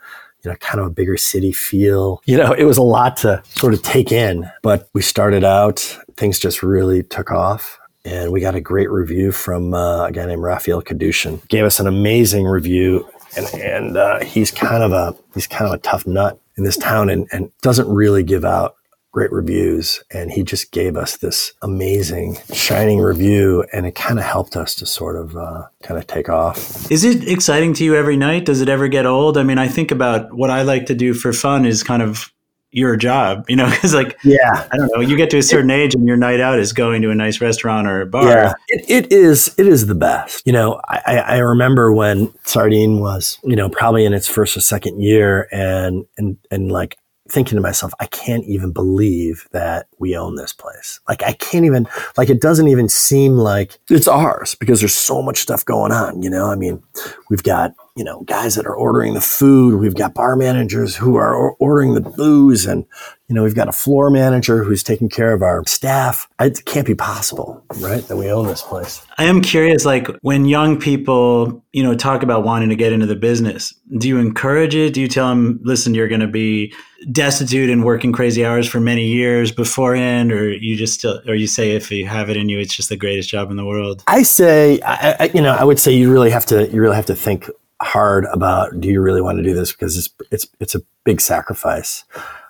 you 0.44 0.50
know 0.50 0.56
kind 0.56 0.80
of 0.80 0.86
a 0.86 0.90
bigger 0.90 1.16
city 1.16 1.52
feel 1.52 2.20
you 2.26 2.36
know 2.36 2.52
it 2.52 2.64
was 2.64 2.76
a 2.76 2.82
lot 2.82 3.16
to 3.16 3.42
sort 3.44 3.72
of 3.72 3.82
take 3.82 4.12
in 4.12 4.50
but 4.62 4.88
we 4.92 5.00
started 5.00 5.42
out 5.42 5.78
things 6.16 6.38
just 6.38 6.62
really 6.62 7.02
took 7.02 7.30
off 7.30 7.78
and 8.04 8.32
we 8.32 8.40
got 8.40 8.54
a 8.54 8.60
great 8.60 8.90
review 8.90 9.32
from 9.32 9.74
uh, 9.74 10.06
a 10.06 10.12
guy 10.12 10.26
named 10.26 10.42
Raphael 10.42 10.82
Kadushin. 10.82 11.46
Gave 11.48 11.64
us 11.64 11.80
an 11.80 11.86
amazing 11.86 12.44
review, 12.44 13.08
and 13.36 13.46
and 13.54 13.96
uh, 13.96 14.24
he's 14.24 14.50
kind 14.50 14.82
of 14.82 14.92
a 14.92 15.16
he's 15.34 15.46
kind 15.46 15.66
of 15.66 15.74
a 15.74 15.78
tough 15.78 16.06
nut 16.06 16.40
in 16.56 16.64
this 16.64 16.76
town, 16.76 17.10
and 17.10 17.28
and 17.32 17.50
doesn't 17.62 17.88
really 17.88 18.22
give 18.22 18.44
out 18.44 18.76
great 19.12 19.32
reviews. 19.32 20.02
And 20.12 20.30
he 20.30 20.42
just 20.42 20.70
gave 20.70 20.96
us 20.96 21.16
this 21.16 21.52
amazing, 21.62 22.38
shining 22.52 23.00
review, 23.00 23.64
and 23.72 23.86
it 23.86 23.94
kind 23.94 24.18
of 24.18 24.24
helped 24.24 24.56
us 24.56 24.74
to 24.76 24.86
sort 24.86 25.16
of 25.16 25.36
uh, 25.36 25.66
kind 25.82 25.98
of 25.98 26.06
take 26.06 26.28
off. 26.28 26.90
Is 26.90 27.04
it 27.04 27.28
exciting 27.28 27.74
to 27.74 27.84
you 27.84 27.96
every 27.96 28.16
night? 28.16 28.44
Does 28.44 28.60
it 28.60 28.68
ever 28.68 28.88
get 28.88 29.06
old? 29.06 29.36
I 29.36 29.42
mean, 29.42 29.58
I 29.58 29.68
think 29.68 29.90
about 29.90 30.32
what 30.32 30.50
I 30.50 30.62
like 30.62 30.86
to 30.86 30.94
do 30.94 31.14
for 31.14 31.32
fun 31.32 31.66
is 31.66 31.82
kind 31.82 32.02
of 32.02 32.32
your 32.72 32.96
job, 32.96 33.44
you 33.48 33.56
know, 33.56 33.68
because 33.70 33.94
like 33.94 34.18
Yeah, 34.24 34.66
I 34.70 34.76
don't 34.76 34.90
know, 34.94 35.00
you 35.00 35.16
get 35.16 35.30
to 35.30 35.38
a 35.38 35.42
certain 35.42 35.70
age 35.70 35.94
and 35.94 36.06
your 36.06 36.16
night 36.16 36.40
out 36.40 36.58
is 36.58 36.72
going 36.72 37.02
to 37.02 37.10
a 37.10 37.14
nice 37.14 37.40
restaurant 37.40 37.86
or 37.88 38.02
a 38.02 38.06
bar. 38.06 38.28
Yeah, 38.28 38.52
it, 38.68 38.90
it 38.90 39.12
is. 39.12 39.54
It 39.58 39.66
is 39.66 39.86
the 39.86 39.94
best. 39.94 40.46
You 40.46 40.52
know, 40.52 40.80
I, 40.88 41.00
I 41.06 41.16
I 41.16 41.38
remember 41.38 41.92
when 41.92 42.32
Sardine 42.44 43.00
was, 43.00 43.38
you 43.44 43.56
know, 43.56 43.68
probably 43.68 44.04
in 44.04 44.12
its 44.12 44.28
first 44.28 44.56
or 44.56 44.60
second 44.60 45.00
year, 45.00 45.48
and 45.52 46.04
and 46.16 46.36
and 46.50 46.70
like 46.70 46.98
thinking 47.28 47.56
to 47.56 47.62
myself, 47.62 47.92
I 48.00 48.06
can't 48.06 48.44
even 48.44 48.72
believe 48.72 49.46
that 49.52 49.86
we 50.00 50.16
own 50.16 50.34
this 50.34 50.52
place. 50.52 50.98
Like, 51.08 51.22
I 51.22 51.34
can't 51.34 51.64
even 51.64 51.86
like 52.16 52.30
it 52.30 52.40
doesn't 52.40 52.68
even 52.68 52.88
seem 52.88 53.34
like 53.34 53.78
it's 53.88 54.08
ours 54.08 54.54
because 54.54 54.80
there's 54.80 54.96
so 54.96 55.22
much 55.22 55.38
stuff 55.38 55.64
going 55.64 55.92
on. 55.92 56.22
You 56.22 56.30
know, 56.30 56.46
I 56.46 56.56
mean, 56.56 56.82
we've 57.28 57.42
got 57.42 57.74
you 57.96 58.04
know 58.04 58.22
guys 58.22 58.54
that 58.54 58.66
are 58.66 58.74
ordering 58.74 59.14
the 59.14 59.20
food, 59.20 59.78
we've 59.78 59.94
got 59.94 60.14
bar 60.14 60.34
managers 60.36 60.96
who 60.96 61.16
are 61.16 61.52
ordering 61.52 61.94
the 61.94 62.00
booze, 62.00 62.66
and 62.66 62.86
you 63.30 63.36
know, 63.36 63.44
we've 63.44 63.54
got 63.54 63.68
a 63.68 63.72
floor 63.72 64.10
manager 64.10 64.64
who's 64.64 64.82
taking 64.82 65.08
care 65.08 65.32
of 65.32 65.40
our 65.40 65.62
staff. 65.64 66.28
It 66.40 66.64
can't 66.64 66.84
be 66.84 66.96
possible, 66.96 67.62
right? 67.78 68.02
That 68.08 68.16
we 68.16 68.28
own 68.28 68.48
this 68.48 68.60
place. 68.60 69.06
I 69.18 69.24
am 69.24 69.40
curious, 69.40 69.84
like 69.84 70.08
when 70.22 70.46
young 70.46 70.80
people, 70.80 71.64
you 71.72 71.84
know, 71.84 71.94
talk 71.94 72.24
about 72.24 72.42
wanting 72.42 72.70
to 72.70 72.74
get 72.74 72.92
into 72.92 73.06
the 73.06 73.14
business, 73.14 73.72
do 73.98 74.08
you 74.08 74.18
encourage 74.18 74.74
it? 74.74 74.94
Do 74.94 75.00
you 75.00 75.06
tell 75.06 75.28
them, 75.28 75.60
listen, 75.62 75.94
you're 75.94 76.08
going 76.08 76.22
to 76.22 76.26
be 76.26 76.74
destitute 77.12 77.70
and 77.70 77.84
working 77.84 78.12
crazy 78.12 78.44
hours 78.44 78.66
for 78.66 78.80
many 78.80 79.06
years 79.06 79.52
or 80.32 80.48
you 80.48 80.76
just 80.76 80.94
still, 80.94 81.20
or 81.26 81.34
you 81.34 81.46
say 81.46 81.72
if 81.72 81.90
you 81.90 82.06
have 82.06 82.30
it 82.30 82.36
in 82.36 82.48
you, 82.48 82.58
it's 82.58 82.74
just 82.74 82.88
the 82.88 82.96
greatest 82.96 83.28
job 83.28 83.50
in 83.50 83.56
the 83.56 83.64
world? 83.64 84.02
I 84.06 84.22
say, 84.22 84.80
I, 84.82 85.16
I, 85.20 85.30
you 85.34 85.42
know, 85.42 85.54
I 85.54 85.64
would 85.64 85.78
say 85.78 85.92
you 85.92 86.12
really 86.12 86.30
have 86.30 86.46
to, 86.46 86.68
you 86.68 86.80
really 86.80 86.96
have 86.96 87.06
to 87.06 87.16
think 87.16 87.48
hard 87.82 88.26
about 88.26 88.78
do 88.80 88.88
you 88.88 89.00
really 89.00 89.22
want 89.22 89.38
to 89.38 89.42
do 89.42 89.54
this 89.54 89.72
because 89.72 89.96
it's 89.96 90.10
it's 90.30 90.46
it's 90.60 90.74
a 90.74 90.82
big 91.04 91.20
sacrifice. 91.20 92.04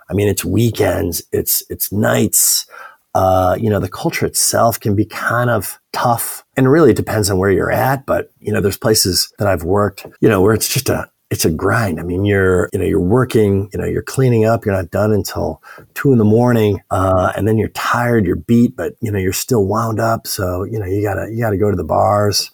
I 0.08 0.12
mean, 0.12 0.28
it's 0.28 0.44
weekends, 0.44 1.22
it's 1.32 1.62
it's 1.70 1.92
nights. 1.92 2.66
Uh, 3.12 3.56
you 3.58 3.68
know, 3.68 3.80
the 3.80 3.88
culture 3.88 4.24
itself 4.24 4.78
can 4.78 4.94
be 4.94 5.04
kind 5.04 5.50
of 5.50 5.80
tough, 5.92 6.44
and 6.56 6.70
really 6.70 6.90
it 6.90 6.96
depends 6.96 7.28
on 7.28 7.38
where 7.38 7.50
you're 7.50 7.70
at. 7.70 8.06
But 8.06 8.32
you 8.40 8.52
know, 8.52 8.60
there's 8.60 8.76
places 8.76 9.32
that 9.38 9.48
I've 9.48 9.64
worked, 9.64 10.06
you 10.20 10.28
know, 10.28 10.40
where 10.40 10.54
it's 10.54 10.68
just 10.68 10.88
a 10.88 11.10
it's 11.30 11.44
a 11.44 11.50
grind. 11.50 12.00
I 12.00 12.02
mean, 12.02 12.24
you're, 12.24 12.68
you 12.72 12.80
know, 12.80 12.84
you're 12.84 13.00
working, 13.00 13.70
you 13.72 13.78
know, 13.78 13.86
you're 13.86 14.02
cleaning 14.02 14.44
up, 14.44 14.64
you're 14.64 14.74
not 14.74 14.90
done 14.90 15.12
until 15.12 15.62
two 15.94 16.12
in 16.12 16.18
the 16.18 16.24
morning. 16.24 16.80
Uh, 16.90 17.32
and 17.36 17.46
then 17.46 17.56
you're 17.56 17.68
tired, 17.68 18.26
you're 18.26 18.34
beat, 18.36 18.76
but 18.76 18.94
you 19.00 19.12
know, 19.12 19.18
you're 19.18 19.32
still 19.32 19.64
wound 19.64 20.00
up. 20.00 20.26
So, 20.26 20.64
you 20.64 20.78
know, 20.78 20.86
you 20.86 21.02
gotta, 21.02 21.30
you 21.30 21.38
gotta 21.40 21.56
go 21.56 21.70
to 21.70 21.76
the 21.76 21.84
bars 21.84 22.50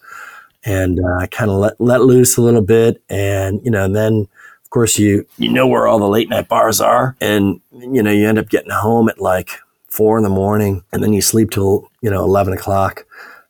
and, 0.63 0.99
uh, 0.99 1.25
kind 1.27 1.49
of 1.49 1.57
let, 1.57 1.81
let 1.81 2.01
loose 2.01 2.37
a 2.37 2.41
little 2.41 2.61
bit. 2.61 3.01
And, 3.09 3.61
you 3.65 3.71
know, 3.71 3.83
and 3.83 3.95
then 3.95 4.27
of 4.63 4.69
course 4.69 4.99
you, 4.99 5.25
you 5.37 5.51
know 5.51 5.65
where 5.65 5.87
all 5.87 5.97
the 5.97 6.07
late 6.07 6.29
night 6.29 6.47
bars 6.47 6.79
are 6.79 7.15
and, 7.19 7.59
you 7.71 8.03
know, 8.03 8.11
you 8.11 8.27
end 8.27 8.37
up 8.37 8.49
getting 8.49 8.71
home 8.71 9.09
at 9.09 9.19
like 9.19 9.51
four 9.87 10.17
in 10.17 10.23
the 10.23 10.29
morning 10.29 10.83
and 10.91 11.01
then 11.01 11.13
you 11.13 11.21
sleep 11.21 11.49
till, 11.49 11.89
you 12.01 12.11
know, 12.11 12.23
11 12.23 12.53
o'clock 12.53 13.05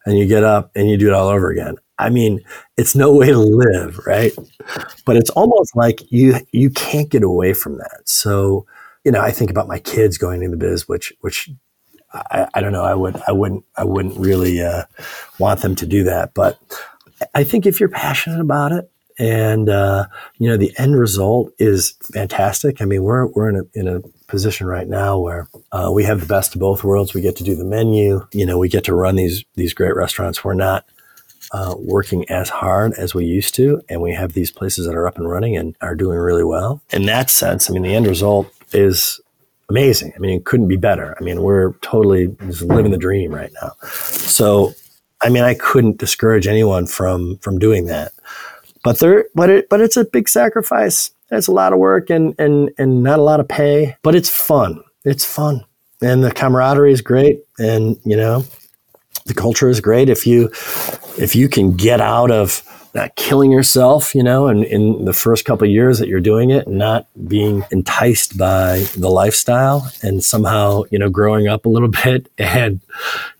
and 0.05 0.17
you 0.17 0.25
get 0.25 0.45
up 0.45 0.71
and 0.73 0.89
you 0.89 0.95
do 0.95 1.07
it 1.07 1.13
all 1.13 1.27
over 1.27 1.49
again. 1.49 1.75
I 1.99 2.09
mean, 2.09 2.41
it's 2.77 2.95
no 2.95 3.13
way 3.13 3.27
to 3.27 3.39
live, 3.39 3.99
right? 4.05 4.33
But 5.05 5.17
it's 5.17 5.29
almost 5.31 5.75
like 5.75 6.11
you 6.11 6.35
you 6.51 6.69
can't 6.69 7.09
get 7.09 7.23
away 7.23 7.53
from 7.53 7.77
that. 7.77 8.01
So, 8.05 8.65
you 9.03 9.11
know, 9.11 9.21
I 9.21 9.31
think 9.31 9.49
about 9.49 9.67
my 9.67 9.79
kids 9.79 10.17
going 10.17 10.43
into 10.43 10.57
the 10.57 10.57
biz, 10.57 10.87
which 10.87 11.13
which 11.21 11.49
I, 12.13 12.47
I 12.53 12.61
don't 12.61 12.71
know. 12.71 12.83
I 12.83 12.93
would 12.93 13.21
I 13.27 13.31
wouldn't 13.31 13.65
I 13.75 13.83
wouldn't 13.83 14.17
really 14.17 14.61
uh, 14.61 14.83
want 15.39 15.61
them 15.61 15.75
to 15.75 15.85
do 15.85 16.03
that. 16.03 16.33
But 16.33 16.59
I 17.33 17.43
think 17.43 17.65
if 17.65 17.79
you're 17.79 17.89
passionate 17.89 18.39
about 18.39 18.71
it, 18.71 18.91
and 19.19 19.69
uh, 19.69 20.07
you 20.37 20.47
know, 20.47 20.57
the 20.57 20.73
end 20.77 20.97
result 20.97 21.51
is 21.57 21.95
fantastic. 22.13 22.81
I 22.81 22.85
mean, 22.85 23.03
we're 23.03 23.27
we're 23.27 23.49
in 23.49 23.55
a 23.55 23.79
in 23.79 23.87
a 23.87 24.01
position 24.27 24.67
right 24.67 24.87
now 24.87 25.17
where 25.19 25.47
uh, 25.71 25.89
we 25.91 26.03
have 26.03 26.19
the 26.19 26.27
best 26.27 26.53
of 26.53 26.61
both 26.61 26.83
worlds. 26.83 27.13
We 27.13 27.21
get 27.21 27.35
to 27.37 27.43
do 27.43 27.55
the 27.55 27.65
menu. 27.65 28.27
You 28.31 28.45
know, 28.45 28.57
we 28.57 28.69
get 28.69 28.83
to 28.85 28.95
run 28.95 29.15
these 29.15 29.43
these 29.55 29.73
great 29.73 29.95
restaurants. 29.95 30.43
We're 30.43 30.53
not 30.53 30.85
uh, 31.51 31.75
working 31.77 32.29
as 32.29 32.49
hard 32.49 32.93
as 32.93 33.13
we 33.13 33.25
used 33.25 33.55
to, 33.55 33.81
and 33.89 34.01
we 34.01 34.13
have 34.13 34.33
these 34.33 34.51
places 34.51 34.85
that 34.85 34.95
are 34.95 35.07
up 35.07 35.17
and 35.17 35.29
running 35.29 35.55
and 35.55 35.75
are 35.81 35.95
doing 35.95 36.17
really 36.17 36.43
well. 36.43 36.81
In 36.91 37.05
that 37.05 37.29
sense, 37.29 37.69
I 37.69 37.73
mean, 37.73 37.83
the 37.83 37.95
end 37.95 38.07
result 38.07 38.51
is 38.73 39.21
amazing. 39.69 40.13
I 40.15 40.19
mean, 40.19 40.31
it 40.31 40.45
couldn't 40.45 40.67
be 40.67 40.77
better. 40.77 41.15
I 41.19 41.23
mean, 41.23 41.41
we're 41.41 41.73
totally 41.81 42.35
just 42.45 42.61
living 42.61 42.91
the 42.91 42.97
dream 42.97 43.33
right 43.33 43.51
now. 43.61 43.71
So, 43.91 44.73
I 45.21 45.29
mean, 45.29 45.43
I 45.43 45.53
couldn't 45.53 45.97
discourage 45.97 46.47
anyone 46.47 46.87
from 46.87 47.37
from 47.37 47.59
doing 47.59 47.85
that. 47.85 48.11
But 48.83 48.99
there, 48.99 49.25
but 49.35 49.49
it, 49.49 49.69
but 49.69 49.81
it's 49.81 49.97
a 49.97 50.05
big 50.05 50.29
sacrifice. 50.29 51.11
It's 51.29 51.47
a 51.47 51.51
lot 51.51 51.73
of 51.73 51.79
work 51.79 52.09
and 52.09 52.35
and 52.39 52.71
and 52.77 53.03
not 53.03 53.19
a 53.19 53.23
lot 53.23 53.39
of 53.39 53.47
pay, 53.47 53.97
but 54.01 54.15
it's 54.15 54.29
fun. 54.29 54.83
It's 55.03 55.25
fun, 55.25 55.65
and 56.01 56.23
the 56.23 56.31
camaraderie 56.31 56.93
is 56.93 57.01
great. 57.01 57.41
And 57.59 57.97
you 58.05 58.15
know, 58.15 58.45
the 59.25 59.33
culture 59.33 59.69
is 59.69 59.81
great 59.81 60.09
if 60.09 60.25
you 60.27 60.49
if 61.17 61.35
you 61.35 61.49
can 61.49 61.75
get 61.75 61.99
out 61.99 62.31
of 62.31 62.63
killing 63.15 63.51
yourself, 63.51 64.15
you 64.15 64.23
know, 64.23 64.47
and 64.47 64.63
in 64.63 65.05
the 65.05 65.13
first 65.13 65.45
couple 65.45 65.67
years 65.67 65.99
that 65.99 66.07
you're 66.07 66.19
doing 66.19 66.49
it, 66.49 66.67
not 66.67 67.07
being 67.27 67.63
enticed 67.71 68.37
by 68.37 68.79
the 68.97 69.09
lifestyle 69.09 69.91
and 70.01 70.23
somehow, 70.23 70.81
you 70.89 70.97
know, 70.97 71.09
growing 71.09 71.47
up 71.47 71.65
a 71.65 71.69
little 71.69 71.89
bit 72.03 72.31
and 72.37 72.81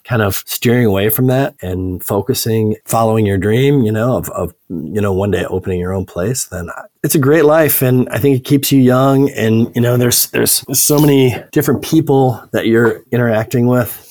kind 0.04 0.22
of 0.22 0.44
steering 0.46 0.86
away 0.86 1.10
from 1.10 1.28
that 1.28 1.56
and 1.62 2.04
focusing, 2.04 2.76
following 2.86 3.26
your 3.26 3.38
dream, 3.38 3.84
you 3.84 3.92
know, 3.92 4.16
of, 4.16 4.30
of, 4.30 4.54
you 4.70 5.02
know, 5.02 5.12
one 5.12 5.32
day 5.32 5.46
opening 5.46 5.80
your 5.80 5.94
own 5.94 6.06
place, 6.06 6.46
then 6.46 6.70
it's 7.04 7.16
a 7.16 7.20
great 7.20 7.44
life. 7.44 7.82
And 7.82 8.08
I 8.10 8.18
think 8.18 8.38
it 8.38 8.46
keeps 8.46 8.72
you 8.72 8.82
young. 8.82 9.30
And, 9.32 9.74
you 9.76 9.82
know, 9.82 9.98
there's, 9.98 10.30
there's 10.30 10.64
so 10.80 11.00
many 11.00 11.36
different 11.52 11.84
people 11.84 12.42
that 12.52 12.68
you're 12.68 13.02
interacting 13.12 13.68
with 13.68 14.07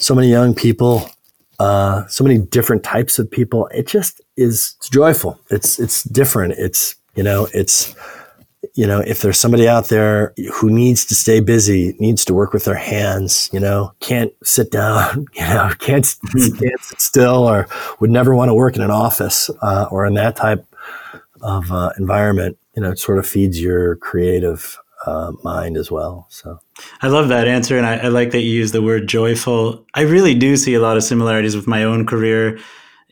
so 0.00 0.14
many 0.14 0.28
young 0.28 0.54
people, 0.54 1.08
uh, 1.58 2.06
so 2.06 2.24
many 2.24 2.38
different 2.38 2.82
types 2.82 3.18
of 3.18 3.30
people. 3.30 3.68
It 3.68 3.86
just 3.86 4.20
is 4.36 4.74
it's 4.78 4.88
joyful. 4.88 5.38
It's 5.50 5.78
it's 5.78 6.02
different. 6.04 6.54
It's 6.54 6.96
you 7.14 7.22
know 7.22 7.48
it's 7.52 7.94
you 8.74 8.86
know 8.86 9.00
if 9.00 9.20
there's 9.20 9.38
somebody 9.38 9.68
out 9.68 9.88
there 9.88 10.32
who 10.54 10.70
needs 10.70 11.04
to 11.06 11.14
stay 11.14 11.40
busy, 11.40 11.94
needs 11.98 12.24
to 12.24 12.34
work 12.34 12.52
with 12.52 12.64
their 12.64 12.74
hands, 12.74 13.50
you 13.52 13.60
know, 13.60 13.92
can't 14.00 14.32
sit 14.42 14.70
down, 14.70 15.26
you 15.34 15.42
know, 15.42 15.70
can't, 15.78 16.16
can't 16.32 16.80
sit 16.80 17.00
still, 17.00 17.44
or 17.44 17.68
would 18.00 18.10
never 18.10 18.34
want 18.34 18.48
to 18.48 18.54
work 18.54 18.76
in 18.76 18.82
an 18.82 18.90
office 18.90 19.50
uh, 19.60 19.86
or 19.90 20.06
in 20.06 20.14
that 20.14 20.34
type 20.36 20.64
of 21.42 21.70
uh, 21.70 21.90
environment. 21.98 22.56
You 22.74 22.82
know, 22.82 22.90
it 22.92 22.98
sort 22.98 23.18
of 23.18 23.26
feeds 23.26 23.60
your 23.60 23.96
creative 23.96 24.78
uh, 25.06 25.32
mind 25.42 25.76
as 25.76 25.90
well. 25.90 26.26
So 26.28 26.58
I 27.02 27.08
love 27.08 27.28
that 27.28 27.48
answer, 27.48 27.76
and 27.76 27.86
I, 27.86 27.96
I, 27.96 28.08
like 28.08 28.32
that 28.32 28.40
you 28.40 28.50
use 28.50 28.72
the 28.72 28.82
word 28.82 29.08
joyful. 29.08 29.86
I 29.94 30.02
really 30.02 30.34
do 30.34 30.56
see 30.56 30.74
a 30.74 30.80
lot 30.80 30.96
of 30.96 31.04
similarities 31.04 31.56
with 31.56 31.66
my 31.66 31.84
own 31.84 32.06
career. 32.06 32.58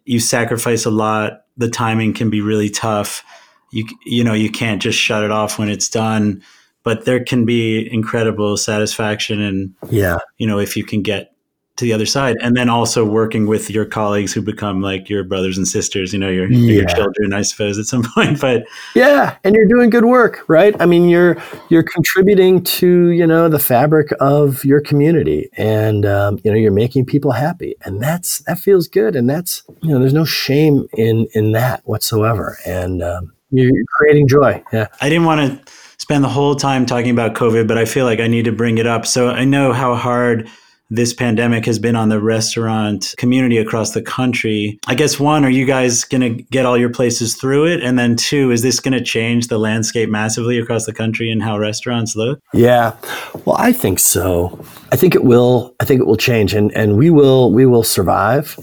You 0.04 0.20
sacrifice 0.20 0.84
a 0.84 0.90
lot. 0.90 1.44
The 1.56 1.70
timing 1.70 2.14
can 2.14 2.30
be 2.30 2.40
really 2.40 2.70
tough. 2.70 3.24
You 3.70 3.86
you 4.04 4.24
know 4.24 4.34
you 4.34 4.50
can't 4.50 4.82
just 4.82 4.98
shut 4.98 5.24
it 5.24 5.30
off 5.30 5.58
when 5.58 5.68
it's 5.68 5.88
done, 5.88 6.42
but 6.82 7.04
there 7.04 7.22
can 7.22 7.44
be 7.44 7.90
incredible 7.92 8.56
satisfaction 8.56 9.40
and 9.40 9.74
yeah, 9.90 10.18
you 10.38 10.46
know 10.46 10.58
if 10.58 10.76
you 10.76 10.84
can 10.84 11.02
get 11.02 11.32
to 11.78 11.84
the 11.84 11.92
other 11.92 12.06
side. 12.06 12.36
And 12.42 12.56
then 12.56 12.68
also 12.68 13.04
working 13.04 13.46
with 13.46 13.70
your 13.70 13.84
colleagues 13.84 14.32
who 14.32 14.42
become 14.42 14.82
like 14.82 15.08
your 15.08 15.24
brothers 15.24 15.56
and 15.56 15.66
sisters 15.66 16.12
you 16.12 16.18
know 16.18 16.28
your, 16.28 16.50
yeah. 16.50 16.80
your 16.80 16.86
children 16.86 17.32
i 17.32 17.42
suppose 17.42 17.78
at 17.78 17.86
some 17.86 18.02
point. 18.14 18.40
But 18.40 18.66
yeah 18.94 19.36
and 19.44 19.54
you're 19.54 19.66
doing 19.66 19.90
good 19.90 20.04
work 20.04 20.44
right? 20.48 20.74
I 20.80 20.86
mean 20.86 21.08
you're 21.08 21.40
you're 21.68 21.82
contributing 21.82 22.62
to 22.64 23.10
you 23.10 23.26
know 23.26 23.48
the 23.48 23.58
fabric 23.58 24.08
of 24.20 24.64
your 24.64 24.80
community. 24.80 25.48
And 25.56 26.04
um, 26.04 26.38
you 26.44 26.50
know 26.50 26.56
you're 26.56 26.72
making 26.72 27.06
people 27.06 27.32
happy. 27.32 27.76
And 27.84 28.02
that's 28.02 28.40
that 28.40 28.58
feels 28.58 28.88
good. 28.88 29.14
And 29.16 29.28
that's 29.30 29.62
you 29.82 29.90
know 29.90 29.98
there's 29.98 30.12
no 30.12 30.24
shame 30.24 30.88
in 30.96 31.28
in 31.34 31.52
that 31.52 31.82
whatsoever. 31.84 32.58
And 32.66 33.02
um, 33.02 33.32
you're 33.50 33.70
creating 33.96 34.28
joy. 34.28 34.62
Yeah. 34.72 34.88
I 35.00 35.08
didn't 35.08 35.24
want 35.24 35.66
to 35.66 35.72
spend 35.98 36.24
the 36.24 36.28
whole 36.28 36.54
time 36.54 36.86
talking 36.86 37.10
about 37.10 37.34
covid 37.34 37.66
but 37.66 37.76
i 37.76 37.84
feel 37.84 38.04
like 38.04 38.20
i 38.20 38.28
need 38.28 38.44
to 38.44 38.52
bring 38.52 38.78
it 38.78 38.86
up. 38.86 39.06
So 39.06 39.28
i 39.28 39.44
know 39.44 39.72
how 39.72 39.94
hard 39.94 40.48
this 40.90 41.12
pandemic 41.12 41.66
has 41.66 41.78
been 41.78 41.96
on 41.96 42.08
the 42.08 42.20
restaurant 42.20 43.14
community 43.18 43.58
across 43.58 43.92
the 43.92 44.02
country. 44.02 44.78
I 44.86 44.94
guess 44.94 45.20
one, 45.20 45.44
are 45.44 45.50
you 45.50 45.66
guys 45.66 46.04
going 46.04 46.20
to 46.20 46.42
get 46.44 46.64
all 46.64 46.78
your 46.78 46.90
places 46.90 47.34
through 47.34 47.66
it? 47.66 47.82
And 47.82 47.98
then 47.98 48.16
two, 48.16 48.50
is 48.50 48.62
this 48.62 48.80
going 48.80 48.96
to 48.96 49.04
change 49.04 49.48
the 49.48 49.58
landscape 49.58 50.08
massively 50.08 50.58
across 50.58 50.86
the 50.86 50.94
country 50.94 51.30
and 51.30 51.42
how 51.42 51.58
restaurants 51.58 52.16
look? 52.16 52.40
Yeah. 52.54 52.96
Well, 53.44 53.56
I 53.58 53.72
think 53.72 53.98
so. 53.98 54.64
I 54.90 54.96
think 54.96 55.14
it 55.14 55.24
will. 55.24 55.74
I 55.80 55.84
think 55.84 56.00
it 56.00 56.06
will 56.06 56.16
change 56.16 56.54
and, 56.54 56.72
and 56.72 56.96
we 56.96 57.10
will, 57.10 57.52
we 57.52 57.66
will 57.66 57.84
survive. 57.84 58.58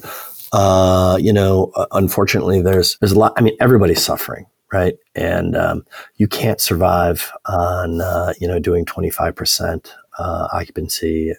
Uh, 0.52 1.18
you 1.20 1.34
know, 1.34 1.72
unfortunately 1.92 2.62
there's, 2.62 2.98
there's 3.00 3.12
a 3.12 3.20
lot, 3.20 3.34
I 3.36 3.42
mean, 3.42 3.56
everybody's 3.60 4.04
suffering 4.04 4.46
right? 4.74 4.96
And 5.14 5.56
um, 5.56 5.86
you 6.18 6.28
can't 6.28 6.60
survive 6.60 7.32
on 7.46 8.02
uh, 8.02 8.34
you 8.40 8.48
know 8.48 8.60
doing 8.60 8.84
twenty 8.84 9.10
five 9.10 9.36
percent 9.36 9.94
uh, 10.18 10.48
occupancy. 10.52 11.34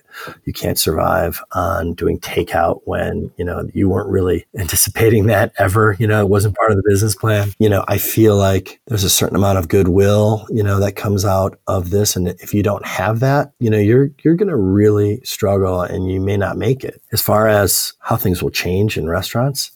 You 0.44 0.52
can't 0.52 0.78
survive 0.78 1.42
on 1.52 1.94
doing 1.94 2.18
takeout 2.18 2.80
when, 2.84 3.30
you 3.36 3.44
know, 3.44 3.68
you 3.74 3.88
weren't 3.88 4.08
really 4.08 4.46
anticipating 4.58 5.26
that 5.26 5.52
ever. 5.58 5.96
You 5.98 6.06
know, 6.06 6.20
it 6.20 6.28
wasn't 6.28 6.56
part 6.56 6.70
of 6.70 6.76
the 6.76 6.82
business 6.86 7.14
plan. 7.14 7.52
You 7.58 7.68
know, 7.68 7.84
I 7.88 7.98
feel 7.98 8.36
like 8.36 8.80
there's 8.86 9.04
a 9.04 9.10
certain 9.10 9.36
amount 9.36 9.58
of 9.58 9.68
goodwill, 9.68 10.46
you 10.50 10.62
know, 10.62 10.80
that 10.80 10.96
comes 10.96 11.24
out 11.24 11.58
of 11.66 11.90
this. 11.90 12.16
And 12.16 12.28
if 12.28 12.54
you 12.54 12.62
don't 12.62 12.86
have 12.86 13.20
that, 13.20 13.52
you 13.58 13.70
know, 13.70 13.78
you're, 13.78 14.10
you're 14.22 14.34
going 14.34 14.48
to 14.48 14.56
really 14.56 15.20
struggle 15.24 15.82
and 15.82 16.10
you 16.10 16.20
may 16.20 16.36
not 16.36 16.56
make 16.56 16.84
it. 16.84 17.00
As 17.12 17.22
far 17.22 17.48
as 17.48 17.92
how 18.00 18.16
things 18.16 18.42
will 18.42 18.50
change 18.50 18.96
in 18.96 19.08
restaurants, 19.08 19.70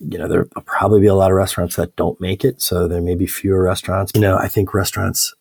you 0.00 0.16
know, 0.16 0.26
there'll 0.26 0.48
probably 0.64 1.00
be 1.00 1.06
a 1.06 1.14
lot 1.14 1.30
of 1.30 1.36
restaurants 1.36 1.76
that 1.76 1.94
don't 1.96 2.20
make 2.20 2.44
it. 2.44 2.62
So 2.62 2.88
there 2.88 3.02
may 3.02 3.14
be 3.14 3.26
fewer 3.26 3.62
restaurants. 3.62 4.12
You 4.14 4.20
know, 4.22 4.36
I 4.36 4.48
think 4.48 4.72
restaurants 4.72 5.34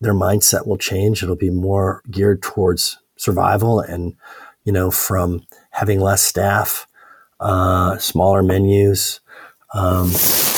their 0.00 0.14
mindset 0.14 0.66
will 0.66 0.78
change. 0.78 1.22
It'll 1.22 1.36
be 1.36 1.50
more 1.50 2.02
geared 2.10 2.42
towards 2.42 2.98
survival 3.16 3.80
and, 3.80 4.14
you 4.64 4.72
know, 4.72 4.90
from 4.90 5.42
having 5.70 6.00
less 6.00 6.22
staff, 6.22 6.86
uh, 7.40 7.96
smaller 7.98 8.42
menus, 8.42 9.20
um, 9.74 10.10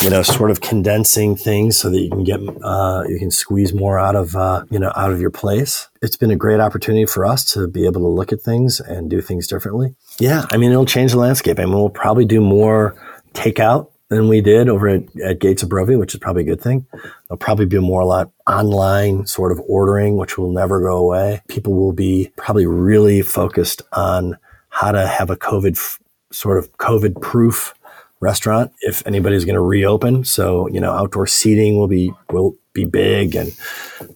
you 0.03 0.11
know, 0.11 0.22
sort 0.22 0.51
of 0.51 0.61
condensing 0.61 1.34
things 1.34 1.76
so 1.76 1.91
that 1.91 2.01
you 2.01 2.11
can 2.11 2.24
get, 2.24 2.41
uh, 2.62 3.05
you 3.09 3.18
can 3.18 3.30
squeeze 3.30 3.72
more 3.72 3.99
out 3.99 4.14
of, 4.14 4.36
uh, 4.36 4.64
you 4.70 4.78
know, 4.78 4.93
out 4.95 5.11
of 5.11 5.20
your 5.20 5.30
place. 5.30 5.89
It's 6.03 6.16
been 6.16 6.30
a 6.30 6.36
great 6.36 6.61
opportunity 6.61 7.07
for 7.07 7.24
us 7.24 7.45
to 7.53 7.66
be 7.66 7.86
able 7.86 8.03
to 8.03 8.09
look 8.09 8.32
at 8.32 8.41
things 8.41 8.80
and 8.80 9.11
do 9.11 9.20
things 9.20 9.47
differently. 9.47 9.97
Yeah. 10.20 10.45
I 10.51 10.57
mean, 10.57 10.70
it'll 10.70 10.86
change 10.86 11.12
the 11.12 11.18
landscape. 11.18 11.59
I 11.59 11.64
mean, 11.64 11.74
we'll 11.74 11.91
probably 11.91 12.26
do 12.26 12.41
more 12.41 12.95
takeout 13.34 13.91
than 14.09 14.28
we 14.28 14.40
did 14.40 14.68
over 14.68 14.88
at, 14.88 15.16
at 15.20 15.38
Gates 15.38 15.62
of 15.62 15.68
Brovi, 15.68 15.98
which 15.98 16.14
is 16.14 16.20
probably 16.20 16.42
a 16.42 16.46
good 16.46 16.61
thing. 16.61 16.86
There'll 16.92 17.38
probably 17.38 17.66
be 17.66 17.78
more 17.78 18.00
a 18.00 18.06
lot 18.06 18.30
online 18.46 19.26
sort 19.26 19.52
of 19.52 19.61
ordering, 19.66 20.16
which 20.16 20.38
will 20.38 20.52
never 20.52 20.80
go 20.80 20.96
away. 20.96 21.42
People 21.48 21.74
will 21.74 21.92
be 21.92 22.32
probably 22.36 22.66
really 22.66 23.22
focused 23.22 23.82
on 23.92 24.38
how 24.70 24.92
to 24.92 25.06
have 25.06 25.30
a 25.30 25.36
COVID 25.36 25.76
f- 25.76 26.00
sort 26.32 26.59
of 26.59 26.72
COVID 26.78 27.20
proof 27.20 27.74
restaurant 28.20 28.72
if 28.80 29.06
anybody's 29.06 29.44
going 29.44 29.54
to 29.54 29.61
reopen. 29.61 30.24
So, 30.24 30.68
you 30.68 30.80
know, 30.80 30.92
outdoor 30.92 31.26
seating 31.26 31.78
will 31.78 31.88
be, 31.88 32.12
will 32.30 32.56
be 32.72 32.84
big 32.84 33.36
and, 33.36 33.54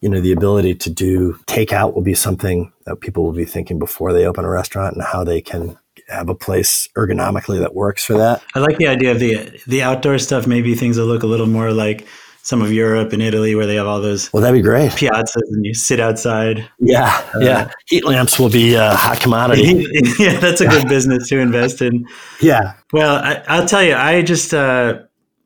you 0.00 0.08
know, 0.08 0.20
the 0.20 0.32
ability 0.32 0.74
to 0.74 0.90
do 0.90 1.34
takeout 1.46 1.94
will 1.94 2.02
be 2.02 2.14
something 2.14 2.72
that 2.86 3.00
people 3.00 3.24
will 3.24 3.32
be 3.32 3.44
thinking 3.44 3.78
before 3.78 4.12
they 4.12 4.26
open 4.26 4.44
a 4.44 4.48
restaurant 4.50 4.94
and 4.94 5.04
how 5.04 5.22
they 5.22 5.40
can 5.40 5.78
have 6.08 6.28
a 6.28 6.34
place 6.34 6.88
ergonomically 6.96 7.58
that 7.60 7.74
works 7.74 8.04
for 8.04 8.14
that. 8.18 8.42
I 8.54 8.58
like 8.60 8.78
the 8.78 8.88
idea 8.88 9.12
of 9.12 9.18
the 9.20 9.60
the 9.66 9.82
outdoor 9.82 10.18
stuff. 10.18 10.46
Maybe 10.46 10.74
things 10.74 10.98
will 10.98 11.06
look 11.06 11.22
a 11.22 11.26
little 11.26 11.46
more 11.46 11.72
like 11.72 12.06
some 12.44 12.60
of 12.60 12.72
Europe 12.72 13.12
and 13.12 13.22
Italy 13.22 13.54
where 13.54 13.66
they 13.66 13.76
have 13.76 13.86
all 13.86 14.00
those 14.00 14.32
Well, 14.32 14.42
that'd 14.42 14.58
be 14.58 14.62
great. 14.62 14.90
piazzas 14.92 15.42
and 15.52 15.64
you 15.64 15.74
sit 15.74 16.00
outside. 16.00 16.68
Yeah, 16.80 17.24
yeah. 17.38 17.70
Heat 17.86 18.04
lamps 18.04 18.36
will 18.38 18.50
be 18.50 18.74
a 18.74 18.90
hot 18.96 19.20
commodity. 19.20 19.86
yeah, 20.18 20.40
that's 20.40 20.60
a 20.60 20.66
good 20.66 20.88
business 20.88 21.28
to 21.28 21.38
invest 21.38 21.80
in. 21.82 22.06
Yeah. 22.40 22.74
Well, 22.92 23.16
I, 23.22 23.42
I'll 23.46 23.66
tell 23.68 23.82
you, 23.82 23.94
I 23.94 24.22
just 24.22 24.52
uh, 24.52 25.02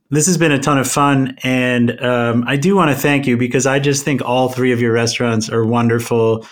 this 0.09 0.27
has 0.27 0.39
been 0.39 0.53
a 0.53 0.59
ton 0.59 0.79
of 0.79 0.89
fun, 0.89 1.37
and 1.43 2.01
um, 2.03 2.45
I 2.47 2.57
do 2.57 2.75
want 2.75 2.91
to 2.91 2.97
thank 2.97 3.27
you 3.27 3.37
because 3.37 3.67
I 3.67 3.79
just 3.79 4.03
think 4.05 4.23
all 4.23 4.49
three 4.49 4.73
of 4.73 4.81
your 4.81 4.93
restaurants 4.93 5.51
are 5.51 5.65
wonderful. 5.67 6.47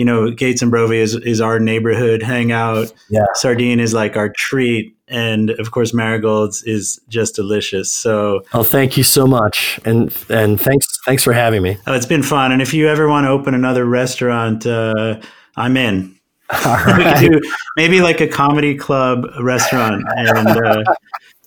You 0.00 0.06
know, 0.06 0.30
Gates 0.30 0.62
and 0.62 0.72
Brovi 0.72 0.96
is, 0.96 1.14
is 1.14 1.40
our 1.42 1.60
neighborhood 1.60 2.22
hangout. 2.22 2.90
Yeah. 3.10 3.26
Sardine 3.34 3.80
is 3.80 3.92
like 3.92 4.16
our 4.16 4.30
treat, 4.34 4.96
and 5.08 5.50
of 5.50 5.70
course, 5.72 5.92
Marigolds 5.92 6.62
is 6.64 6.98
just 7.08 7.34
delicious. 7.36 7.92
So, 7.92 8.40
Oh, 8.54 8.62
thank 8.64 8.96
you 8.96 9.04
so 9.04 9.26
much, 9.26 9.78
and 9.84 10.10
and 10.30 10.58
thanks 10.58 10.86
thanks 11.04 11.22
for 11.22 11.34
having 11.34 11.62
me. 11.62 11.76
oh, 11.86 11.92
it's 11.94 12.06
been 12.06 12.22
fun. 12.22 12.50
And 12.52 12.62
if 12.62 12.72
you 12.72 12.88
ever 12.88 13.08
want 13.08 13.26
to 13.26 13.28
open 13.30 13.52
another 13.54 13.84
restaurant, 13.84 14.64
uh, 14.66 15.20
I'm 15.56 15.76
in. 15.76 16.16
All 16.64 16.76
We 16.86 16.92
right. 17.04 17.16
could 17.18 17.30
do 17.32 17.40
maybe 17.76 18.00
like 18.00 18.20
a 18.22 18.26
comedy 18.26 18.74
club 18.74 19.26
restaurant, 19.40 20.02
and 20.16 20.48
uh, 20.48 20.82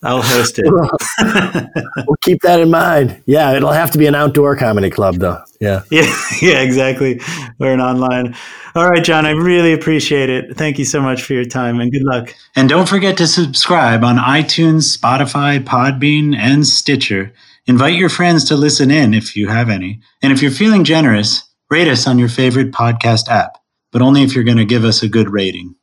I'll 0.03 0.21
host 0.21 0.59
it. 0.59 0.65
we'll 2.07 2.17
keep 2.21 2.41
that 2.41 2.59
in 2.59 2.69
mind. 2.69 3.21
Yeah, 3.25 3.53
it'll 3.55 3.71
have 3.71 3.91
to 3.91 3.97
be 3.97 4.05
an 4.05 4.15
outdoor 4.15 4.55
comedy 4.55 4.89
club, 4.89 5.15
though. 5.15 5.41
Yeah. 5.59 5.83
Yeah, 5.91 6.15
yeah, 6.41 6.61
exactly. 6.61 7.21
Or 7.59 7.71
an 7.71 7.79
online. 7.79 8.35
All 8.75 8.89
right, 8.89 9.03
John, 9.03 9.25
I 9.25 9.31
really 9.31 9.71
appreciate 9.71 10.29
it. 10.29 10.57
Thank 10.57 10.79
you 10.79 10.85
so 10.85 11.01
much 11.01 11.21
for 11.21 11.33
your 11.33 11.45
time 11.45 11.79
and 11.79 11.91
good 11.91 12.03
luck. 12.03 12.33
And 12.55 12.67
don't 12.67 12.89
forget 12.89 13.17
to 13.17 13.27
subscribe 13.27 14.03
on 14.03 14.17
iTunes, 14.17 14.97
Spotify, 14.97 15.63
Podbean, 15.63 16.35
and 16.35 16.65
Stitcher. 16.65 17.31
Invite 17.67 17.95
your 17.95 18.09
friends 18.09 18.43
to 18.45 18.55
listen 18.55 18.91
in 18.91 19.13
if 19.13 19.35
you 19.35 19.47
have 19.47 19.69
any. 19.69 20.01
And 20.21 20.33
if 20.33 20.41
you're 20.41 20.51
feeling 20.51 20.83
generous, 20.83 21.43
rate 21.69 21.87
us 21.87 22.07
on 22.07 22.19
your 22.19 22.29
favorite 22.29 22.71
podcast 22.71 23.29
app, 23.29 23.57
but 23.91 24.01
only 24.01 24.23
if 24.23 24.33
you're 24.33 24.43
going 24.43 24.57
to 24.57 24.65
give 24.65 24.83
us 24.83 25.03
a 25.03 25.07
good 25.07 25.29
rating. 25.29 25.75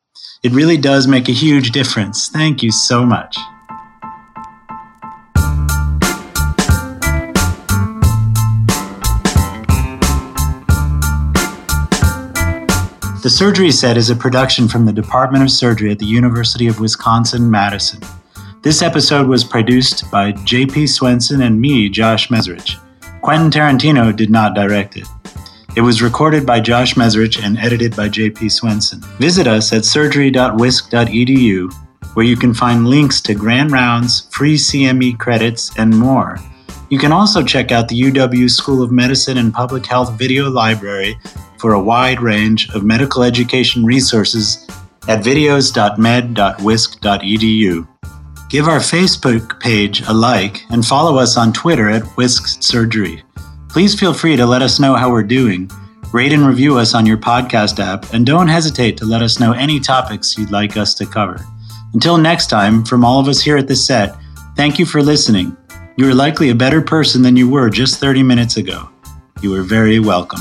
It 0.43 0.53
really 0.53 0.77
does 0.77 1.07
make 1.07 1.29
a 1.29 1.33
huge 1.33 1.71
difference. 1.71 2.29
Thank 2.29 2.63
you 2.63 2.73
so 2.73 3.07
much. 3.07 3.39
The 13.23 13.29
Surgery 13.29 13.71
Set 13.71 13.99
is 13.99 14.09
a 14.09 14.17
production 14.17 14.67
from 14.67 14.87
the 14.87 14.95
Department 14.95 15.45
of 15.45 15.51
Surgery 15.51 15.93
at 15.93 15.99
the 15.99 16.07
University 16.07 16.69
of 16.69 16.81
Wisconsin 16.81 17.51
Madison. 17.51 18.01
This 18.63 18.81
episode 18.81 19.27
was 19.27 19.45
produced 19.45 20.11
by 20.11 20.33
J.P. 20.33 20.87
Swenson 20.87 21.43
and 21.43 21.61
me, 21.61 21.91
Josh 21.91 22.29
Mezrich. 22.29 22.81
Quentin 23.21 23.51
Tarantino 23.51 24.17
did 24.17 24.31
not 24.31 24.55
direct 24.55 24.97
it. 24.97 25.07
It 25.77 25.83
was 25.83 26.01
recorded 26.01 26.47
by 26.47 26.61
Josh 26.61 26.95
Mezrich 26.95 27.45
and 27.45 27.59
edited 27.59 27.95
by 27.95 28.09
J.P. 28.09 28.49
Swenson. 28.49 29.03
Visit 29.19 29.47
us 29.47 29.71
at 29.75 29.85
surgery.wisc.edu, 29.85 31.73
where 32.15 32.27
you 32.27 32.37
can 32.37 32.55
find 32.55 32.89
links 32.89 33.21
to 33.21 33.35
grand 33.35 33.71
rounds, 33.71 34.29
free 34.31 34.57
CME 34.57 35.19
credits, 35.19 35.77
and 35.77 35.95
more. 35.95 36.39
You 36.89 36.99
can 36.99 37.13
also 37.13 37.45
check 37.45 37.71
out 37.71 37.89
the 37.89 38.01
UW 38.01 38.49
School 38.49 38.83
of 38.83 38.91
Medicine 38.91 39.37
and 39.37 39.53
Public 39.53 39.85
Health 39.85 40.15
video 40.15 40.49
library 40.49 41.19
for 41.61 41.75
a 41.75 41.81
wide 41.81 42.21
range 42.21 42.69
of 42.75 42.83
medical 42.83 43.23
education 43.23 43.85
resources 43.85 44.67
at 45.09 45.23
videos.med.wisc.edu. 45.23 47.89
Give 48.49 48.67
our 48.67 48.79
Facebook 48.79 49.61
page 49.61 50.01
a 50.09 50.13
like 50.13 50.65
and 50.71 50.85
follow 50.85 51.19
us 51.19 51.37
on 51.37 51.53
Twitter 51.53 51.89
at 51.89 52.03
Wisc 52.03 52.61
Surgery. 52.63 53.23
Please 53.69 53.99
feel 53.99 54.13
free 54.13 54.37
to 54.37 54.47
let 54.47 54.63
us 54.63 54.81
know 54.81 54.97
how 54.97 55.11
we're 55.11 55.23
doing. 55.23 55.71
Rate 56.13 56.33
and 56.33 56.45
review 56.45 56.77
us 56.77 56.93
on 56.93 57.07
your 57.07 57.19
podcast 57.19 57.79
app, 57.79 58.13
and 58.13 58.27
don't 58.27 58.49
hesitate 58.49 58.97
to 58.97 59.05
let 59.05 59.23
us 59.23 59.39
know 59.39 59.53
any 59.53 59.79
topics 59.79 60.37
you'd 60.37 60.51
like 60.51 60.77
us 60.77 60.93
to 60.95 61.07
cover. 61.07 61.39
Until 61.95 62.19
next 62.19 62.49
time, 62.49 62.85
from 62.85 63.05
all 63.05 63.21
of 63.21 63.29
us 63.29 63.41
here 63.41 63.57
at 63.57 63.69
the 63.69 63.77
set, 63.77 64.17
thank 64.57 64.81
you 64.81 64.87
for 64.87 65.03
listening. 65.03 65.57
You 65.97 66.09
are 66.09 66.15
likely 66.15 66.51
a 66.51 66.55
better 66.55 66.83
person 66.83 67.23
than 67.23 67.37
you 67.37 67.49
were 67.49 67.71
just 67.71 68.01
30 68.01 68.25
minutes 68.25 68.57
ago. 68.57 68.89
You 69.41 69.55
are 69.55 69.63
very 69.63 70.01
welcome. 70.01 70.41